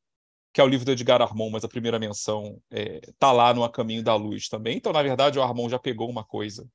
que 0.58 0.62
é 0.62 0.64
o 0.64 0.68
livro 0.68 0.88
do 0.88 0.92
Edgar 0.92 1.22
Armand, 1.22 1.52
mas 1.52 1.64
a 1.64 1.68
primeira 1.68 2.00
menção 2.00 2.60
está 2.72 3.30
é, 3.30 3.32
lá 3.32 3.54
no 3.54 3.64
A 3.64 3.70
Caminho 3.70 4.02
da 4.02 4.16
Luz 4.16 4.50
também. 4.50 4.76
Então, 4.76 4.92
na 4.92 5.04
verdade, 5.04 5.38
o 5.38 5.44
Armand 5.44 5.70
já 5.70 5.78
pegou 5.78 6.10
uma 6.10 6.24
coisa 6.24 6.68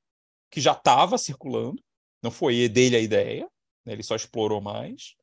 que 0.49 0.61
já 0.61 0.71
estava 0.71 1.19
circulando, 1.19 1.83
não 2.23 2.31
foi 2.31 2.69
dele 2.69 2.95
a 2.95 3.01
ideia, 3.01 3.45
né? 3.85 3.95
ele 3.95 4.05
só 4.05 4.15
explorou 4.15 4.61
mais. 4.61 5.17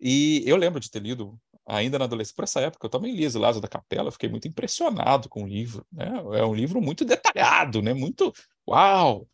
E 0.00 0.44
eu 0.46 0.54
lembro 0.54 0.78
de 0.78 0.88
ter 0.88 1.02
lido, 1.02 1.36
ainda 1.66 1.98
na 1.98 2.04
adolescência, 2.04 2.36
por 2.36 2.44
essa 2.44 2.60
época, 2.60 2.86
eu 2.86 2.90
também 2.90 3.12
li 3.12 3.24
Exilados 3.24 3.60
da 3.60 3.66
Capela, 3.66 4.12
fiquei 4.12 4.28
muito 4.28 4.46
impressionado 4.46 5.28
com 5.28 5.42
o 5.42 5.48
livro. 5.48 5.84
Né? 5.90 6.06
É 6.34 6.44
um 6.44 6.54
livro 6.54 6.80
muito 6.80 7.04
detalhado, 7.04 7.82
né? 7.82 7.92
muito 7.92 8.32
uau! 8.68 9.26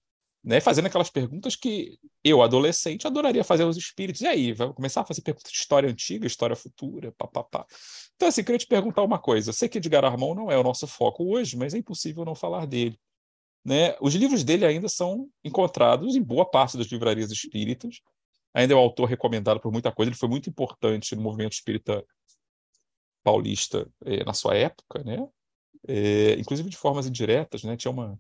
Né, 0.43 0.59
fazendo 0.59 0.87
aquelas 0.87 1.11
perguntas 1.11 1.55
que 1.55 1.99
eu, 2.25 2.43
adolescente, 2.43 3.07
adoraria 3.07 3.45
fazer 3.45 3.65
aos 3.65 3.77
espíritos. 3.77 4.23
E 4.23 4.27
aí, 4.27 4.55
vai 4.55 4.73
começar 4.73 5.03
a 5.03 5.05
fazer 5.05 5.21
perguntas 5.21 5.53
de 5.53 5.59
história 5.59 5.91
antiga, 5.91 6.27
história 6.27 6.57
futura, 6.57 7.13
papapá. 7.13 7.67
Então, 8.17 8.27
assim, 8.27 8.43
queria 8.43 8.59
te 8.59 8.67
perguntar 8.67 9.03
uma 9.03 9.19
coisa. 9.19 9.51
Eu 9.51 9.53
sei 9.53 9.69
que 9.69 9.77
Edgar 9.77 10.03
Armand 10.03 10.35
não 10.35 10.51
é 10.51 10.57
o 10.57 10.63
nosso 10.63 10.87
foco 10.87 11.25
hoje, 11.25 11.59
mas 11.59 11.75
é 11.75 11.79
impossível 11.79 12.25
não 12.25 12.35
falar 12.35 12.67
dele. 12.67 12.99
Né? 13.65 13.95
Os 14.01 14.15
livros 14.15 14.43
dele 14.43 14.65
ainda 14.65 14.89
são 14.89 15.29
encontrados 15.45 16.17
em 16.17 16.23
boa 16.23 16.49
parte 16.49 16.79
das 16.79 16.87
livrarias 16.87 17.31
espíritas. 17.31 18.01
Ainda 18.55 18.75
é 18.75 18.77
um 18.77 18.81
autor 18.81 19.07
recomendado 19.07 19.61
por 19.61 19.71
muita 19.71 19.93
coisa. 19.93 20.11
Ele 20.11 20.19
foi 20.19 20.29
muito 20.29 20.49
importante 20.49 21.15
no 21.15 21.23
movimento 21.23 21.53
espírita 21.53 22.05
paulista 23.23 23.87
eh, 24.05 24.25
na 24.25 24.33
sua 24.33 24.57
época, 24.57 25.05
né? 25.05 25.27
Eh, 25.87 26.37
inclusive 26.39 26.69
de 26.69 26.77
formas 26.77 27.07
indiretas, 27.07 27.63
né? 27.63 27.77
Tinha 27.77 27.91
uma, 27.91 28.19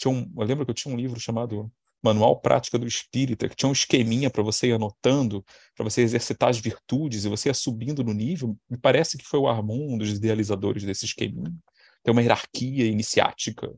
tinha 0.00 0.12
um, 0.12 0.32
eu 0.36 0.46
lembro 0.46 0.64
que 0.64 0.70
eu 0.70 0.74
tinha 0.74 0.92
um 0.94 0.96
livro 0.96 1.20
chamado 1.20 1.70
Manual 2.02 2.40
Prática 2.40 2.78
do 2.78 2.86
Espírita, 2.86 3.48
que 3.48 3.54
tinha 3.54 3.68
um 3.68 3.72
esqueminha 3.72 4.30
para 4.30 4.42
você 4.42 4.68
ir 4.68 4.72
anotando, 4.72 5.44
para 5.76 5.84
você 5.84 6.00
exercitar 6.00 6.48
as 6.48 6.58
virtudes 6.58 7.24
e 7.24 7.28
você 7.28 7.50
ir 7.50 7.54
subindo 7.54 8.02
no 8.02 8.14
nível. 8.14 8.56
Me 8.68 8.78
parece 8.78 9.18
que 9.18 9.24
foi 9.24 9.38
o 9.38 9.46
Armon, 9.46 9.94
um 9.94 9.98
dos 9.98 10.10
idealizadores 10.10 10.82
desse 10.84 11.04
esqueminha. 11.04 11.54
Tem 12.02 12.12
uma 12.12 12.22
hierarquia 12.22 12.86
iniciática 12.86 13.70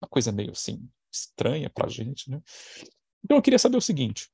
uma 0.00 0.08
coisa 0.08 0.32
meio 0.32 0.52
assim 0.52 0.88
estranha 1.12 1.68
para 1.68 1.86
a 1.86 1.90
gente, 1.90 2.30
né? 2.30 2.40
Então 3.22 3.36
eu 3.36 3.42
queria 3.42 3.58
saber 3.58 3.76
o 3.76 3.82
seguinte: 3.82 4.30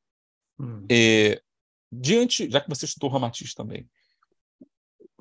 hum. 0.58 0.86
é, 0.88 1.42
diante, 1.90 2.48
já 2.48 2.60
que 2.60 2.68
você 2.68 2.84
estudou 2.84 3.10
Ramatiz 3.10 3.52
também, 3.52 3.88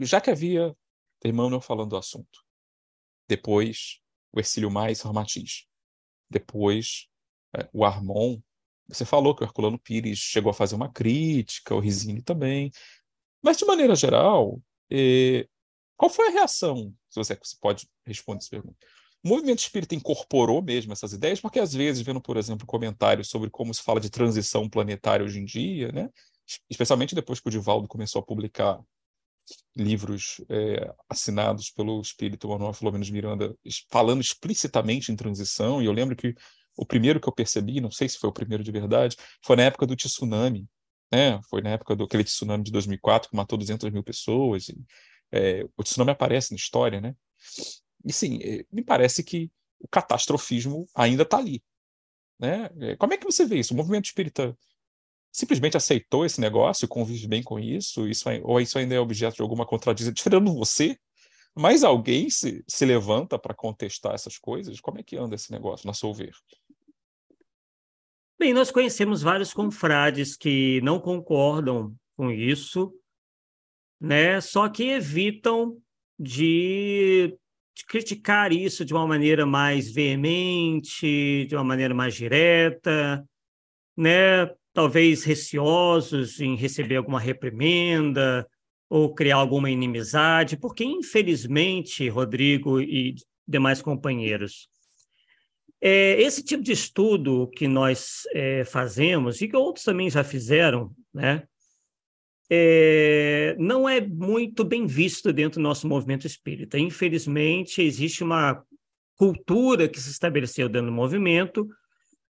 já 0.01 0.21
que 0.21 0.29
havia 0.29 0.75
Emmanuel 1.23 1.61
falando 1.61 1.91
do 1.91 1.97
assunto, 1.97 2.45
depois 3.27 3.99
o 4.31 4.39
Ercílio 4.39 4.69
Mais 4.69 5.01
Ramatiz, 5.01 5.65
depois 6.29 7.07
é, 7.55 7.67
o 7.73 7.85
Armon 7.85 8.39
Você 8.87 9.05
falou 9.05 9.35
que 9.35 9.43
o 9.43 9.45
Herculano 9.45 9.79
Pires 9.79 10.19
chegou 10.19 10.49
a 10.49 10.53
fazer 10.53 10.75
uma 10.75 10.91
crítica, 10.91 11.75
o 11.75 11.79
Risini 11.79 12.21
também. 12.21 12.71
Mas, 13.41 13.57
de 13.57 13.65
maneira 13.65 13.95
geral, 13.95 14.61
eh, 14.91 15.47
qual 15.97 16.09
foi 16.09 16.27
a 16.27 16.31
reação? 16.31 16.93
Se 17.09 17.17
você, 17.17 17.35
você 17.35 17.55
pode 17.59 17.87
responder 18.05 18.39
essa 18.39 18.49
pergunta. 18.49 18.77
O 19.23 19.29
movimento 19.29 19.59
espírita 19.59 19.95
incorporou 19.95 20.61
mesmo 20.61 20.93
essas 20.93 21.13
ideias, 21.13 21.41
porque 21.41 21.59
às 21.59 21.73
vezes, 21.73 22.01
vendo, 22.03 22.21
por 22.21 22.37
exemplo, 22.37 22.67
comentários 22.67 23.29
sobre 23.29 23.49
como 23.49 23.73
se 23.73 23.81
fala 23.81 23.99
de 23.99 24.09
transição 24.09 24.69
planetária 24.69 25.25
hoje 25.25 25.39
em 25.39 25.45
dia, 25.45 25.91
né? 25.91 26.09
especialmente 26.69 27.15
depois 27.15 27.39
que 27.39 27.47
o 27.47 27.51
Divaldo 27.51 27.87
começou 27.87 28.19
a 28.19 28.25
publicar 28.25 28.79
livros 29.75 30.41
é, 30.49 30.93
assinados 31.09 31.69
pelo 31.69 31.99
espírito 32.01 32.47
Manuel 32.47 32.73
Filomeno 32.73 33.05
Miranda, 33.11 33.55
falando 33.91 34.21
explicitamente 34.21 35.11
em 35.11 35.15
transição, 35.15 35.81
e 35.81 35.85
eu 35.85 35.91
lembro 35.91 36.15
que 36.15 36.33
o 36.77 36.85
primeiro 36.85 37.19
que 37.19 37.27
eu 37.27 37.33
percebi, 37.33 37.79
não 37.79 37.91
sei 37.91 38.09
se 38.09 38.17
foi 38.17 38.29
o 38.29 38.33
primeiro 38.33 38.63
de 38.63 38.71
verdade, 38.71 39.15
foi 39.43 39.55
na 39.55 39.63
época 39.63 39.85
do 39.85 39.95
tsunami, 39.95 40.67
né? 41.11 41.39
Foi 41.49 41.61
na 41.61 41.71
época 41.71 41.95
do 41.95 42.03
aquele 42.03 42.23
tsunami 42.23 42.63
de 42.63 42.71
2004 42.71 43.29
que 43.29 43.35
matou 43.35 43.57
200 43.57 43.89
mil 43.91 44.03
pessoas. 44.03 44.67
E, 44.69 44.77
é, 45.31 45.65
o 45.77 45.83
tsunami 45.83 46.11
aparece 46.11 46.51
na 46.51 46.57
história, 46.57 46.99
né? 46.99 47.15
E 48.03 48.11
sim, 48.11 48.39
é, 48.43 48.65
me 48.71 48.83
parece 48.83 49.23
que 49.23 49.49
o 49.79 49.87
catastrofismo 49.87 50.85
ainda 50.93 51.23
está 51.23 51.37
ali, 51.37 51.63
né? 52.39 52.69
É, 52.79 52.95
como 52.97 53.13
é 53.13 53.17
que 53.17 53.25
você 53.25 53.45
vê 53.45 53.59
isso? 53.59 53.73
O 53.73 53.77
movimento 53.77 54.05
espírita 54.05 54.57
simplesmente 55.35 55.75
aceitou 55.75 56.25
esse 56.25 56.39
negócio, 56.39 56.87
convive 56.87 57.27
bem 57.27 57.43
com 57.43 57.59
isso, 57.59 58.07
isso 58.07 58.29
ou 58.43 58.61
isso 58.61 58.77
ainda 58.79 58.95
é 58.95 58.99
objeto 58.99 59.35
de 59.35 59.41
alguma 59.41 59.65
contradição, 59.65 60.13
tirando 60.13 60.53
você, 60.53 60.97
mas 61.53 61.83
alguém 61.83 62.29
se, 62.29 62.63
se 62.65 62.85
levanta 62.85 63.37
para 63.37 63.53
contestar 63.53 64.13
essas 64.13 64.37
coisas? 64.37 64.79
Como 64.79 64.97
é 64.97 65.03
que 65.03 65.17
anda 65.17 65.35
esse 65.35 65.51
negócio, 65.51 65.85
na 65.85 65.93
seu 65.93 66.13
ver? 66.13 66.33
Bem, 68.39 68.53
nós 68.53 68.71
conhecemos 68.71 69.21
vários 69.21 69.53
confrades 69.53 70.37
que 70.37 70.79
não 70.81 71.01
concordam 71.01 71.93
com 72.15 72.31
isso, 72.31 72.93
né? 73.99 74.39
Só 74.39 74.69
que 74.69 74.83
evitam 74.83 75.77
de, 76.17 77.37
de, 77.75 77.85
criticar 77.85 78.53
isso 78.53 78.85
de 78.85 78.93
uma 78.93 79.05
maneira 79.05 79.45
mais 79.45 79.91
veemente, 79.91 81.45
de 81.45 81.55
uma 81.55 81.63
maneira 81.63 81.93
mais 81.93 82.15
direta, 82.15 83.25
né? 83.97 84.45
Talvez 84.75 85.23
receosos 85.23 86.41
em 86.41 86.57
receber 86.57 86.97
alguma 86.97 87.17
reprimenda 87.17 88.45
ou 88.89 89.15
criar 89.15 89.37
alguma 89.37 89.71
inimizade, 89.71 90.57
porque 90.57 90.83
infelizmente, 90.83 92.09
Rodrigo 92.09 92.81
e 92.81 93.15
demais 93.47 93.81
companheiros, 93.81 94.67
é, 95.81 96.21
esse 96.21 96.43
tipo 96.43 96.61
de 96.61 96.73
estudo 96.73 97.47
que 97.55 97.69
nós 97.69 98.23
é, 98.33 98.65
fazemos, 98.65 99.41
e 99.41 99.47
que 99.47 99.55
outros 99.55 99.85
também 99.85 100.09
já 100.09 100.25
fizeram, 100.25 100.91
né, 101.13 101.43
é, 102.49 103.55
não 103.57 103.87
é 103.87 104.01
muito 104.01 104.65
bem 104.65 104.85
visto 104.85 105.31
dentro 105.31 105.61
do 105.61 105.63
nosso 105.63 105.87
movimento 105.87 106.27
espírita. 106.27 106.77
Infelizmente, 106.77 107.81
existe 107.81 108.25
uma 108.25 108.61
cultura 109.15 109.87
que 109.87 110.01
se 110.01 110.11
estabeleceu 110.11 110.67
dentro 110.67 110.87
do 110.87 110.93
movimento 110.93 111.65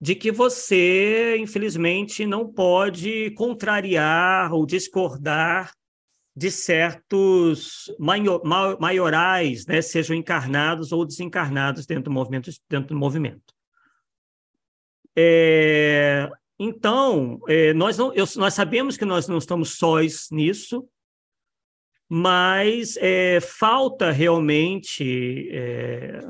de 0.00 0.14
que 0.14 0.30
você, 0.30 1.36
infelizmente, 1.38 2.24
não 2.26 2.50
pode 2.50 3.30
contrariar 3.32 4.52
ou 4.52 4.64
discordar 4.64 5.72
de 6.36 6.52
certos 6.52 7.92
maiorais, 8.78 9.66
né, 9.66 9.82
sejam 9.82 10.14
encarnados 10.14 10.92
ou 10.92 11.04
desencarnados 11.04 11.84
dentro 11.84 12.04
do 12.04 12.10
movimento. 12.12 12.48
Dentro 12.68 12.94
do 12.94 12.98
movimento. 12.98 13.52
É, 15.16 16.30
então, 16.56 17.40
é, 17.48 17.74
nós, 17.74 17.98
não, 17.98 18.14
eu, 18.14 18.24
nós 18.36 18.54
sabemos 18.54 18.96
que 18.96 19.04
nós 19.04 19.26
não 19.26 19.38
estamos 19.38 19.76
sós 19.76 20.28
nisso, 20.30 20.88
mas 22.08 22.96
é, 22.98 23.40
falta 23.40 24.12
realmente 24.12 25.50
é, 25.50 26.20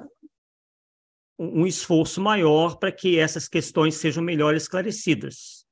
um 1.38 1.66
esforço 1.66 2.20
maior 2.20 2.76
para 2.78 2.90
que 2.90 3.18
essas 3.18 3.48
questões 3.48 3.94
sejam 3.94 4.22
melhor 4.22 4.54
esclarecidas. 4.54 5.64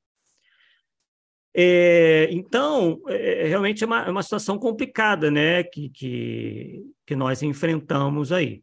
É, 1.52 2.28
então, 2.30 3.00
é, 3.08 3.48
realmente 3.48 3.82
é 3.82 3.86
uma, 3.86 4.04
é 4.04 4.10
uma, 4.10 4.22
situação 4.22 4.58
complicada 4.58 5.30
né, 5.30 5.64
que, 5.64 5.88
que, 5.88 6.82
que 7.06 7.16
nós 7.16 7.42
enfrentamos 7.42 8.30
aí. 8.30 8.62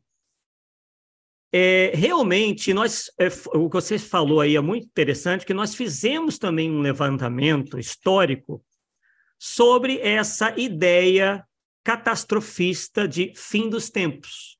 É, 1.52 1.92
realmente, 1.96 2.74
nós, 2.74 3.12
é, 3.20 3.28
o 3.54 3.70
que 3.70 3.76
você 3.76 4.00
falou 4.00 4.40
aí 4.40 4.56
é 4.56 4.62
muito 4.62 4.86
interessante, 4.86 5.46
que 5.46 5.54
nós 5.54 5.76
fizemos 5.76 6.38
também 6.38 6.72
um 6.72 6.82
levantamento 6.82 7.78
histórico 7.78 8.64
sobre 9.38 10.00
essa 10.00 10.58
ideia 10.58 11.44
catastrofista 11.84 13.08
de 13.08 13.34
fim 13.36 13.70
dos 13.70 13.90
tempos 13.90 14.58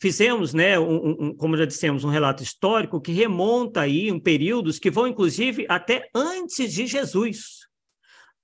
fizemos, 0.00 0.54
né, 0.54 0.78
um, 0.78 1.10
um, 1.10 1.36
como 1.36 1.56
já 1.56 1.66
dissemos, 1.66 2.04
um 2.04 2.08
relato 2.08 2.42
histórico 2.42 3.00
que 3.00 3.12
remonta 3.12 3.82
aí 3.82 4.10
um 4.10 4.18
períodos 4.18 4.78
que 4.78 4.90
vão, 4.90 5.06
inclusive, 5.06 5.66
até 5.68 6.08
antes 6.14 6.72
de 6.72 6.86
Jesus. 6.86 7.60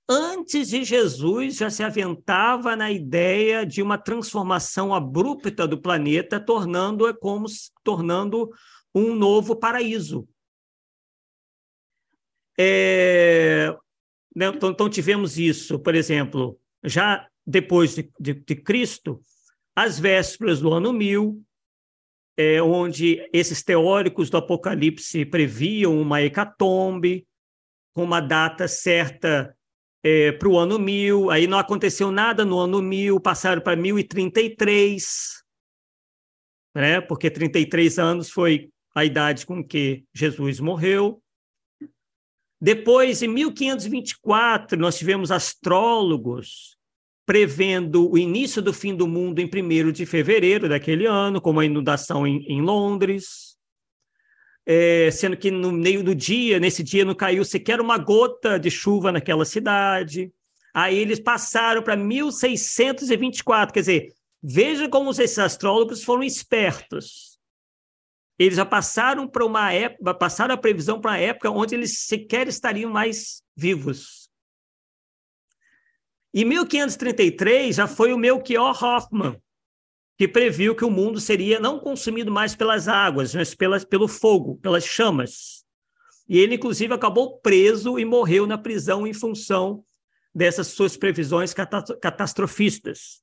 Antes 0.07 0.69
de 0.69 0.83
Jesus 0.83 1.57
já 1.57 1.69
se 1.69 1.83
aventava 1.83 2.75
na 2.75 2.91
ideia 2.91 3.65
de 3.65 3.81
uma 3.81 3.97
transformação 3.97 4.93
abrupta 4.93 5.67
do 5.67 5.81
planeta, 5.81 6.39
tornando-a 6.39 7.13
como 7.13 7.47
tornando 7.83 8.49
um 8.93 9.15
novo 9.15 9.55
paraíso. 9.55 10.27
É, 12.57 13.75
né, 14.35 14.47
então, 14.47 14.69
então, 14.69 14.89
tivemos 14.89 15.37
isso, 15.37 15.79
por 15.79 15.95
exemplo, 15.95 16.59
já 16.83 17.27
depois 17.45 17.95
de, 17.95 18.11
de, 18.19 18.33
de 18.33 18.55
Cristo, 18.55 19.19
às 19.75 19.99
vésperas 19.99 20.59
do 20.59 20.73
ano 20.73 20.91
1000, 20.93 21.43
é, 22.37 22.61
onde 22.61 23.27
esses 23.33 23.63
teóricos 23.63 24.29
do 24.29 24.37
Apocalipse 24.37 25.25
previam 25.25 25.99
uma 25.99 26.21
hecatombe, 26.21 27.27
com 27.93 28.03
uma 28.03 28.21
data 28.21 28.67
certa 28.67 29.57
é, 30.03 30.31
para 30.31 30.47
o 30.47 30.57
ano 30.57 30.77
1000, 30.77 31.31
aí 31.31 31.47
não 31.47 31.57
aconteceu 31.57 32.11
nada 32.11 32.45
no 32.45 32.59
ano 32.59 32.79
1000, 32.79 33.19
passaram 33.19 33.59
para 33.59 33.75
1033, 33.75 35.43
né? 36.75 37.01
porque 37.01 37.31
33 37.31 37.97
anos 37.97 38.29
foi 38.29 38.69
a 38.93 39.03
idade 39.03 39.45
com 39.45 39.63
que 39.63 40.05
Jesus 40.13 40.59
morreu. 40.59 41.21
Depois, 42.61 43.21
em 43.21 43.27
1524, 43.27 44.79
nós 44.79 44.97
tivemos 44.97 45.31
astrólogos 45.31 46.76
prevendo 47.27 48.09
o 48.09 48.17
início 48.17 48.61
do 48.61 48.71
fim 48.71 48.95
do 48.95 49.05
mundo 49.05 49.39
em 49.39 49.49
1 49.53 49.91
de 49.91 50.05
fevereiro 50.05 50.69
daquele 50.69 51.05
ano, 51.05 51.41
como 51.41 51.59
a 51.59 51.65
inundação 51.65 52.25
em, 52.25 52.41
em 52.47 52.61
Londres, 52.61 53.57
é, 54.65 55.11
sendo 55.11 55.35
que 55.35 55.51
no 55.51 55.73
meio 55.73 56.01
do 56.01 56.15
dia, 56.15 56.57
nesse 56.57 56.81
dia, 56.81 57.03
não 57.03 57.13
caiu 57.13 57.43
sequer 57.43 57.81
uma 57.81 57.97
gota 57.97 58.57
de 58.57 58.71
chuva 58.71 59.11
naquela 59.11 59.43
cidade. 59.43 60.31
Aí 60.73 60.97
eles 60.97 61.19
passaram 61.19 61.83
para 61.83 61.97
1624, 61.97 63.73
quer 63.73 63.81
dizer, 63.81 64.13
veja 64.41 64.87
como 64.87 65.11
esses 65.11 65.37
astrólogos 65.37 66.05
foram 66.05 66.23
espertos. 66.23 67.37
Eles 68.39 68.55
já 68.55 68.65
passaram 68.65 69.27
para 69.27 69.45
uma 69.45 69.73
época, 69.73 70.13
passaram 70.13 70.55
a 70.55 70.57
previsão 70.57 71.01
para 71.01 71.11
uma 71.11 71.17
época 71.17 71.51
onde 71.51 71.75
eles 71.75 72.05
sequer 72.05 72.47
estariam 72.47 72.89
mais 72.89 73.41
vivos. 73.53 74.26
Em 76.33 76.45
1533 76.45 77.75
já 77.75 77.87
foi 77.87 78.13
o 78.13 78.17
Melchior 78.17 78.83
Hoffmann 78.83 79.39
que 80.17 80.27
previu 80.27 80.75
que 80.75 80.83
o 80.83 80.89
mundo 80.89 81.21
seria 81.21 81.59
não 81.59 81.79
consumido 81.79 82.31
mais 82.31 82.55
pelas 82.55 82.87
águas, 82.87 83.35
mas 83.35 83.53
pelas, 83.53 83.85
pelo 83.85 84.07
fogo, 84.07 84.57
pelas 84.57 84.83
chamas. 84.83 85.63
E 86.27 86.39
ele, 86.39 86.55
inclusive, 86.55 86.93
acabou 86.93 87.39
preso 87.39 87.99
e 87.99 88.03
morreu 88.03 88.47
na 88.47 88.57
prisão 88.57 89.05
em 89.05 89.13
função 89.13 89.83
dessas 90.33 90.67
suas 90.67 90.97
previsões 90.97 91.53
catastrofistas. 91.53 93.21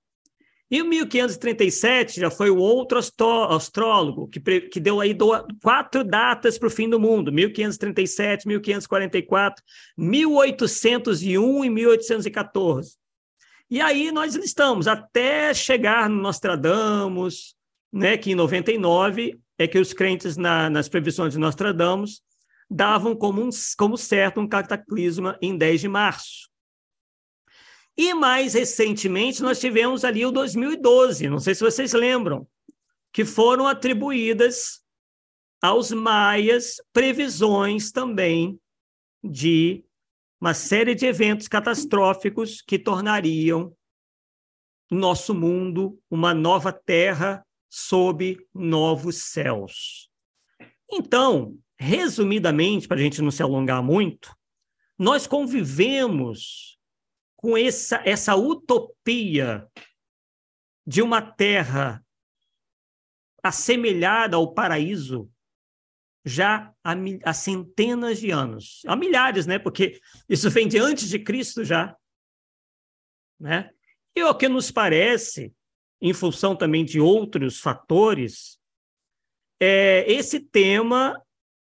E 0.71 0.79
em 0.79 0.83
1537 0.83 2.21
já 2.21 2.31
foi 2.31 2.51
o 2.51 2.57
outro 2.57 2.99
astrólogo 2.99 4.29
que, 4.29 4.41
que 4.61 4.81
deu 4.81 5.01
aí 5.01 5.17
quatro 5.63 6.03
datas 6.03 6.59
para 6.59 6.69
o 6.69 6.71
fim 6.71 6.89
do 6.89 6.99
mundo: 6.99 7.31
1537, 7.31 8.49
1544, 8.49 9.63
1801 9.97 11.65
e 11.65 11.71
1814. 11.71 12.97
E 13.71 13.81
aí 13.81 14.13
nós 14.13 14.35
estamos 14.35 14.87
até 14.87 15.53
chegar 15.53 16.09
no 16.09 16.21
Nostradamus, 16.21 17.55
né, 17.93 18.17
que 18.17 18.33
em 18.33 18.35
99 18.35 19.39
é 19.59 19.67
que 19.67 19.79
os 19.79 19.93
crentes 19.93 20.37
na, 20.37 20.69
nas 20.69 20.89
previsões 20.89 21.33
de 21.33 21.39
Nostradamus 21.39 22.21
davam 22.71 23.15
como, 23.15 23.43
um, 23.43 23.51
como 23.79 23.97
certo 23.97 24.41
um 24.41 24.49
cataclisma 24.49 25.39
em 25.41 25.57
10 25.57 25.83
de 25.83 25.89
março. 25.89 26.49
E 27.97 28.13
mais 28.13 28.55
recentemente 28.55 29.43
nós 29.43 29.61
tivemos 29.61 30.05
ali 30.05 30.27
o 30.27 30.33
2012, 30.33 31.29
não 31.29 31.39
sei 31.39 31.55
se 31.55 31.63
vocês 31.63 31.93
lembram, 31.93 32.47
que 33.13 33.25
foram 33.25 33.67
atribuídas 33.67 34.83
aos 35.63 35.93
maias 35.93 36.77
previsões 36.93 37.93
também 37.93 38.59
de 39.23 39.85
uma 40.41 40.53
série 40.53 40.95
de 40.95 41.07
eventos 41.07 41.49
catastróficos 41.49 42.61
que 42.61 42.79
tornariam 42.79 43.75
nosso 44.91 45.35
mundo 45.35 45.99
uma 46.11 46.35
nova 46.35 46.73
terra 46.73 47.47
sob 47.71 48.39
novos 48.53 49.23
céus. 49.23 50.11
Então, 50.91 51.57
resumidamente, 51.79 52.87
para 52.87 52.99
a 52.99 53.03
gente 53.03 53.23
não 53.23 53.31
se 53.31 53.43
alongar 53.43 53.83
muito, 53.83 54.37
nós 54.99 55.27
convivemos 55.27 56.74
com 57.45 57.59
essa, 57.59 58.01
essa 58.07 58.35
utopia 58.35 59.71
de 60.87 61.03
uma 61.03 61.21
terra 61.21 62.03
assemelhada 63.43 64.39
ao 64.39 64.55
paraíso 64.55 65.31
já 66.25 66.75
há, 66.83 66.95
há, 67.23 67.35
centenas 67.35 68.19
de 68.19 68.31
anos, 68.31 68.81
há 68.87 68.97
milhares, 68.97 69.45
né? 69.45 69.59
Porque 69.59 70.01
isso 70.27 70.49
vem 70.49 70.67
de 70.67 70.79
antes 70.79 71.07
de 71.07 71.19
Cristo 71.19 71.63
já, 71.63 71.95
né? 73.39 73.69
E 74.17 74.23
o 74.23 74.35
que 74.35 74.49
nos 74.49 74.71
parece, 74.71 75.55
em 76.01 76.15
função 76.15 76.57
também 76.57 76.83
de 76.83 76.99
outros 76.99 77.61
fatores, 77.61 78.59
é, 79.61 80.11
esse 80.11 80.41
tema 80.41 81.23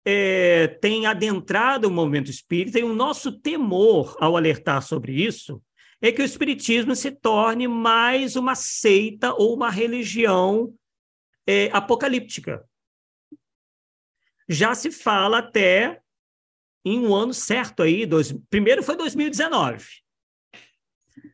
é, 0.05 0.69
tem 0.69 1.07
adentrado 1.07 1.89
o 1.89 1.91
movimento 1.91 2.31
espírita 2.31 2.79
e 2.79 2.85
o 2.85 2.95
nosso 2.95 3.33
temor 3.33 4.17
ao 4.21 4.37
alertar 4.37 4.83
sobre 4.83 5.13
isso 5.13 5.63
é 6.01 6.13
que 6.13 6.21
o 6.21 6.25
espiritismo 6.25 6.95
se 6.95 7.11
torne 7.11 7.67
mais 7.67 8.37
uma 8.37 8.55
seita 8.55 9.33
ou 9.33 9.55
uma 9.55 9.71
religião 9.71 10.75
é, 11.47 11.71
apocalíptica. 11.73 12.63
Já 14.47 14.75
se 14.75 14.91
fala 14.91 15.39
até 15.39 16.03
em 16.85 16.99
um 16.99 17.15
ano 17.15 17.33
certo 17.33 17.83
aí, 17.83 18.05
dois, 18.05 18.33
primeiro 18.51 18.83
foi 18.83 18.97
2019. 18.97 19.87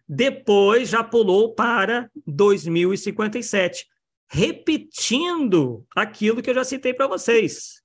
Depois 0.08 0.88
já 0.88 1.02
pulou 1.02 1.52
para 1.54 2.08
2057, 2.24 3.88
repetindo 4.28 5.84
aquilo 5.96 6.40
que 6.40 6.50
eu 6.50 6.54
já 6.54 6.62
citei 6.62 6.94
para 6.94 7.08
vocês, 7.08 7.79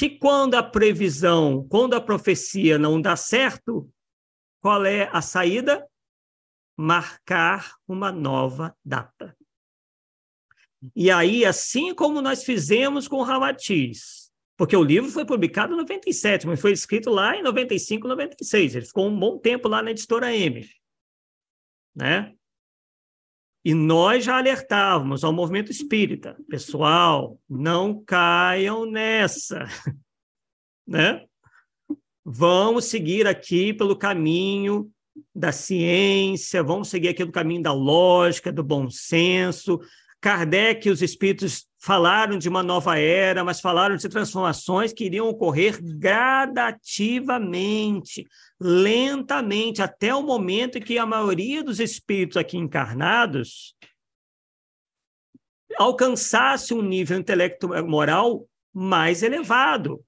que 0.00 0.08
quando 0.08 0.54
a 0.54 0.62
previsão, 0.62 1.62
quando 1.68 1.92
a 1.92 2.00
profecia 2.00 2.78
não 2.78 2.98
dá 2.98 3.16
certo, 3.16 3.86
qual 4.62 4.86
é 4.86 5.10
a 5.12 5.20
saída? 5.20 5.86
Marcar 6.74 7.74
uma 7.86 8.10
nova 8.10 8.74
data. 8.82 9.36
E 10.96 11.10
aí, 11.10 11.44
assim 11.44 11.94
como 11.94 12.22
nós 12.22 12.42
fizemos 12.42 13.06
com 13.06 13.20
Ramatiz, 13.20 14.32
porque 14.56 14.74
o 14.74 14.82
livro 14.82 15.10
foi 15.10 15.26
publicado 15.26 15.74
em 15.74 15.76
97, 15.76 16.46
mas 16.46 16.58
foi 16.58 16.72
escrito 16.72 17.10
lá 17.10 17.36
em 17.36 17.42
95, 17.42 18.08
96. 18.08 18.76
Ele 18.76 18.86
ficou 18.86 19.06
um 19.06 19.20
bom 19.20 19.36
tempo 19.36 19.68
lá 19.68 19.82
na 19.82 19.90
editora 19.90 20.34
M 20.34 20.66
né? 21.94 22.34
E 23.64 23.74
nós 23.74 24.24
já 24.24 24.38
alertávamos 24.38 25.22
ao 25.22 25.32
movimento 25.32 25.70
espírita, 25.70 26.36
pessoal, 26.48 27.38
não 27.48 28.02
caiam 28.02 28.86
nessa, 28.86 29.66
né? 30.86 31.24
Vamos 32.24 32.86
seguir 32.86 33.26
aqui 33.26 33.74
pelo 33.74 33.96
caminho 33.96 34.90
da 35.34 35.52
ciência, 35.52 36.62
vamos 36.62 36.88
seguir 36.88 37.08
aqui 37.08 37.18
pelo 37.18 37.32
caminho 37.32 37.62
da 37.62 37.72
lógica, 37.72 38.52
do 38.52 38.62
bom 38.62 38.88
senso. 38.88 39.78
Kardec 40.20 40.86
e 40.86 40.90
os 40.90 41.02
espíritos 41.02 41.66
falaram 41.80 42.38
de 42.38 42.48
uma 42.48 42.62
nova 42.62 42.96
era, 42.98 43.42
mas 43.42 43.58
falaram 43.58 43.96
de 43.96 44.08
transformações 44.08 44.92
que 44.92 45.04
iriam 45.04 45.28
ocorrer 45.28 45.82
gradativamente, 45.82 48.28
lentamente, 48.60 49.80
até 49.80 50.14
o 50.14 50.22
momento 50.22 50.76
em 50.76 50.82
que 50.82 50.98
a 50.98 51.06
maioria 51.06 51.64
dos 51.64 51.80
espíritos 51.80 52.36
aqui 52.36 52.58
encarnados 52.58 53.74
alcançasse 55.78 56.74
um 56.74 56.82
nível 56.82 57.18
intelecto 57.18 57.68
moral 57.86 58.46
mais 58.72 59.22
elevado. 59.22 60.04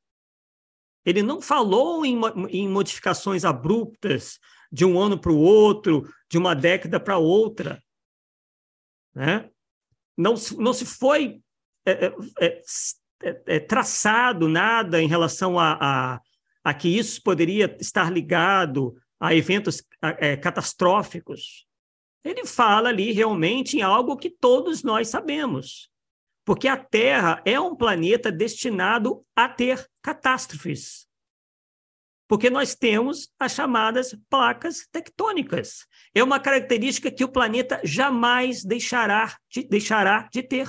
Ele 1.06 1.22
não 1.22 1.40
falou 1.40 2.04
em, 2.04 2.20
em 2.50 2.68
modificações 2.68 3.46
abruptas 3.46 4.38
de 4.70 4.84
um 4.84 5.00
ano 5.00 5.18
para 5.18 5.32
o 5.32 5.38
outro, 5.38 6.06
de 6.30 6.36
uma 6.36 6.54
década 6.54 7.00
para 7.00 7.16
outra. 7.16 7.82
Né? 9.14 9.48
Não, 10.16 10.34
não 10.58 10.74
se 10.74 10.84
foi 10.84 11.40
é 11.84 11.92
é, 11.92 12.14
é, 12.40 12.62
é, 13.22 13.42
é, 13.46 13.60
traçado 13.60 14.48
nada 14.48 15.00
em 15.00 15.08
relação 15.08 15.58
a, 15.58 15.78
a, 15.80 16.20
a, 16.64 16.74
que 16.74 16.88
isso 16.88 17.22
poderia 17.22 17.76
estar 17.80 18.12
ligado 18.12 18.96
a 19.20 19.34
eventos 19.34 19.82
catastróficos. 20.42 21.66
Ele 22.24 22.44
fala 22.44 22.88
ali 22.88 23.12
realmente 23.12 23.76
em 23.76 23.82
algo 23.82 24.16
que 24.16 24.28
todos 24.30 24.82
nós 24.82 25.08
sabemos, 25.08 25.88
porque 26.44 26.66
a 26.66 26.76
Terra 26.76 27.40
é 27.44 27.58
um 27.58 27.74
planeta 27.76 28.32
destinado 28.32 29.24
a 29.36 29.48
ter 29.48 29.88
catástrofes. 30.02 31.06
Porque 32.28 32.48
nós 32.48 32.74
temos 32.74 33.28
as 33.38 33.52
chamadas 33.52 34.16
placas 34.30 34.88
tectônicas. 34.90 35.86
É 36.14 36.24
uma 36.24 36.40
característica 36.40 37.10
que 37.10 37.22
o 37.22 37.28
planeta 37.28 37.80
jamais 37.84 38.64
deixará 38.64 39.36
de, 39.50 39.62
deixará 39.64 40.28
de 40.32 40.42
ter. 40.42 40.68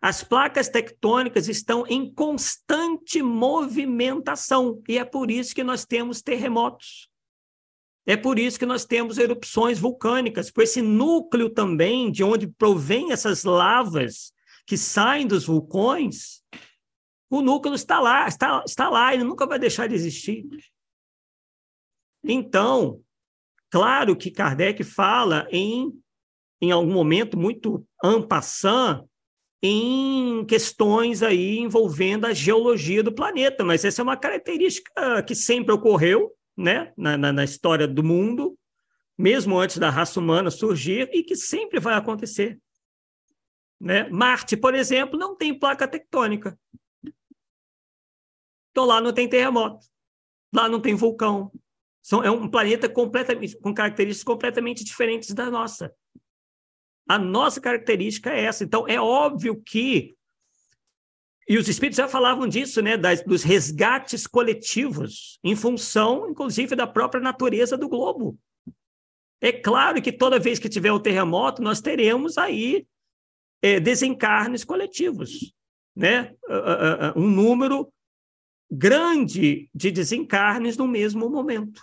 As 0.00 0.22
placas 0.22 0.68
tectônicas 0.68 1.48
estão 1.48 1.86
em 1.86 2.12
constante 2.12 3.20
movimentação 3.20 4.80
e 4.88 4.96
é 4.96 5.04
por 5.04 5.30
isso 5.30 5.54
que 5.54 5.64
nós 5.64 5.84
temos 5.84 6.22
terremotos. 6.22 7.08
É 8.06 8.16
por 8.16 8.38
isso 8.38 8.58
que 8.58 8.64
nós 8.64 8.84
temos 8.86 9.18
erupções 9.18 9.78
vulcânicas, 9.78 10.50
por 10.50 10.62
esse 10.64 10.80
núcleo 10.80 11.50
também 11.50 12.10
de 12.10 12.24
onde 12.24 12.46
provém 12.46 13.12
essas 13.12 13.44
lavas 13.44 14.32
que 14.66 14.76
saem 14.76 15.26
dos 15.26 15.44
vulcões, 15.44 16.42
o 17.30 17.40
núcleo 17.40 17.74
está 17.74 18.00
lá, 18.00 18.26
está, 18.26 18.62
está 18.66 18.88
lá, 18.88 19.12
ele 19.12 19.24
nunca 19.24 19.46
vai 19.46 19.58
deixar 19.58 19.86
de 19.88 19.94
existir. 19.94 20.46
Então, 22.22 23.02
claro 23.70 24.16
que 24.16 24.30
Kardec 24.30 24.82
fala 24.84 25.46
em, 25.50 25.92
em 26.60 26.70
algum 26.70 26.92
momento 26.92 27.38
muito 27.38 27.86
en 28.04 28.26
passant, 28.26 29.07
em 29.62 30.44
questões 30.44 31.22
aí 31.22 31.58
envolvendo 31.58 32.26
a 32.26 32.32
geologia 32.32 33.02
do 33.02 33.12
planeta, 33.12 33.64
mas 33.64 33.84
essa 33.84 34.02
é 34.02 34.04
uma 34.04 34.16
característica 34.16 35.22
que 35.22 35.34
sempre 35.34 35.72
ocorreu 35.72 36.32
né, 36.56 36.92
na, 36.96 37.16
na, 37.16 37.32
na 37.32 37.44
história 37.44 37.86
do 37.86 38.04
mundo, 38.04 38.56
mesmo 39.16 39.58
antes 39.58 39.78
da 39.78 39.90
raça 39.90 40.20
humana 40.20 40.50
surgir, 40.50 41.10
e 41.12 41.22
que 41.22 41.34
sempre 41.34 41.80
vai 41.80 41.94
acontecer. 41.94 42.60
Né? 43.80 44.08
Marte, 44.08 44.56
por 44.56 44.74
exemplo, 44.74 45.18
não 45.18 45.36
tem 45.36 45.56
placa 45.56 45.88
tectônica. 45.88 46.58
Então 48.70 48.84
lá 48.84 49.00
não 49.00 49.12
tem 49.12 49.28
terremoto, 49.28 49.84
lá 50.54 50.68
não 50.68 50.80
tem 50.80 50.94
vulcão. 50.94 51.50
São, 52.00 52.22
é 52.22 52.30
um 52.30 52.48
planeta 52.48 52.88
completamente, 52.88 53.58
com 53.58 53.74
características 53.74 54.24
completamente 54.24 54.84
diferentes 54.84 55.34
da 55.34 55.50
nossa. 55.50 55.92
A 57.08 57.18
nossa 57.18 57.60
característica 57.60 58.30
é 58.30 58.44
essa. 58.44 58.62
Então, 58.62 58.86
é 58.86 59.00
óbvio 59.00 59.60
que. 59.64 60.14
E 61.48 61.56
os 61.56 61.66
espíritos 61.66 61.96
já 61.96 62.06
falavam 62.06 62.46
disso, 62.46 62.82
né? 62.82 62.98
Das, 62.98 63.22
dos 63.22 63.42
resgates 63.42 64.26
coletivos, 64.26 65.38
em 65.42 65.56
função, 65.56 66.28
inclusive, 66.28 66.76
da 66.76 66.86
própria 66.86 67.22
natureza 67.22 67.78
do 67.78 67.88
globo. 67.88 68.38
É 69.40 69.50
claro 69.52 70.02
que 70.02 70.12
toda 70.12 70.38
vez 70.38 70.58
que 70.58 70.68
tiver 70.68 70.92
um 70.92 71.00
terremoto, 71.00 71.62
nós 71.62 71.80
teremos 71.80 72.36
aí 72.36 72.86
é, 73.62 73.80
desencarnes 73.80 74.64
coletivos, 74.64 75.54
né? 75.96 76.34
Um 77.16 77.30
número 77.30 77.90
grande 78.70 79.70
de 79.74 79.90
desencarnes 79.90 80.76
no 80.76 80.86
mesmo 80.86 81.30
momento. 81.30 81.82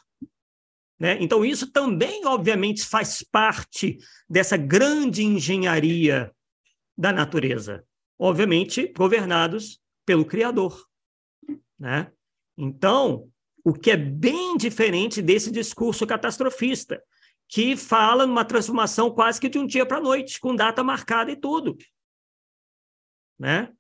Né? 0.99 1.17
Então, 1.19 1.43
isso 1.43 1.71
também, 1.71 2.25
obviamente, 2.25 2.85
faz 2.85 3.21
parte 3.21 3.97
dessa 4.29 4.55
grande 4.55 5.23
engenharia 5.23 6.33
da 6.97 7.11
natureza, 7.11 7.85
obviamente 8.17 8.93
governados 8.95 9.81
pelo 10.05 10.25
Criador. 10.25 10.85
Né? 11.77 12.11
Então, 12.57 13.29
o 13.63 13.73
que 13.73 13.91
é 13.91 13.97
bem 13.97 14.55
diferente 14.55 15.21
desse 15.21 15.51
discurso 15.51 16.07
catastrofista, 16.07 17.03
que 17.47 17.75
fala 17.75 18.25
numa 18.25 18.45
transformação 18.45 19.11
quase 19.11 19.39
que 19.39 19.49
de 19.49 19.59
um 19.59 19.67
dia 19.67 19.85
para 19.85 19.97
a 19.97 20.01
noite, 20.01 20.39
com 20.39 20.55
data 20.55 20.83
marcada 20.83 21.31
e 21.31 21.35
tudo. 21.35 21.77
Né? 23.37 23.71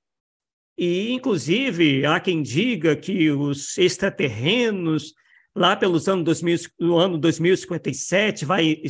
E, 0.77 1.11
inclusive, 1.11 2.05
há 2.05 2.19
quem 2.19 2.41
diga 2.41 2.95
que 2.95 3.31
os 3.31 3.77
extraterrenos 3.77 5.13
lá 5.55 5.75
pelos 5.75 6.07
anos 6.07 6.25
2000, 6.25 6.57
no 6.79 6.97
ano 6.97 7.17
2057 7.17 8.43
vai, 8.43 8.81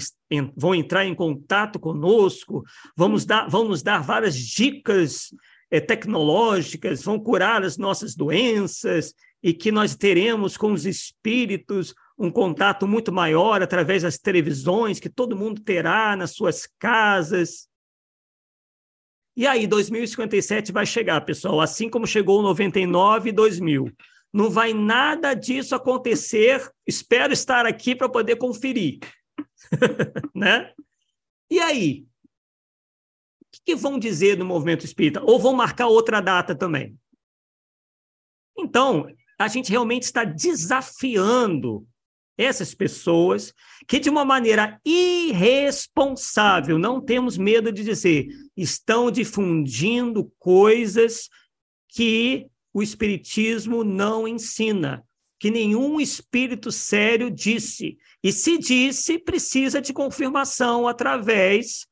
vão 0.56 0.74
entrar 0.74 1.06
em 1.06 1.14
contato 1.14 1.80
conosco, 1.80 2.64
vamos 2.98 3.26
dar, 3.26 3.48
vão 3.48 3.66
nos 3.66 3.84
dar 3.84 4.02
várias 4.02 4.36
dicas 4.36 5.30
é, 5.70 5.80
tecnológicas 5.80 7.04
vão 7.04 7.20
curar 7.20 7.64
as 7.64 7.78
nossas 7.78 8.16
doenças 8.16 9.14
e 9.44 9.54
que 9.54 9.72
nós 9.72 9.96
teremos 9.96 10.58
com 10.58 10.72
os 10.72 10.86
espíritos 10.86 11.94
um 12.18 12.32
contato 12.32 12.88
muito 12.88 13.12
maior 13.12 13.62
através 13.62 14.04
das 14.04 14.18
televisões 14.18 15.00
que 15.00 15.10
todo 15.10 15.36
mundo 15.36 15.62
terá 15.62 16.16
nas 16.16 16.32
suas 16.32 16.68
casas. 16.80 17.68
E 19.36 19.46
aí, 19.46 19.68
2057 19.68 20.72
vai 20.72 20.86
chegar, 20.86 21.20
pessoal, 21.22 21.60
assim 21.60 21.90
como 21.90 22.08
chegou 22.08 22.42
99 22.42 23.30
e 23.30 23.34
2000. 23.34 23.92
Não 24.36 24.50
vai 24.50 24.74
nada 24.74 25.34
disso 25.34 25.74
acontecer. 25.74 26.70
Espero 26.86 27.32
estar 27.32 27.66
aqui 27.66 27.96
para 27.96 28.10
poder 28.10 28.36
conferir. 28.36 29.00
né? 30.36 30.74
E 31.50 31.58
aí? 31.58 32.06
O 33.42 33.60
que 33.64 33.74
vão 33.78 33.98
dizer 33.98 34.38
no 34.38 34.44
movimento 34.44 34.84
espírita? 34.84 35.24
Ou 35.24 35.40
vão 35.40 35.54
marcar 35.54 35.88
outra 35.88 36.20
data 36.20 36.54
também? 36.54 37.00
Então, 38.58 39.08
a 39.40 39.48
gente 39.48 39.72
realmente 39.72 40.04
está 40.04 40.26
desafiando 40.26 41.88
essas 42.38 42.76
pessoas 42.76 43.54
que, 43.88 44.02
de 44.02 44.10
uma 44.10 44.26
maneira 44.26 44.82
irresponsável, 44.84 46.78
não 46.78 47.00
temos 47.00 47.38
medo 47.38 47.72
de 47.72 47.86
dizer, 47.86 48.28
estão 48.58 49.10
difundindo 49.10 50.30
coisas 50.38 51.30
que 51.88 52.50
o 52.76 52.84
Espiritismo 52.84 53.86
não 53.86 54.28
ensina, 54.28 55.02
que 55.40 55.50
nenhum 55.50 55.98
espírito 55.98 56.74
sério 56.74 57.32
disse. 57.32 57.98
E 58.22 58.34
se 58.34 58.58
disse, 58.58 59.18
precisa 59.18 59.80
de 59.80 59.94
confirmação 59.94 60.86
através 60.86 61.88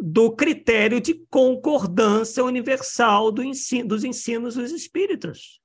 do 0.00 0.34
critério 0.34 0.98
de 0.98 1.12
concordância 1.28 2.42
universal 2.42 3.30
do 3.30 3.42
ensino, 3.42 3.86
dos 3.86 4.02
ensinos 4.02 4.54
dos 4.54 4.72
espíritos. 4.72 5.60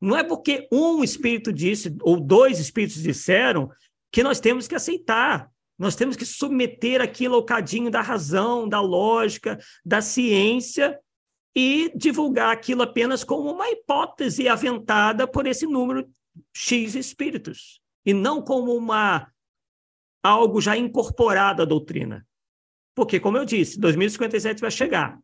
Não 0.00 0.16
é 0.16 0.24
porque 0.24 0.66
um 0.72 1.04
espírito 1.04 1.52
disse, 1.52 1.94
ou 2.02 2.18
dois 2.18 2.58
espíritos 2.58 3.00
disseram, 3.00 3.70
que 4.10 4.24
nós 4.24 4.40
temos 4.40 4.66
que 4.66 4.74
aceitar. 4.74 5.48
Nós 5.78 5.94
temos 5.94 6.16
que 6.16 6.26
submeter 6.26 7.00
aquilo 7.00 7.36
ao 7.36 7.44
cadinho 7.44 7.88
da 7.88 8.00
razão, 8.00 8.68
da 8.68 8.80
lógica, 8.80 9.60
da 9.84 10.02
ciência 10.02 10.98
e 11.54 11.90
divulgar 11.94 12.50
aquilo 12.52 12.82
apenas 12.82 13.24
como 13.24 13.50
uma 13.50 13.68
hipótese 13.70 14.48
aventada 14.48 15.26
por 15.26 15.46
esse 15.46 15.66
número 15.66 16.08
X 16.54 16.94
espíritos, 16.94 17.80
e 18.04 18.14
não 18.14 18.42
como 18.42 18.74
uma 18.74 19.30
algo 20.22 20.60
já 20.60 20.76
incorporado 20.76 21.62
à 21.62 21.64
doutrina. 21.64 22.26
Porque, 22.94 23.18
como 23.18 23.38
eu 23.38 23.44
disse, 23.44 23.80
2057 23.80 24.60
vai 24.60 24.70
chegar. 24.70 25.18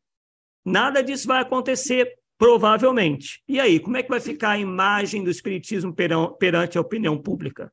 Nada 0.64 1.02
disso 1.02 1.28
vai 1.28 1.42
acontecer 1.42 2.18
Provavelmente. 2.38 3.42
E 3.48 3.58
aí, 3.58 3.80
como 3.80 3.96
é 3.96 4.02
que 4.02 4.10
vai 4.10 4.20
ficar 4.20 4.50
a 4.50 4.58
imagem 4.58 5.24
do 5.24 5.30
Espiritismo 5.30 5.94
perante 6.38 6.76
a 6.76 6.80
opinião 6.80 7.16
pública? 7.16 7.72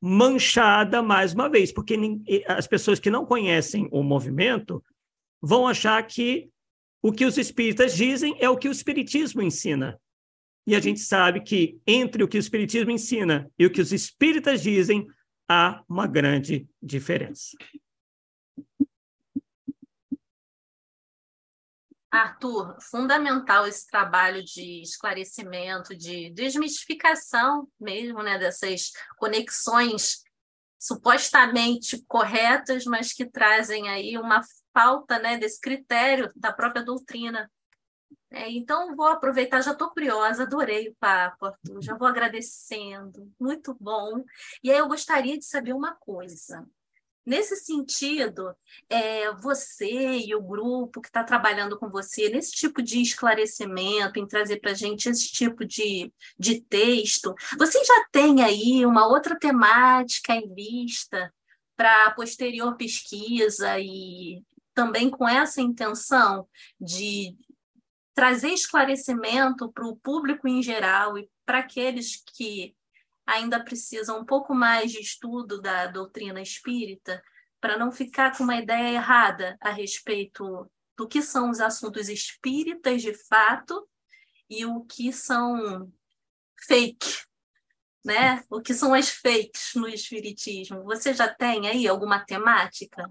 Manchada 0.00 1.02
mais 1.02 1.34
uma 1.34 1.48
vez, 1.48 1.72
porque 1.72 1.98
as 2.46 2.66
pessoas 2.66 2.98
que 2.98 3.10
não 3.10 3.26
conhecem 3.26 3.86
o 3.90 4.02
movimento 4.02 4.82
vão 5.42 5.66
achar 5.68 6.02
que 6.04 6.48
o 7.02 7.12
que 7.12 7.24
os 7.24 7.38
espíritas 7.38 7.94
dizem 7.94 8.36
é 8.40 8.48
o 8.48 8.56
que 8.56 8.68
o 8.68 8.72
Espiritismo 8.72 9.42
ensina. 9.42 10.00
E 10.66 10.74
a 10.74 10.80
gente 10.80 11.00
sabe 11.00 11.40
que 11.40 11.80
entre 11.86 12.22
o 12.22 12.28
que 12.28 12.36
o 12.36 12.40
Espiritismo 12.40 12.90
ensina 12.90 13.50
e 13.58 13.64
o 13.64 13.70
que 13.70 13.80
os 13.80 13.92
espíritas 13.92 14.62
dizem, 14.62 15.06
há 15.48 15.82
uma 15.88 16.06
grande 16.06 16.68
diferença. 16.82 17.56
Arthur, 22.10 22.76
fundamental 22.80 23.66
esse 23.66 23.86
trabalho 23.86 24.42
de 24.42 24.82
esclarecimento, 24.82 25.94
de 25.94 26.30
desmistificação 26.30 27.68
mesmo, 27.78 28.22
né, 28.22 28.38
dessas 28.38 28.92
conexões 29.18 30.22
supostamente 30.78 32.02
corretas, 32.06 32.84
mas 32.84 33.12
que 33.12 33.26
trazem 33.26 33.88
aí 33.88 34.16
uma 34.16 34.40
falta, 34.78 35.18
né, 35.18 35.36
desse 35.36 35.60
critério 35.60 36.30
da 36.36 36.52
própria 36.52 36.84
doutrina. 36.84 37.50
É, 38.30 38.48
então, 38.48 38.94
vou 38.94 39.06
aproveitar, 39.06 39.60
já 39.60 39.72
estou 39.72 39.90
curiosa, 39.90 40.44
adorei 40.44 40.88
o 40.88 40.94
papo, 41.00 41.46
Arthur, 41.46 41.82
já 41.82 41.96
vou 41.96 42.06
agradecendo, 42.06 43.28
muito 43.40 43.76
bom. 43.80 44.22
E 44.62 44.70
aí 44.70 44.78
eu 44.78 44.86
gostaria 44.86 45.36
de 45.36 45.44
saber 45.44 45.72
uma 45.72 45.94
coisa. 45.96 46.64
Nesse 47.26 47.56
sentido, 47.56 48.54
é, 48.88 49.32
você 49.32 50.18
e 50.18 50.34
o 50.34 50.42
grupo 50.42 51.00
que 51.00 51.08
está 51.08 51.24
trabalhando 51.24 51.78
com 51.78 51.90
você, 51.90 52.28
nesse 52.28 52.52
tipo 52.52 52.80
de 52.80 53.02
esclarecimento, 53.02 54.18
em 54.18 54.28
trazer 54.28 54.60
para 54.60 54.70
a 54.70 54.74
gente 54.74 55.08
esse 55.08 55.30
tipo 55.32 55.64
de, 55.64 56.12
de 56.38 56.60
texto, 56.60 57.34
você 57.58 57.82
já 57.84 58.06
tem 58.12 58.42
aí 58.42 58.86
uma 58.86 59.08
outra 59.08 59.36
temática 59.38 60.34
em 60.34 60.54
vista 60.54 61.32
para 61.76 62.10
posterior 62.12 62.76
pesquisa 62.76 63.78
e 63.78 64.42
também 64.78 65.10
com 65.10 65.28
essa 65.28 65.60
intenção 65.60 66.48
de 66.80 67.36
trazer 68.14 68.50
esclarecimento 68.50 69.72
para 69.72 69.84
o 69.84 69.96
público 69.96 70.46
em 70.46 70.62
geral 70.62 71.18
e 71.18 71.28
para 71.44 71.58
aqueles 71.58 72.22
que 72.24 72.76
ainda 73.26 73.58
precisam 73.58 74.20
um 74.20 74.24
pouco 74.24 74.54
mais 74.54 74.92
de 74.92 75.00
estudo 75.00 75.60
da 75.60 75.88
doutrina 75.88 76.40
espírita 76.40 77.20
para 77.60 77.76
não 77.76 77.90
ficar 77.90 78.36
com 78.36 78.44
uma 78.44 78.54
ideia 78.54 78.94
errada 78.94 79.56
a 79.60 79.70
respeito 79.70 80.70
do 80.96 81.08
que 81.08 81.22
são 81.22 81.50
os 81.50 81.58
assuntos 81.58 82.08
espíritas 82.08 83.02
de 83.02 83.14
fato 83.26 83.84
e 84.48 84.64
o 84.64 84.84
que 84.84 85.12
são 85.12 85.92
fake, 86.68 87.24
né? 88.04 88.44
O 88.48 88.60
que 88.60 88.72
são 88.72 88.94
as 88.94 89.10
fakes 89.10 89.72
no 89.74 89.88
espiritismo? 89.88 90.84
Você 90.84 91.12
já 91.12 91.26
tem 91.26 91.66
aí 91.66 91.88
alguma 91.88 92.24
temática? 92.24 93.10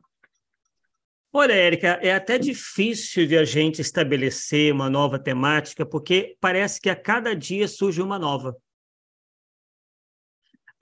Olha, 1.34 1.54
Érica, 1.54 2.00
é 2.02 2.14
até 2.14 2.38
difícil 2.38 3.28
de 3.28 3.38
a 3.38 3.44
gente 3.44 3.82
estabelecer 3.82 4.74
uma 4.74 4.90
nova 4.90 5.20
temática, 5.20 5.86
porque 5.86 6.36
parece 6.40 6.80
que 6.80 6.90
a 6.90 6.96
cada 6.96 7.36
dia 7.36 7.68
surge 7.68 8.02
uma 8.02 8.18
nova 8.18 8.56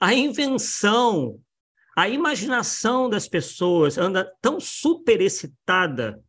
a 0.00 0.14
invenção, 0.14 1.40
a 1.96 2.08
imaginação 2.08 3.08
das 3.08 3.26
pessoas 3.26 3.96
anda 3.96 4.30
tão 4.40 4.60
super 4.60 5.20
excitada 5.20 6.22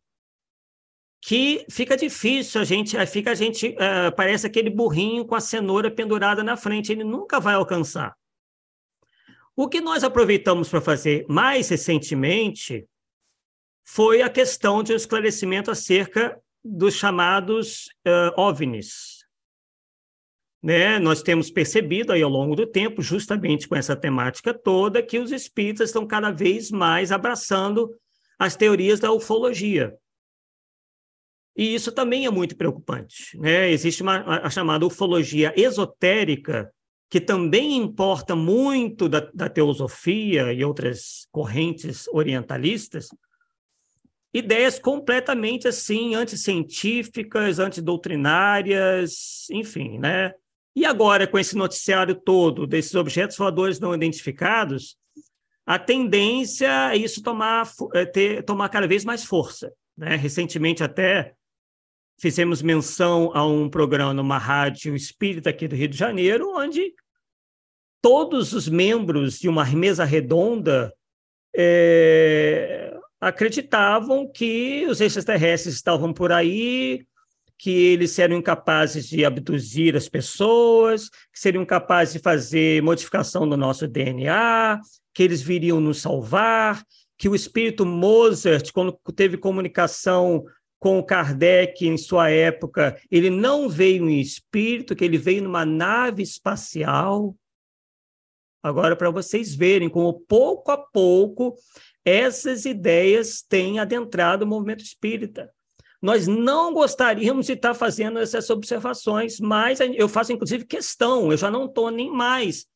que 1.20 1.66
fica 1.70 1.96
difícil 1.96 2.60
a 2.60 2.64
gente, 2.64 3.06
fica 3.06 3.32
a 3.32 3.34
gente, 3.34 3.70
uh, 3.70 4.14
parece 4.16 4.46
aquele 4.46 4.70
burrinho 4.70 5.26
com 5.26 5.34
a 5.34 5.40
cenoura 5.40 5.90
pendurada 5.90 6.42
na 6.42 6.56
frente, 6.56 6.92
ele 6.92 7.04
nunca 7.04 7.40
vai 7.40 7.54
alcançar. 7.54 8.16
O 9.54 9.68
que 9.68 9.80
nós 9.80 10.04
aproveitamos 10.04 10.68
para 10.68 10.80
fazer 10.80 11.26
mais 11.28 11.68
recentemente 11.68 12.88
foi 13.90 14.20
a 14.20 14.28
questão 14.28 14.82
de 14.82 14.92
um 14.92 14.96
esclarecimento 14.96 15.70
acerca 15.70 16.38
dos 16.62 16.94
chamados 16.94 17.86
uh, 18.06 18.38
OVNIs, 18.38 19.24
né, 20.62 20.98
nós 20.98 21.22
temos 21.22 21.50
percebido 21.50 22.12
aí 22.12 22.20
ao 22.20 22.28
longo 22.28 22.54
do 22.54 22.66
tempo, 22.66 23.00
justamente 23.00 23.66
com 23.66 23.74
essa 23.74 23.96
temática 23.96 24.52
toda, 24.52 25.02
que 25.02 25.18
os 25.18 25.32
espíritas 25.32 25.88
estão 25.88 26.06
cada 26.06 26.30
vez 26.30 26.70
mais 26.70 27.10
abraçando 27.10 27.94
as 28.38 28.56
teorias 28.56 29.00
da 29.00 29.10
ufologia. 29.10 29.96
E 31.56 31.74
isso 31.74 31.90
também 31.90 32.26
é 32.26 32.30
muito 32.30 32.56
preocupante. 32.56 33.38
Né? 33.38 33.70
Existe 33.70 34.02
uma, 34.02 34.22
a 34.42 34.50
chamada 34.50 34.84
ufologia 34.84 35.54
esotérica, 35.56 36.70
que 37.08 37.20
também 37.20 37.76
importa 37.76 38.36
muito 38.36 39.08
da, 39.08 39.20
da 39.32 39.48
teosofia 39.48 40.52
e 40.52 40.62
outras 40.62 41.26
correntes 41.30 42.06
orientalistas, 42.08 43.08
ideias 44.32 44.78
completamente 44.78 45.66
assim 45.66 46.14
anticientíficas, 46.14 47.58
antidoutrinárias, 47.58 49.46
enfim, 49.50 49.98
né? 49.98 50.32
E 50.76 50.84
agora, 50.84 51.26
com 51.26 51.38
esse 51.38 51.56
noticiário 51.56 52.14
todo 52.14 52.66
desses 52.66 52.94
objetos 52.94 53.36
voadores 53.36 53.80
não 53.80 53.94
identificados, 53.94 54.96
a 55.66 55.78
tendência 55.78 56.92
é 56.92 56.96
isso 56.96 57.22
tomar, 57.22 57.68
é 57.94 58.06
ter, 58.06 58.44
tomar 58.44 58.68
cada 58.68 58.86
vez 58.86 59.04
mais 59.04 59.24
força. 59.24 59.72
Né? 59.96 60.14
Recentemente, 60.14 60.84
até 60.84 61.34
fizemos 62.18 62.62
menção 62.62 63.30
a 63.34 63.46
um 63.46 63.68
programa 63.68 64.14
numa 64.14 64.38
rádio 64.38 64.94
espírita 64.94 65.50
aqui 65.50 65.68
do 65.68 65.76
Rio 65.76 65.88
de 65.88 65.96
Janeiro, 65.96 66.52
onde 66.56 66.94
todos 68.00 68.52
os 68.52 68.68
membros 68.68 69.38
de 69.38 69.48
uma 69.48 69.64
mesa 69.66 70.04
redonda 70.04 70.94
é, 71.54 72.87
acreditavam 73.20 74.30
que 74.30 74.86
os 74.86 75.00
extraterrestres 75.00 75.74
estavam 75.74 76.12
por 76.12 76.32
aí 76.32 77.06
que 77.58 77.70
eles 77.70 78.12
seriam 78.12 78.38
incapazes 78.38 79.08
de 79.08 79.24
abduzir 79.24 79.96
as 79.96 80.08
pessoas, 80.08 81.08
que 81.08 81.40
seriam 81.40 81.66
capazes 81.66 82.14
de 82.14 82.20
fazer 82.20 82.80
modificação 82.82 83.48
do 83.48 83.56
nosso 83.56 83.88
DNA, 83.88 84.80
que 85.12 85.24
eles 85.24 85.42
viriam 85.42 85.80
nos 85.80 86.00
salvar, 86.00 86.84
que 87.18 87.28
o 87.28 87.34
espírito 87.34 87.84
Mozart, 87.84 88.70
quando 88.70 88.96
teve 89.14 89.36
comunicação 89.36 90.44
com 90.78 91.02
Kardec 91.02 91.84
em 91.84 91.96
sua 91.96 92.30
época, 92.30 92.96
ele 93.10 93.28
não 93.28 93.68
veio 93.68 94.08
em 94.08 94.20
espírito, 94.20 94.94
que 94.94 95.04
ele 95.04 95.18
veio 95.18 95.42
numa 95.42 95.66
nave 95.66 96.22
espacial. 96.22 97.34
Agora, 98.62 98.94
para 98.94 99.10
vocês 99.10 99.52
verem 99.52 99.88
como 99.88 100.20
pouco 100.20 100.70
a 100.70 100.76
pouco 100.76 101.56
essas 102.08 102.64
ideias 102.64 103.42
têm 103.42 103.78
adentrado 103.78 104.44
o 104.44 104.48
movimento 104.48 104.82
espírita. 104.82 105.50
Nós 106.00 106.26
não 106.26 106.72
gostaríamos 106.72 107.46
de 107.46 107.52
estar 107.52 107.74
fazendo 107.74 108.18
essas 108.18 108.48
observações, 108.50 109.40
mas 109.40 109.80
eu 109.80 110.08
faço 110.08 110.32
inclusive 110.32 110.64
questão, 110.64 111.30
eu 111.30 111.36
já 111.36 111.50
não 111.50 111.66
estou 111.66 111.90
nem 111.90 112.10
mais 112.10 112.66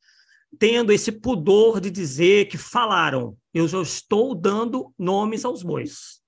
tendo 0.58 0.92
esse 0.92 1.10
pudor 1.10 1.80
de 1.80 1.90
dizer 1.90 2.46
que 2.48 2.58
falaram. 2.58 3.36
Eu 3.54 3.66
já 3.68 3.80
estou 3.80 4.34
dando 4.34 4.92
nomes 4.98 5.44
aos 5.44 5.62
bois. 5.62 6.20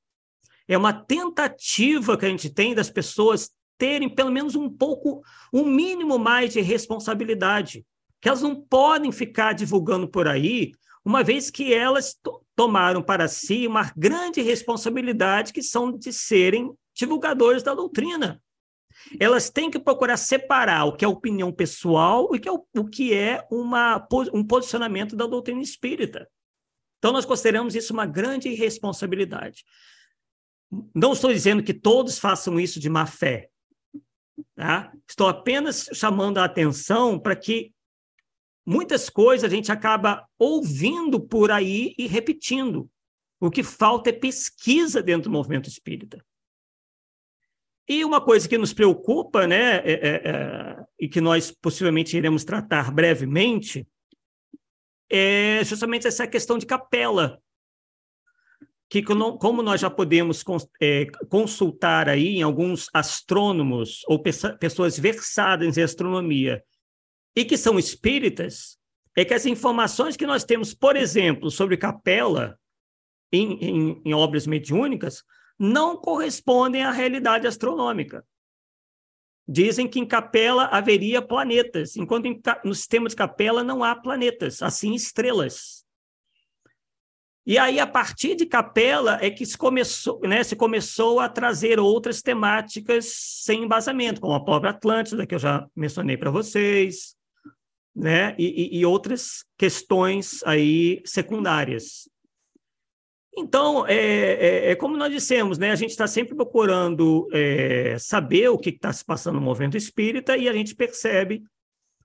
É 0.67 0.77
uma 0.77 0.93
tentativa 0.93 2.17
que 2.17 2.25
a 2.25 2.29
gente 2.29 2.49
tem 2.49 2.75
das 2.75 2.91
pessoas 2.91 3.51
terem 3.77 4.09
pelo 4.09 4.31
menos 4.31 4.55
um 4.55 4.71
pouco, 4.71 5.23
um 5.53 5.65
mínimo 5.65 6.19
mais 6.19 6.53
de 6.53 6.61
responsabilidade, 6.61 7.85
que 8.21 8.29
elas 8.29 8.41
não 8.41 8.55
podem 8.55 9.13
ficar 9.13 9.53
divulgando 9.53 10.09
por 10.09 10.27
aí, 10.27 10.73
uma 11.05 11.23
vez 11.23 11.51
que 11.51 11.75
elas 11.75 12.17
tomaram 12.57 13.03
para 13.03 13.29
si 13.29 13.67
uma 13.67 13.93
grande 13.97 14.41
responsabilidade 14.41 15.53
que 15.53 15.63
são 15.63 15.93
de 15.93 16.13
serem 16.13 16.73
divulgadores 16.95 17.63
da 17.63 17.75
doutrina. 17.75 18.41
Elas 19.19 19.51
têm 19.51 19.71
que 19.71 19.79
procurar 19.79 20.17
separar 20.17 20.85
o 20.85 20.97
que 20.97 21.05
é 21.05 21.09
opinião 21.09 21.53
pessoal 21.53 22.31
e 22.35 22.41
o 22.79 22.89
que 22.89 23.13
é, 23.13 23.33
é 23.33 23.47
uma, 23.51 24.07
um 24.33 24.45
posicionamento 24.45 25.17
da 25.17 25.27
doutrina 25.27 25.61
espírita. 25.61 26.29
Então, 26.99 27.13
nós 27.13 27.27
consideramos 27.27 27.75
isso 27.75 27.93
uma 27.93 28.07
grande 28.07 28.49
responsabilidade. 28.55 29.65
Não 30.95 31.13
estou 31.13 31.33
dizendo 31.33 31.63
que 31.63 31.75
todos 31.75 32.19
façam 32.19 32.59
isso 32.59 32.81
de 32.81 32.89
má 32.89 33.05
fé. 33.05 33.51
Tá? 34.55 34.93
Estou 35.07 35.29
apenas 35.29 35.89
chamando 35.93 36.39
a 36.39 36.45
atenção 36.45 37.19
para 37.19 37.37
que 37.37 37.74
muitas 38.65 39.11
coisas 39.11 39.45
a 39.45 39.55
gente 39.55 39.71
acaba 39.71 40.27
ouvindo 40.39 41.21
por 41.21 41.51
aí 41.51 41.95
e 41.99 42.07
repetindo. 42.07 42.91
O 43.41 43.51
que 43.51 43.63
falta 43.63 44.11
é 44.11 44.13
pesquisa 44.13 45.03
dentro 45.03 45.31
do 45.31 45.33
movimento 45.33 45.69
espírita. 45.69 46.25
E 47.87 48.05
uma 48.05 48.21
coisa 48.21 48.49
que 48.49 48.57
nos 48.57 48.73
preocupa, 48.73 49.47
né, 49.47 49.77
é, 49.79 49.93
é, 49.93 50.23
é, 50.25 50.85
e 50.99 51.09
que 51.09 51.21
nós 51.21 51.51
possivelmente 51.51 52.17
iremos 52.17 52.43
tratar 52.43 52.91
brevemente, 52.91 53.87
é 55.11 55.63
justamente 55.65 56.07
essa 56.07 56.27
questão 56.27 56.57
de 56.57 56.65
capela, 56.65 57.39
que 58.89 59.03
como 59.03 59.63
nós 59.63 59.81
já 59.81 59.91
podemos 59.91 60.43
é, 60.81 61.07
consultar 61.29 62.09
aí 62.09 62.37
em 62.37 62.43
alguns 62.43 62.89
astrônomos 62.95 64.01
ou 64.07 64.23
pessoas 64.23 64.99
versadas 64.99 65.77
em 65.77 65.83
astronomia 65.83 66.63
e 67.37 67.45
que 67.45 67.57
são 67.57 67.79
espíritas, 67.79 68.79
é 69.17 69.25
que 69.25 69.35
as 69.35 69.47
informações 69.47 70.17
que 70.17 70.27
nós 70.27 70.45
temos, 70.45 70.75
por 70.75 70.97
exemplo, 70.97 71.51
sobre 71.51 71.77
capela 71.77 72.59
em, 73.33 73.53
em, 73.61 74.03
em 74.05 74.15
obras 74.15 74.47
mediúnicas 74.47 75.25
não 75.59 75.97
correspondem 75.97 76.83
à 76.83 76.91
realidade 76.91 77.47
astronômica. 77.47 78.25
Dizem 79.47 79.87
que 79.87 80.01
em 80.01 80.07
Capela 80.07 80.65
haveria 80.67 81.21
planetas, 81.21 81.97
enquanto 81.97 82.27
em, 82.27 82.41
no 82.65 82.75
sistema 82.75 83.09
de 83.09 83.17
Capela 83.17 83.63
não 83.63 83.85
há 83.85 83.95
planetas, 83.95 84.63
assim 84.63 84.95
estrelas. 84.95 85.85
E 87.47 87.59
aí, 87.59 87.79
a 87.79 87.87
partir 87.87 88.37
de 88.37 88.47
Capela, 88.47 89.19
é 89.21 89.31
que 89.31 89.45
se 89.45 89.57
começou, 89.59 90.19
né, 90.23 90.43
se 90.43 90.57
começou 90.57 91.21
a 91.21 91.29
trazer 91.29 91.79
outras 91.79 92.23
temáticas 92.23 93.05
sem 93.45 93.65
embasamento, 93.65 94.19
como 94.19 94.33
a 94.33 94.43
própria 94.43 94.71
Atlântida, 94.71 95.27
que 95.27 95.35
eu 95.35 95.39
já 95.39 95.69
mencionei 95.77 96.17
para 96.17 96.31
vocês, 96.31 97.14
né, 97.95 98.35
e, 98.39 98.79
e, 98.79 98.85
outras 98.85 99.45
questões 99.57 100.43
aí 100.45 101.01
secundárias. 101.05 102.09
Então, 103.37 103.87
é, 103.87 103.97
é, 103.97 104.71
é, 104.71 104.77
como 104.77 104.97
nós 104.97 105.13
dissemos, 105.13 105.59
né? 105.59 105.71
A 105.71 105.77
gente 105.77 105.91
está 105.91 106.07
sempre 106.07 106.35
procurando 106.35 107.29
é, 107.33 107.97
saber 107.99 108.49
o 108.49 108.59
que 108.59 108.71
está 108.71 108.93
se 108.93 109.05
passando 109.05 109.37
no 109.37 109.41
movimento 109.41 109.77
espírita 109.77 110.37
e 110.37 110.49
a 110.49 110.53
gente 110.53 110.75
percebe 110.75 111.43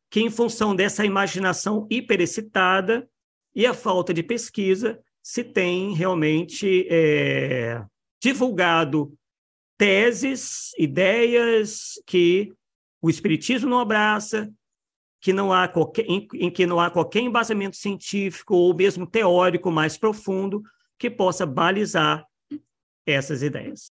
que, 0.09 0.21
em 0.21 0.29
função 0.29 0.75
dessa 0.75 1.05
imaginação 1.05 1.87
hiperexcitada 1.89 3.07
e 3.55 3.65
a 3.65 3.73
falta 3.73 4.13
de 4.13 4.23
pesquisa, 4.23 4.99
se 5.21 5.43
tem 5.43 5.93
realmente 5.93 6.87
é, 6.89 7.83
divulgado 8.21 9.13
teses, 9.77 10.71
ideias 10.77 11.93
que 12.05 12.51
o 13.01 13.09
espiritismo 13.09 13.69
não 13.69 13.79
abraça, 13.79 14.51
que 15.21 15.33
não 15.33 15.51
há 15.51 15.67
qualquer, 15.67 16.05
em, 16.05 16.27
em 16.33 16.49
que 16.49 16.65
não 16.65 16.79
há 16.79 16.89
qualquer 16.89 17.21
embasamento 17.21 17.75
científico 17.75 18.55
ou 18.55 18.73
mesmo 18.73 19.05
teórico 19.05 19.71
mais 19.71 19.97
profundo 19.97 20.63
que 20.97 21.09
possa 21.09 21.45
balizar 21.45 22.25
essas 23.05 23.41
ideias. 23.41 23.91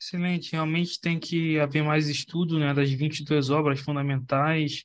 Excelente, 0.00 0.52
realmente 0.52 1.00
tem 1.00 1.18
que 1.18 1.58
haver 1.58 1.82
mais 1.82 2.08
estudo 2.08 2.58
né, 2.58 2.74
das 2.74 2.90
22 2.90 3.48
obras 3.50 3.80
fundamentais, 3.80 4.84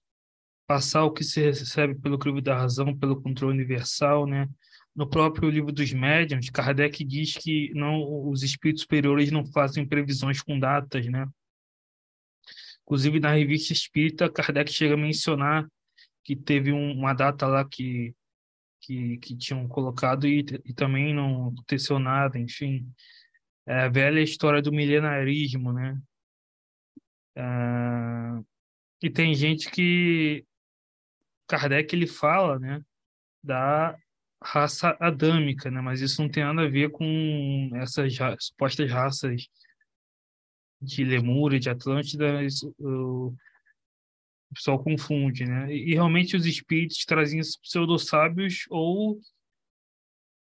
passar 0.65 1.03
o 1.03 1.11
que 1.11 1.23
se 1.23 1.41
recebe 1.41 1.95
pelo 1.95 2.17
crivo 2.17 2.41
da 2.41 2.55
razão, 2.55 2.97
pelo 2.97 3.21
controle 3.21 3.57
universal, 3.57 4.25
né? 4.25 4.47
No 4.95 5.07
próprio 5.07 5.49
livro 5.49 5.71
dos 5.71 5.91
médiuns, 5.91 6.49
Kardec 6.49 7.03
diz 7.03 7.35
que 7.37 7.73
não, 7.73 8.29
os 8.29 8.43
espíritos 8.43 8.83
superiores 8.83 9.31
não 9.31 9.45
fazem 9.45 9.85
previsões 9.85 10.41
com 10.41 10.57
datas, 10.57 11.05
né? 11.07 11.27
Inclusive, 12.91 13.21
na 13.21 13.31
revista 13.31 13.71
espírita, 13.71 14.29
Kardec 14.29 14.69
chega 14.69 14.95
a 14.95 14.97
mencionar 14.97 15.65
que 16.25 16.35
teve 16.35 16.73
um, 16.73 16.91
uma 16.91 17.13
data 17.13 17.47
lá 17.47 17.63
que 17.63 18.13
que, 18.81 19.17
que 19.19 19.37
tinham 19.37 19.65
colocado 19.65 20.27
e, 20.27 20.39
e 20.65 20.73
também 20.73 21.13
não 21.13 21.47
aconteceu 21.49 21.99
nada, 21.99 22.37
enfim. 22.37 22.91
É 23.65 23.83
a 23.83 23.87
velha 23.87 24.19
história 24.19 24.61
do 24.61 24.73
milenarismo, 24.73 25.71
né? 25.71 26.01
É, 27.35 27.43
e 29.03 29.09
tem 29.09 29.33
gente 29.35 29.71
que 29.71 30.43
Kardec 31.47 31.95
ele 31.95 32.07
fala, 32.07 32.59
né, 32.59 32.81
da 33.41 33.95
raça 34.43 34.97
adâmica, 34.99 35.71
né? 35.71 35.79
Mas 35.79 36.01
isso 36.01 36.21
não 36.21 36.29
tem 36.29 36.43
nada 36.43 36.63
a 36.63 36.69
ver 36.69 36.91
com 36.91 37.69
essas 37.75 38.17
ra 38.17 38.35
supostas 38.37 38.91
raças 38.91 39.47
de 40.81 41.03
Lemúria, 41.03 41.59
de 41.59 41.69
Atlântida. 41.69 42.43
Isso, 42.43 42.73
o 42.79 43.33
pessoal 44.53 44.83
confunde, 44.83 45.45
né? 45.45 45.73
E, 45.73 45.93
realmente 45.93 46.35
os 46.35 46.45
espíritos 46.45 47.05
trazem 47.05 47.39
pseudo-sábios 47.61 48.65
ou 48.69 49.19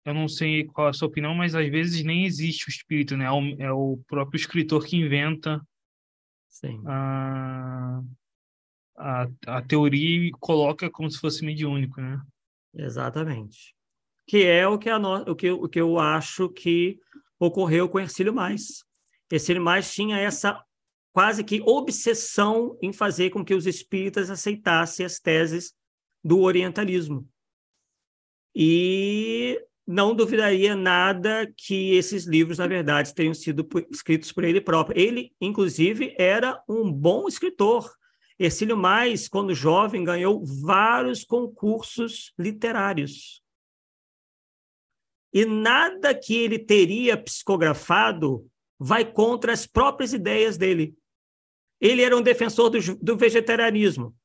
eu 0.05 0.14
não 0.14 0.26
sei 0.26 0.64
qual 0.64 0.86
é 0.86 0.91
a 0.91 0.93
sua 0.93 1.09
opinião, 1.09 1.34
mas 1.34 1.55
às 1.55 1.68
vezes 1.68 2.03
nem 2.03 2.24
existe 2.24 2.68
o 2.68 2.70
espírito, 2.70 3.16
né? 3.16 3.26
É 3.26 3.30
o, 3.30 3.62
é 3.62 3.72
o 3.72 4.01
próprio 4.09 4.38
escritor 4.38 4.84
que 4.84 4.97
inventa 4.97 5.61
a, 6.86 8.03
a, 8.97 9.28
a, 9.47 9.62
teoria 9.62 10.26
e 10.26 10.30
coloca 10.32 10.91
como 10.91 11.11
se 11.11 11.18
fosse 11.18 11.45
mediúnico, 11.45 12.01
né? 12.01 12.20
Exatamente. 12.74 13.74
Que 14.26 14.45
é 14.45 14.66
o 14.66 14.78
que, 14.78 14.88
a 14.88 14.99
no, 14.99 15.30
o 15.30 15.36
que, 15.36 15.51
o 15.51 15.68
que 15.68 15.80
eu 15.80 15.99
acho 15.99 16.49
que 16.49 16.99
ocorreu 17.38 17.88
com 17.88 18.01
Ercílio 18.01 18.32
Mais. 18.32 18.84
Mais 19.61 19.93
tinha 19.93 20.18
essa 20.18 20.64
quase 21.12 21.45
que 21.45 21.61
obsessão 21.62 22.78
em 22.83 22.93
fazer 22.93 23.31
com 23.31 23.45
que 23.45 23.55
os 23.55 23.66
espíritas 23.66 24.31
aceitassem 24.31 25.05
as 25.05 25.18
teses 25.18 25.74
do 26.22 26.41
orientalismo. 26.41 27.28
E 28.55 29.61
não 29.87 30.14
duvidaria 30.14 30.76
nada 30.76 31.53
que 31.57 31.95
esses 31.95 32.24
livros, 32.24 32.59
na 32.59 32.66
verdade, 32.66 33.14
tenham 33.14 33.35
sido 33.35 33.66
escritos 33.91 34.31
por 34.33 34.45
ele 34.45 34.61
próprio. 34.61 35.01
Ele, 35.01 35.35
inclusive, 35.41 36.14
era 36.18 36.62
um 36.68 36.93
bom 36.93 37.26
escritor. 37.26 37.93
Ercílio 38.39 38.76
Mais, 38.76 39.28
quando 39.28 39.55
jovem, 39.55 40.05
ganhou 40.05 40.45
vários 40.45 41.24
concursos 41.24 42.33
literários. 42.39 43.43
E 45.33 45.45
nada 45.45 46.14
que 46.14 46.35
ele 46.35 46.59
teria 46.59 47.16
psicografado 47.16 48.49
vai 48.81 49.05
contra 49.05 49.53
as 49.53 49.66
próprias 49.66 50.14
ideias 50.14 50.57
dele. 50.57 50.95
Ele 51.78 52.01
era 52.01 52.16
um 52.16 52.22
defensor 52.22 52.70
do, 52.70 52.78
do 52.97 53.16
vegetarianismo. 53.16 54.16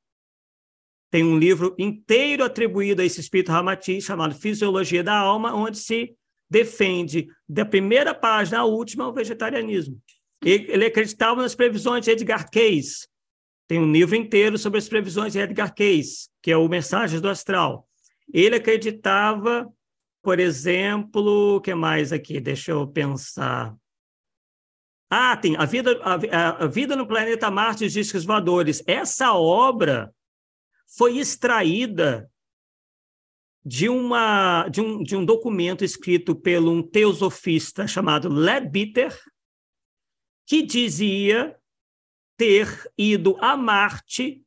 Tem 1.12 1.24
um 1.24 1.38
livro 1.38 1.76
inteiro 1.78 2.44
atribuído 2.44 3.02
a 3.02 3.06
esse 3.06 3.20
espírito 3.20 3.52
Ramati, 3.52 4.02
chamado 4.02 4.34
Fisiologia 4.34 5.04
da 5.04 5.18
Alma, 5.18 5.54
onde 5.54 5.78
se 5.78 6.16
defende, 6.50 7.28
da 7.48 7.66
primeira 7.66 8.14
página 8.14 8.60
à 8.60 8.66
última, 8.66 9.08
o 9.08 9.14
vegetarianismo. 9.14 10.02
Ele 10.44 10.86
acreditava 10.86 11.42
nas 11.42 11.56
previsões 11.56 12.06
de 12.06 12.12
Edgar 12.12 12.50
Cayce. 12.50 13.08
Tem 13.68 13.80
um 13.80 13.92
livro 13.92 14.16
inteiro 14.16 14.58
sobre 14.58 14.78
as 14.78 14.88
previsões 14.88 15.34
de 15.34 15.40
Edgar 15.40 15.74
Cayce, 15.74 16.30
que 16.42 16.52
é 16.52 16.58
o 16.58 16.68
Mensagens 16.68 17.20
do 17.20 17.30
Astral. 17.30 17.88
Ele 18.32 18.56
acreditava, 18.56 19.68
por 20.22 20.40
exemplo, 20.40 21.56
o 21.56 21.62
que 21.62 21.74
mais 21.74 22.14
aqui? 22.14 22.40
Deixa 22.40 22.72
eu 22.72 22.88
pensar. 22.88 23.76
Ah, 25.18 25.38
tem 25.38 25.56
a 25.56 25.64
vida, 25.64 25.98
a, 26.04 26.66
a 26.66 26.68
vida 26.68 26.94
no 26.94 27.08
planeta 27.08 27.50
Marte 27.50 27.86
e 27.86 27.88
os 27.88 27.94
discos 27.94 28.26
voadores. 28.26 28.84
Essa 28.86 29.34
obra 29.34 30.14
foi 30.98 31.20
extraída 31.20 32.30
de, 33.64 33.88
uma, 33.88 34.68
de, 34.68 34.82
um, 34.82 35.02
de 35.02 35.16
um 35.16 35.24
documento 35.24 35.86
escrito 35.86 36.36
por 36.36 36.68
um 36.68 36.84
teosofista 36.84 37.88
chamado 37.88 38.28
Leadbeater, 38.28 39.18
que 40.46 40.62
dizia 40.62 41.58
ter 42.36 42.68
ido 42.98 43.38
a 43.40 43.56
Marte, 43.56 44.44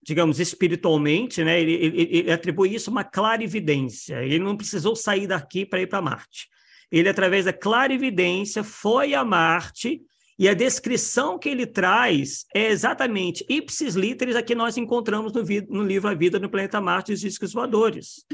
digamos, 0.00 0.38
espiritualmente, 0.38 1.42
né? 1.42 1.60
ele, 1.60 1.72
ele, 1.72 2.18
ele 2.18 2.32
atribui 2.32 2.72
isso 2.72 2.88
a 2.88 2.92
uma 2.92 3.02
clarividência. 3.02 4.22
Ele 4.22 4.38
não 4.38 4.56
precisou 4.56 4.94
sair 4.94 5.26
daqui 5.26 5.66
para 5.66 5.80
ir 5.82 5.88
para 5.88 6.00
Marte. 6.00 6.48
Ele, 6.90 7.08
através 7.08 7.44
da 7.44 7.52
clarividência, 7.52 8.64
foi 8.64 9.14
a 9.14 9.24
Marte 9.24 10.02
e 10.38 10.48
a 10.48 10.54
descrição 10.54 11.38
que 11.38 11.48
ele 11.48 11.66
traz 11.66 12.46
é 12.54 12.68
exatamente 12.68 13.44
ipsis 13.48 13.94
literis 13.94 14.36
a 14.36 14.42
que 14.42 14.54
nós 14.54 14.76
encontramos 14.76 15.32
no, 15.32 15.42
no 15.68 15.82
livro 15.82 16.08
A 16.08 16.14
Vida 16.14 16.38
no 16.38 16.48
Planeta 16.48 16.80
Marte 16.80 17.10
e 17.10 17.14
os 17.14 17.20
Discos 17.20 17.52
Voadores. 17.52 18.24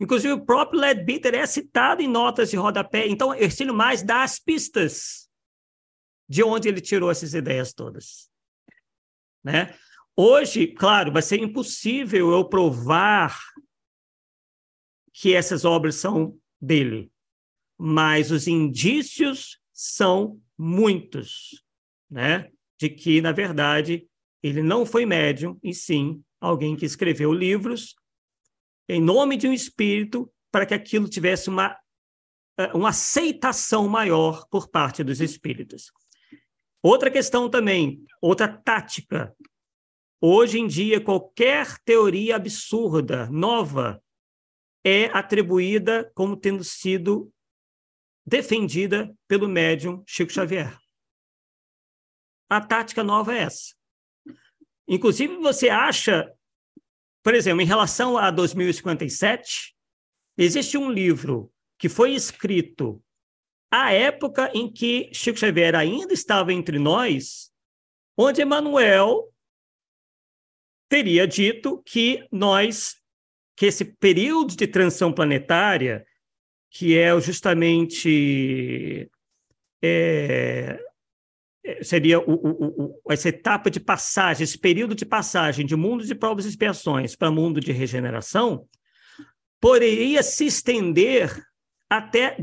Inclusive, 0.00 0.32
o 0.32 0.44
próprio 0.44 0.80
Leadbeater 0.80 1.34
é 1.34 1.46
citado 1.46 2.02
em 2.02 2.08
notas 2.08 2.50
de 2.50 2.56
rodapé. 2.56 3.06
Então, 3.06 3.34
Ercílio 3.34 3.74
Mais 3.74 4.02
dá 4.02 4.24
as 4.24 4.38
pistas 4.38 5.28
de 6.28 6.42
onde 6.42 6.68
ele 6.68 6.80
tirou 6.80 7.10
essas 7.10 7.34
ideias 7.34 7.74
todas. 7.74 8.30
Né? 9.44 9.76
Hoje, 10.16 10.66
claro, 10.66 11.12
vai 11.12 11.20
ser 11.20 11.38
impossível 11.38 12.32
eu 12.32 12.48
provar 12.48 13.38
que 15.12 15.34
essas 15.34 15.64
obras 15.64 15.96
são 15.96 16.38
dele, 16.58 17.11
mas 17.84 18.30
os 18.30 18.46
indícios 18.46 19.58
são 19.72 20.40
muitos, 20.56 21.64
né? 22.08 22.48
De 22.80 22.88
que, 22.88 23.20
na 23.20 23.32
verdade, 23.32 24.06
ele 24.40 24.62
não 24.62 24.86
foi 24.86 25.04
médium, 25.04 25.58
e 25.60 25.74
sim 25.74 26.22
alguém 26.40 26.76
que 26.76 26.84
escreveu 26.86 27.32
livros 27.32 27.96
em 28.88 29.00
nome 29.00 29.36
de 29.36 29.48
um 29.48 29.52
espírito 29.52 30.32
para 30.52 30.64
que 30.64 30.74
aquilo 30.74 31.08
tivesse 31.08 31.48
uma, 31.48 31.76
eh, 32.56 32.70
uma 32.72 32.90
aceitação 32.90 33.88
maior 33.88 34.46
por 34.48 34.68
parte 34.68 35.02
dos 35.02 35.20
espíritos. 35.20 35.90
Outra 36.80 37.10
questão 37.10 37.50
também, 37.50 38.04
outra 38.20 38.46
tática. 38.46 39.34
Hoje 40.20 40.60
em 40.60 40.68
dia, 40.68 41.00
qualquer 41.00 41.78
teoria 41.84 42.36
absurda, 42.36 43.28
nova, 43.28 44.00
é 44.84 45.06
atribuída 45.06 46.12
como 46.14 46.36
tendo 46.36 46.62
sido 46.62 47.32
defendida 48.26 49.14
pelo 49.26 49.48
médium 49.48 50.02
Chico 50.06 50.32
Xavier. 50.32 50.78
A 52.48 52.60
tática 52.60 53.02
nova 53.02 53.34
é 53.34 53.42
essa. 53.42 53.74
Inclusive, 54.86 55.36
você 55.36 55.68
acha, 55.68 56.32
por 57.22 57.34
exemplo, 57.34 57.62
em 57.62 57.66
relação 57.66 58.18
a 58.18 58.30
2057, 58.30 59.74
existe 60.36 60.76
um 60.76 60.90
livro 60.90 61.52
que 61.78 61.88
foi 61.88 62.14
escrito 62.14 63.02
à 63.70 63.92
época 63.92 64.50
em 64.54 64.70
que 64.70 65.10
Chico 65.14 65.38
Xavier 65.38 65.74
ainda 65.74 66.12
estava 66.12 66.52
entre 66.52 66.78
nós, 66.78 67.50
onde 68.16 68.42
Emmanuel 68.42 69.32
teria 70.88 71.26
dito 71.26 71.82
que 71.86 72.28
nós, 72.30 72.96
que 73.56 73.64
esse 73.64 73.82
período 73.82 74.54
de 74.54 74.66
transição 74.66 75.10
planetária 75.10 76.06
que 76.72 76.96
é 76.96 77.20
justamente 77.20 79.10
é, 79.82 80.80
é, 81.62 81.84
seria 81.84 82.18
o, 82.18 82.32
o, 82.32 82.84
o, 82.84 82.98
essa 83.12 83.28
etapa 83.28 83.70
de 83.70 83.78
passagem, 83.78 84.42
esse 84.42 84.58
período 84.58 84.94
de 84.94 85.04
passagem 85.04 85.66
de 85.66 85.76
mundo 85.76 86.06
de 86.06 86.14
provas 86.14 86.46
e 86.46 86.48
expiações 86.48 87.14
para 87.14 87.30
mundo 87.30 87.60
de 87.60 87.72
regeneração, 87.72 88.66
poderia 89.60 90.22
se 90.22 90.46
estender 90.46 91.46
até 91.90 92.38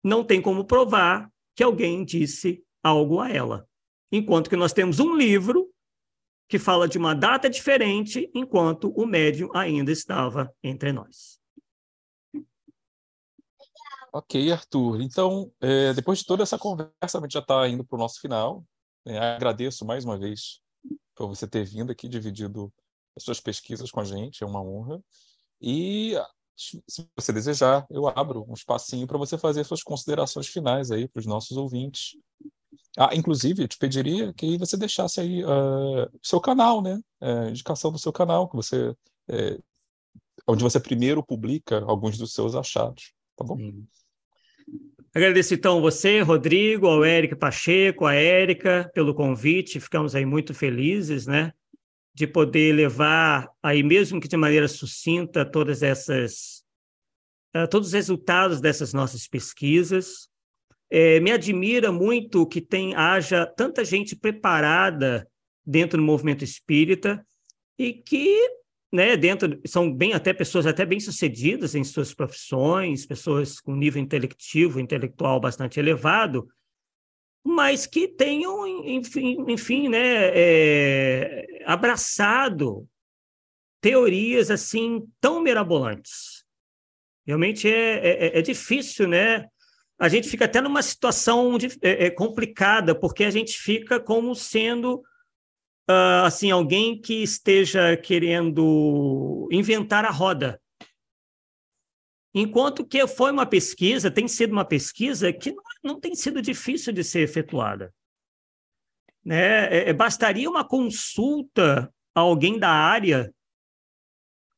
não 0.03 0.23
tem 0.23 0.41
como 0.41 0.65
provar 0.65 1.29
que 1.55 1.63
alguém 1.63 2.03
disse 2.03 2.61
algo 2.81 3.19
a 3.19 3.29
ela. 3.29 3.67
Enquanto 4.11 4.49
que 4.49 4.55
nós 4.55 4.73
temos 4.73 4.99
um 4.99 5.15
livro 5.15 5.72
que 6.47 6.59
fala 6.59 6.87
de 6.87 6.97
uma 6.97 7.13
data 7.13 7.49
diferente, 7.49 8.29
enquanto 8.33 8.89
o 8.95 9.05
médium 9.05 9.49
ainda 9.53 9.91
estava 9.91 10.53
entre 10.63 10.91
nós. 10.91 11.39
Ok, 14.11 14.51
Arthur. 14.51 15.01
Então, 15.01 15.51
é, 15.59 15.93
depois 15.93 16.19
de 16.19 16.25
toda 16.25 16.43
essa 16.43 16.57
conversa, 16.57 17.17
a 17.17 17.21
gente 17.21 17.33
já 17.33 17.39
está 17.39 17.67
indo 17.67 17.83
para 17.83 17.95
o 17.95 17.99
nosso 17.99 18.21
final. 18.21 18.63
É, 19.05 19.17
agradeço 19.17 19.83
mais 19.83 20.05
uma 20.05 20.17
vez 20.17 20.61
por 21.15 21.27
você 21.27 21.47
ter 21.47 21.65
vindo 21.65 21.91
aqui, 21.91 22.07
dividido 22.07 22.71
as 23.15 23.23
suas 23.23 23.39
pesquisas 23.39 23.89
com 23.91 23.99
a 23.99 24.05
gente, 24.05 24.43
é 24.43 24.47
uma 24.47 24.61
honra. 24.61 25.03
E 25.59 26.13
se 26.55 26.83
você 27.15 27.33
desejar, 27.33 27.85
eu 27.89 28.07
abro 28.07 28.45
um 28.47 28.53
espacinho 28.53 29.07
para 29.07 29.17
você 29.17 29.37
fazer 29.37 29.63
suas 29.63 29.81
considerações 29.81 30.47
finais 30.47 30.91
aí 30.91 31.07
para 31.07 31.19
os 31.19 31.25
nossos 31.25 31.57
ouvintes. 31.57 32.17
Ah, 32.97 33.15
inclusive, 33.15 33.63
eu 33.63 33.67
te 33.67 33.77
pediria 33.77 34.33
que 34.33 34.57
você 34.57 34.77
deixasse 34.77 35.19
aí 35.19 35.43
uh, 35.43 36.09
seu 36.21 36.39
canal, 36.39 36.81
né? 36.81 36.99
Uh, 37.21 37.49
indicação 37.49 37.91
do 37.91 37.97
seu 37.97 38.13
canal, 38.13 38.47
que 38.47 38.55
você, 38.55 38.89
uh, 38.89 39.63
onde 40.47 40.63
você 40.63 40.79
primeiro 40.79 41.23
publica 41.23 41.83
alguns 41.83 42.17
dos 42.17 42.33
seus 42.33 42.55
achados, 42.55 43.13
tá 43.35 43.43
bom? 43.43 43.57
Sim. 43.57 43.87
Agradeço 45.15 45.53
então 45.53 45.79
você, 45.79 46.21
Rodrigo, 46.21 46.87
ao 46.87 47.05
Érica 47.05 47.35
Pacheco, 47.35 48.05
a 48.05 48.15
Érica, 48.15 48.89
pelo 48.95 49.13
convite. 49.13 49.79
Ficamos 49.79 50.15
aí 50.15 50.25
muito 50.25 50.55
felizes, 50.55 51.27
né? 51.27 51.53
De 52.15 52.25
poder 52.25 52.73
levar 52.73 53.47
aí, 53.61 53.83
mesmo 53.83 54.19
que 54.19 54.27
de 54.27 54.35
maneira 54.35 54.67
sucinta, 54.67 55.45
todas 55.45 55.83
essas, 55.83 56.63
uh, 57.55 57.67
todos 57.67 57.89
os 57.89 57.93
resultados 57.93 58.59
dessas 58.59 58.91
nossas 58.91 59.27
pesquisas. 59.27 60.29
É, 60.95 61.19
me 61.19 61.31
admira 61.31 61.91
muito 61.91 62.45
que 62.45 62.61
tem, 62.61 62.93
haja 62.93 63.47
tanta 63.47 63.83
gente 63.83 64.15
preparada 64.15 65.27
dentro 65.65 65.97
do 65.97 66.03
movimento 66.03 66.43
espírita 66.43 67.25
e 67.79 67.93
que 67.93 68.37
né, 68.91 69.17
dentro 69.17 69.59
são 69.65 69.91
bem 69.91 70.13
até 70.13 70.31
pessoas 70.31 70.67
até 70.67 70.85
bem 70.85 70.99
sucedidas 70.99 71.73
em 71.73 71.83
suas 71.83 72.13
profissões, 72.13 73.07
pessoas 73.07 73.59
com 73.59 73.75
nível 73.75 73.99
intelectivo, 73.99 74.79
intelectual 74.79 75.39
bastante 75.39 75.79
elevado, 75.79 76.47
mas 77.43 77.87
que 77.87 78.07
tenham, 78.07 78.67
enfim, 78.87 79.43
enfim 79.47 79.89
né, 79.89 80.29
é, 80.31 81.63
abraçado 81.65 82.87
teorias 83.81 84.51
assim 84.51 85.01
tão 85.19 85.41
mirabolantes. 85.41 86.45
Realmente 87.25 87.67
é, 87.67 88.27
é, 88.27 88.37
é 88.37 88.41
difícil, 88.43 89.07
né? 89.07 89.49
A 90.03 90.09
gente 90.09 90.27
fica 90.27 90.43
até 90.43 90.59
numa 90.59 90.81
situação 90.81 91.57
de, 91.57 91.67
é, 91.81 92.07
é, 92.07 92.11
complicada, 92.11 92.93
porque 92.93 93.23
a 93.23 93.31
gente 93.31 93.57
fica 93.57 94.01
como 94.01 94.35
sendo 94.35 94.95
uh, 95.89 96.25
assim 96.25 96.51
alguém 96.51 96.99
que 96.99 97.23
esteja 97.23 97.95
querendo 97.95 99.47
inventar 99.49 100.03
a 100.03 100.09
roda. 100.09 100.61
Enquanto 102.35 102.85
que 102.85 103.07
foi 103.07 103.31
uma 103.31 103.45
pesquisa, 103.45 104.11
tem 104.11 104.27
sido 104.27 104.51
uma 104.51 104.65
pesquisa 104.65 105.31
que 105.31 105.53
não, 105.53 105.63
não 105.81 105.99
tem 106.01 106.13
sido 106.15 106.41
difícil 106.41 106.91
de 106.91 107.01
ser 107.01 107.21
efetuada. 107.21 107.95
Né? 109.23 109.73
É, 109.73 109.89
é 109.91 109.93
bastaria 109.93 110.49
uma 110.49 110.67
consulta 110.67 111.89
a 112.13 112.19
alguém 112.19 112.59
da 112.59 112.71
área 112.71 113.33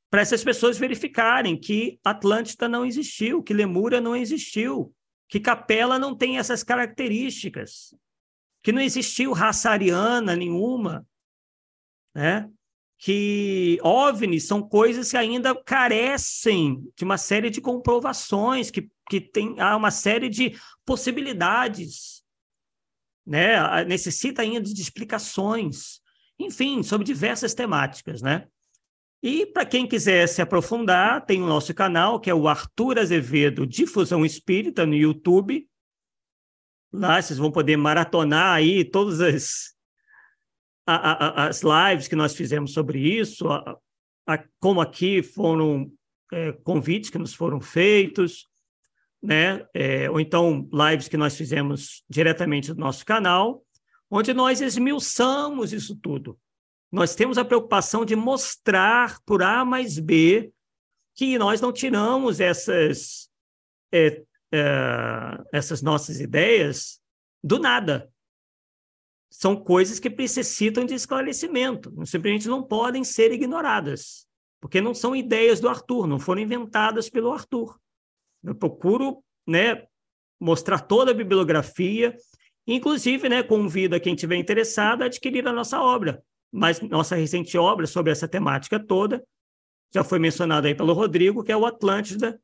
para 0.09 0.21
essas 0.21 0.43
pessoas 0.43 0.75
verificarem 0.75 1.55
que 1.55 1.99
Atlântida 2.03 2.67
não 2.67 2.83
existiu, 2.83 3.43
que 3.43 3.53
Lemúria 3.53 4.01
não 4.01 4.15
existiu, 4.15 4.91
que 5.27 5.39
Capela 5.39 5.97
não 5.97 6.15
tem 6.15 6.37
essas 6.37 6.63
características, 6.63 7.93
que 8.61 8.71
não 8.71 8.81
existiu 8.81 9.33
raça 9.33 9.69
ariana 9.69 10.35
nenhuma, 10.35 11.05
né? 12.13 12.49
que 12.97 13.77
OVNIs 13.83 14.47
são 14.47 14.67
coisas 14.67 15.11
que 15.11 15.17
ainda 15.17 15.53
carecem 15.63 16.89
de 16.95 17.03
uma 17.03 17.17
série 17.17 17.49
de 17.49 17.61
comprovações, 17.61 18.71
que, 18.71 18.89
que 19.09 19.19
tem 19.19 19.59
há 19.59 19.75
uma 19.75 19.91
série 19.91 20.29
de 20.29 20.57
possibilidades, 20.85 22.23
né? 23.25 23.83
necessita 23.85 24.41
ainda 24.41 24.61
de 24.61 24.81
explicações, 24.81 25.99
enfim, 26.39 26.81
sobre 26.83 27.05
diversas 27.05 27.53
temáticas. 27.53 28.21
Né? 28.21 28.47
E 29.23 29.45
para 29.45 29.65
quem 29.65 29.87
quiser 29.87 30.27
se 30.27 30.41
aprofundar, 30.41 31.25
tem 31.25 31.41
o 31.41 31.47
nosso 31.47 31.73
canal, 31.73 32.19
que 32.19 32.29
é 32.29 32.35
o 32.35 32.47
Arthur 32.47 32.99
Azevedo 32.99 33.65
Difusão 33.65 34.25
Espírita, 34.25 34.85
no 34.85 34.93
YouTube. 34.93 35.67
Lá 36.93 37.21
vocês 37.21 37.39
vão 37.39 37.51
poder 37.51 37.77
maratonar 37.77 38.55
aí 38.55 38.85
todas 38.85 39.19
as 39.21 39.75
a, 40.85 41.43
a, 41.43 41.47
as 41.47 41.61
lives 41.63 42.07
que 42.07 42.15
nós 42.15 42.35
fizemos 42.35 42.71
sobre 42.71 42.99
isso, 42.99 43.47
a, 43.49 44.43
como 44.59 44.79
aqui 44.81 45.23
foram 45.23 45.91
é, 46.31 46.51
convites 46.51 47.09
que 47.09 47.17
nos 47.17 47.33
foram 47.33 47.59
feitos, 47.59 48.47
né? 49.21 49.65
É, 49.73 50.09
ou 50.09 50.19
então 50.19 50.69
lives 50.71 51.07
que 51.07 51.17
nós 51.17 51.35
fizemos 51.35 52.03
diretamente 52.07 52.73
do 52.73 52.79
nosso 52.79 53.05
canal, 53.05 53.63
onde 54.09 54.33
nós 54.33 54.61
esmiuçamos 54.61 55.73
isso 55.73 55.95
tudo. 55.95 56.39
Nós 56.95 57.13
temos 57.13 57.37
a 57.37 57.43
preocupação 57.43 58.05
de 58.05 58.15
mostrar 58.15 59.19
por 59.25 59.43
A 59.43 59.65
mais 59.65 59.99
B 59.99 60.53
que 61.13 61.37
nós 61.37 61.59
não 61.59 61.73
tiramos 61.73 62.39
essas, 62.39 63.29
é, 63.91 64.23
é 64.49 65.43
essas 65.51 65.81
nossas 65.81 66.21
ideias 66.21 67.01
do 67.43 67.59
nada. 67.59 68.09
São 69.29 69.57
coisas 69.57 69.99
que 69.99 70.07
necessitam 70.07 70.85
de 70.85 70.93
esclarecimento, 70.93 71.91
simplesmente 72.05 72.47
não 72.47 72.63
podem 72.63 73.03
ser 73.03 73.29
ignoradas, 73.33 74.25
porque 74.61 74.79
não 74.79 74.93
são 74.93 75.13
ideias 75.13 75.59
do 75.59 75.67
Arthur, 75.67 76.07
não 76.07 76.17
foram 76.17 76.43
inventadas 76.43 77.09
pelo 77.09 77.33
Arthur. 77.33 77.77
Eu 78.41 78.55
procuro 78.55 79.21
né, 79.45 79.85
mostrar 80.39 80.79
toda 80.79 81.11
a 81.11 81.13
bibliografia, 81.13 82.15
inclusive 82.65 83.27
né, 83.27 83.43
convido 83.43 83.97
a 83.97 83.99
quem 83.99 84.13
estiver 84.13 84.37
interessado 84.37 85.01
a 85.01 85.07
adquirir 85.07 85.45
a 85.45 85.51
nossa 85.51 85.81
obra, 85.81 86.23
mas 86.55 86.79
nossa 86.79 87.15
recente 87.15 87.57
obra 87.57 87.85
sobre 87.85 88.13
essa 88.13 88.29
temática 88.29 88.79
toda, 88.79 89.21
já 89.93 90.03
foi 90.03 90.19
mencionada 90.19 90.67
aí 90.67 90.73
pelo 90.73 90.93
Rodrigo, 90.93 91.43
que 91.43 91.51
é 91.51 91.57
o 91.57 91.65
Atlântida, 91.65 92.39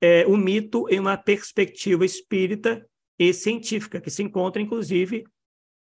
é, 0.00 0.26
o 0.26 0.34
mito 0.36 0.88
em 0.88 0.98
uma 0.98 1.16
perspectiva 1.16 2.06
espírita 2.06 2.88
e 3.18 3.34
científica, 3.34 4.00
que 4.00 4.10
se 4.10 4.22
encontra, 4.22 4.62
inclusive, 4.62 5.24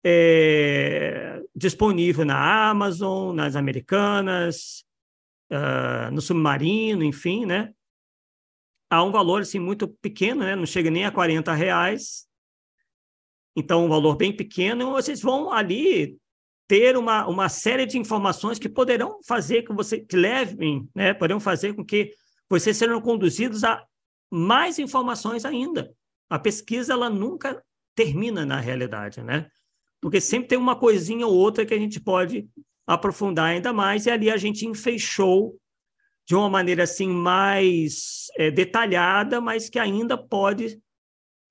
é, 0.04 1.42
disponível 1.54 2.26
na 2.26 2.68
Amazon, 2.68 3.34
nas 3.34 3.56
Americanas, 3.56 4.84
uh, 5.50 6.10
no 6.12 6.20
Submarino, 6.20 7.02
enfim, 7.02 7.46
né? 7.46 7.72
Há 8.88 9.02
um 9.02 9.10
valor 9.10 9.42
assim 9.42 9.58
muito 9.58 9.88
pequeno, 9.88 10.42
né? 10.42 10.54
Não 10.54 10.66
chega 10.66 10.90
nem 10.90 11.04
a 11.04 11.10
40 11.10 11.52
reais. 11.54 12.28
Então, 13.56 13.84
um 13.84 13.88
valor 13.88 14.16
bem 14.16 14.34
pequeno. 14.34 14.92
Vocês 14.92 15.22
vão 15.22 15.50
ali 15.50 16.16
ter 16.68 16.96
uma, 16.96 17.26
uma 17.26 17.48
série 17.48 17.86
de 17.86 17.98
informações 17.98 18.58
que 18.58 18.68
poderão 18.68 19.20
fazer 19.26 19.62
com 19.62 19.74
você, 19.74 20.00
que 20.00 20.16
levem, 20.16 20.88
né? 20.94 21.14
Poderão 21.14 21.40
fazer 21.40 21.74
com 21.74 21.84
que 21.84 22.12
vocês 22.48 22.76
sejam 22.76 23.00
conduzidos 23.00 23.64
a 23.64 23.84
mais 24.30 24.78
informações 24.78 25.44
ainda. 25.44 25.92
A 26.28 26.38
pesquisa, 26.38 26.92
ela 26.92 27.08
nunca 27.08 27.62
termina 27.94 28.44
na 28.44 28.60
realidade, 28.60 29.22
né? 29.22 29.48
porque 30.00 30.20
sempre 30.20 30.48
tem 30.48 30.58
uma 30.58 30.76
coisinha 30.76 31.26
ou 31.26 31.34
outra 31.34 31.66
que 31.66 31.74
a 31.74 31.78
gente 31.78 32.00
pode 32.00 32.48
aprofundar 32.86 33.46
ainda 33.46 33.72
mais, 33.72 34.06
e 34.06 34.10
ali 34.10 34.30
a 34.30 34.36
gente 34.36 34.64
enfeixou 34.66 35.58
de 36.24 36.34
uma 36.34 36.48
maneira 36.48 36.84
assim 36.84 37.08
mais 37.08 38.26
é, 38.36 38.50
detalhada, 38.50 39.40
mas 39.40 39.68
que 39.68 39.78
ainda 39.78 40.16
pode 40.16 40.80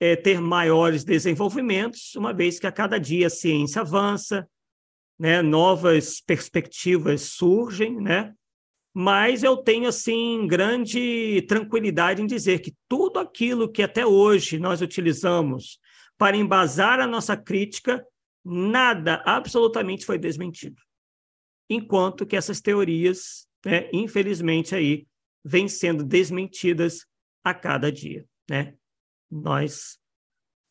é, 0.00 0.16
ter 0.16 0.40
maiores 0.40 1.04
desenvolvimentos, 1.04 2.14
uma 2.14 2.32
vez 2.32 2.58
que 2.58 2.66
a 2.66 2.72
cada 2.72 2.98
dia 2.98 3.26
a 3.26 3.30
ciência 3.30 3.82
avança, 3.82 4.48
né, 5.18 5.42
novas 5.42 6.20
perspectivas 6.20 7.22
surgem, 7.22 8.00
né? 8.00 8.34
Mas 8.94 9.42
eu 9.42 9.58
tenho 9.58 9.88
assim 9.88 10.46
grande 10.46 11.42
tranquilidade 11.48 12.22
em 12.22 12.26
dizer 12.26 12.60
que 12.60 12.74
tudo 12.88 13.18
aquilo 13.18 13.70
que 13.70 13.82
até 13.82 14.06
hoje 14.06 14.58
nós 14.58 14.80
utilizamos 14.80 15.78
para 16.16 16.36
embasar 16.36 16.98
a 16.98 17.06
nossa 17.06 17.36
crítica 17.36 18.04
nada 18.42 19.22
absolutamente 19.26 20.06
foi 20.06 20.18
desmentido. 20.18 20.80
Enquanto 21.68 22.24
que 22.24 22.36
essas 22.36 22.60
teorias, 22.60 23.46
né, 23.64 23.90
infelizmente, 23.92 24.74
aí, 24.74 25.06
vêm 25.44 25.68
sendo 25.68 26.04
desmentidas 26.04 27.06
a 27.44 27.52
cada 27.52 27.90
dia. 27.90 28.24
Né? 28.48 28.74
Nós, 29.30 29.98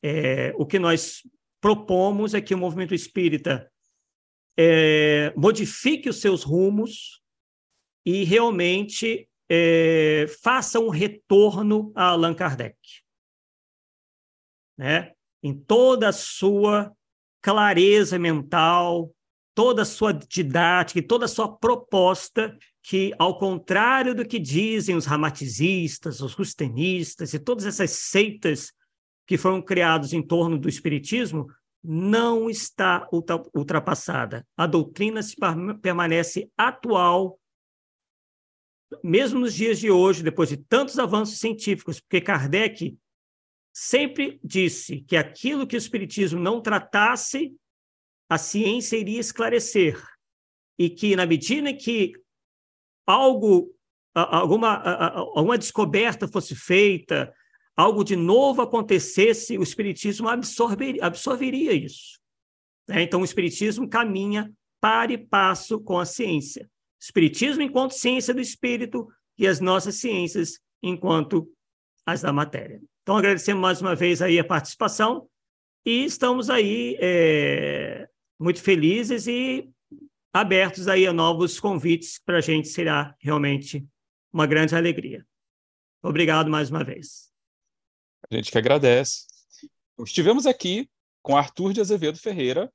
é, 0.01 0.53
o 0.57 0.65
que 0.65 0.79
nós 0.79 1.21
propomos 1.61 2.33
é 2.33 2.41
que 2.41 2.55
o 2.55 2.57
movimento 2.57 2.95
espírita 2.95 3.71
é, 4.57 5.33
modifique 5.35 6.09
os 6.09 6.21
seus 6.21 6.43
rumos 6.43 7.21
e 8.05 8.23
realmente 8.23 9.27
é, 9.49 10.25
faça 10.41 10.79
um 10.79 10.89
retorno 10.89 11.91
a 11.95 12.05
Allan 12.09 12.33
Kardec. 12.33 12.77
Né? 14.77 15.13
Em 15.43 15.53
toda 15.53 16.09
a 16.09 16.13
sua 16.13 16.91
clareza 17.41 18.17
mental, 18.17 19.13
toda 19.53 19.83
a 19.83 19.85
sua 19.85 20.11
didática 20.11 20.99
e 20.99 21.03
toda 21.03 21.25
a 21.25 21.29
sua 21.29 21.55
proposta, 21.55 22.57
que, 22.83 23.13
ao 23.17 23.39
contrário 23.39 24.13
do 24.13 24.25
que 24.25 24.37
dizem 24.37 24.95
os 24.95 25.05
ramatizistas, 25.05 26.21
os 26.21 26.33
rustenistas 26.33 27.33
e 27.33 27.39
todas 27.39 27.65
essas 27.65 27.91
seitas 27.91 28.71
que 29.25 29.37
foram 29.37 29.61
criados 29.61 30.13
em 30.13 30.21
torno 30.21 30.57
do 30.57 30.69
espiritismo, 30.69 31.47
não 31.87 32.49
está 32.49 33.07
ultrapassada. 33.53 34.45
A 34.57 34.65
doutrina 34.65 35.21
se 35.21 35.35
permanece 35.81 36.49
atual, 36.57 37.39
mesmo 39.03 39.39
nos 39.39 39.53
dias 39.53 39.79
de 39.79 39.91
hoje, 39.91 40.23
depois 40.23 40.49
de 40.49 40.57
tantos 40.57 40.97
avanços 40.99 41.39
científicos, 41.39 41.99
porque 41.99 42.21
Kardec 42.21 42.97
sempre 43.73 44.39
disse 44.43 45.01
que 45.01 45.17
aquilo 45.17 45.67
que 45.67 45.75
o 45.75 45.77
Espiritismo 45.77 46.39
não 46.39 46.61
tratasse, 46.61 47.53
a 48.29 48.37
ciência 48.37 48.97
iria 48.97 49.19
esclarecer. 49.19 50.01
E 50.77 50.89
que, 50.89 51.15
na 51.15 51.25
medida 51.25 51.73
que 51.73 52.13
algo, 53.05 53.73
alguma, 54.13 54.75
alguma 55.35 55.57
descoberta 55.57 56.27
fosse 56.27 56.55
feita, 56.55 57.33
algo 57.75 58.03
de 58.03 58.15
novo 58.15 58.61
acontecesse, 58.61 59.57
o 59.57 59.63
Espiritismo 59.63 60.29
absorver, 60.29 61.01
absorveria 61.01 61.73
isso. 61.73 62.19
Né? 62.87 63.01
Então, 63.01 63.21
o 63.21 63.25
Espiritismo 63.25 63.89
caminha 63.89 64.51
para 64.79 65.13
e 65.13 65.17
passo 65.17 65.79
com 65.79 65.99
a 65.99 66.05
ciência. 66.05 66.69
Espiritismo 67.01 67.61
enquanto 67.61 67.91
ciência 67.91 68.33
do 68.33 68.41
espírito 68.41 69.07
e 69.37 69.47
as 69.47 69.59
nossas 69.59 69.95
ciências 69.95 70.59
enquanto 70.81 71.51
as 72.05 72.21
da 72.21 72.31
matéria. 72.31 72.81
Então, 73.01 73.17
agradecemos 73.17 73.61
mais 73.61 73.81
uma 73.81 73.95
vez 73.95 74.21
aí 74.21 74.39
a 74.39 74.43
participação 74.43 75.27
e 75.85 76.05
estamos 76.05 76.49
aí 76.49 76.97
é, 76.99 78.07
muito 78.39 78.61
felizes 78.61 79.27
e 79.27 79.69
abertos 80.33 80.87
aí 80.87 81.05
a 81.05 81.13
novos 81.13 81.59
convites 81.59 82.19
para 82.19 82.37
a 82.37 82.41
gente 82.41 82.67
será 82.67 83.15
realmente 83.19 83.85
uma 84.33 84.45
grande 84.45 84.75
alegria. 84.75 85.25
Obrigado 86.03 86.49
mais 86.49 86.69
uma 86.69 86.83
vez. 86.83 87.34
A 88.31 88.35
gente 88.35 88.51
que 88.51 88.57
agradece. 88.57 89.25
Estivemos 89.99 90.47
aqui 90.47 90.89
com 91.21 91.37
Arthur 91.37 91.73
de 91.73 91.81
Azevedo 91.81 92.17
Ferreira, 92.17 92.71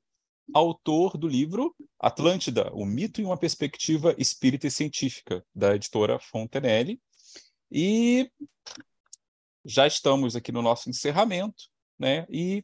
autor 0.53 1.17
do 1.17 1.27
livro 1.27 1.75
Atlântida, 1.99 2.71
o 2.73 2.85
mito 2.85 3.21
e 3.21 3.25
uma 3.25 3.37
perspectiva 3.37 4.15
espírita 4.17 4.67
e 4.67 4.71
científica, 4.71 5.45
da 5.53 5.75
editora 5.75 6.19
Fontenelle. 6.19 7.01
E 7.69 8.31
já 9.63 9.85
estamos 9.85 10.35
aqui 10.35 10.51
no 10.51 10.61
nosso 10.61 10.89
encerramento, 10.89 11.65
né? 11.99 12.25
E 12.29 12.63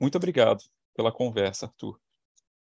muito 0.00 0.16
obrigado 0.16 0.62
pela 0.94 1.10
conversa, 1.10 1.66
Arthur. 1.66 1.98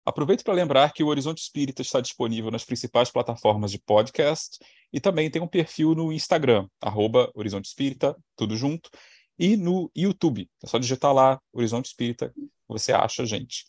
Aproveito 0.06 0.42
para 0.42 0.54
lembrar 0.54 0.92
que 0.92 1.02
o 1.02 1.06
Horizonte 1.06 1.42
Espírita 1.42 1.80
está 1.80 2.00
disponível 2.00 2.50
nas 2.50 2.64
principais 2.64 3.10
plataformas 3.10 3.70
de 3.70 3.78
podcast 3.78 4.58
e 4.92 5.00
também 5.00 5.30
tem 5.30 5.40
um 5.40 5.48
perfil 5.48 5.94
no 5.94 6.12
Instagram, 6.12 6.68
arroba 6.80 7.30
Horizonte 7.34 7.66
Espírita, 7.66 8.16
tudo 8.36 8.54
junto, 8.56 8.90
e 9.39 9.56
no 9.56 9.89
YouTube. 9.94 10.51
É 10.62 10.66
só 10.66 10.78
digitar 10.78 11.12
lá 11.12 11.39
Horizonte 11.52 11.86
Espírita, 11.86 12.32
você 12.69 12.93
acha 12.93 13.23
a 13.23 13.27
gente. 13.27 13.65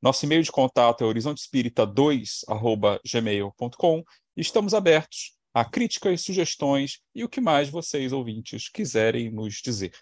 Nosso 0.00 0.24
e-mail 0.24 0.42
de 0.42 0.52
contato 0.52 1.02
é 1.02 1.06
horizontespírita2@gmail.com 1.06 4.04
e 4.36 4.40
estamos 4.40 4.74
abertos 4.74 5.36
a 5.52 5.64
críticas, 5.64 6.20
sugestões 6.20 7.00
e 7.14 7.24
o 7.24 7.28
que 7.28 7.40
mais 7.40 7.68
vocês 7.68 8.12
ouvintes 8.12 8.68
quiserem 8.68 9.30
nos 9.30 9.56
dizer. 9.56 9.92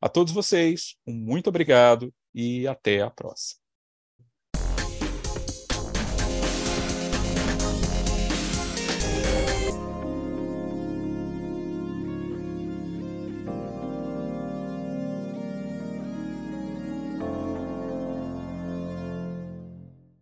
A 0.00 0.08
todos 0.08 0.32
vocês, 0.32 0.96
um 1.06 1.12
muito 1.12 1.48
obrigado 1.48 2.12
e 2.34 2.66
até 2.66 3.02
a 3.02 3.10
próxima. 3.10 3.59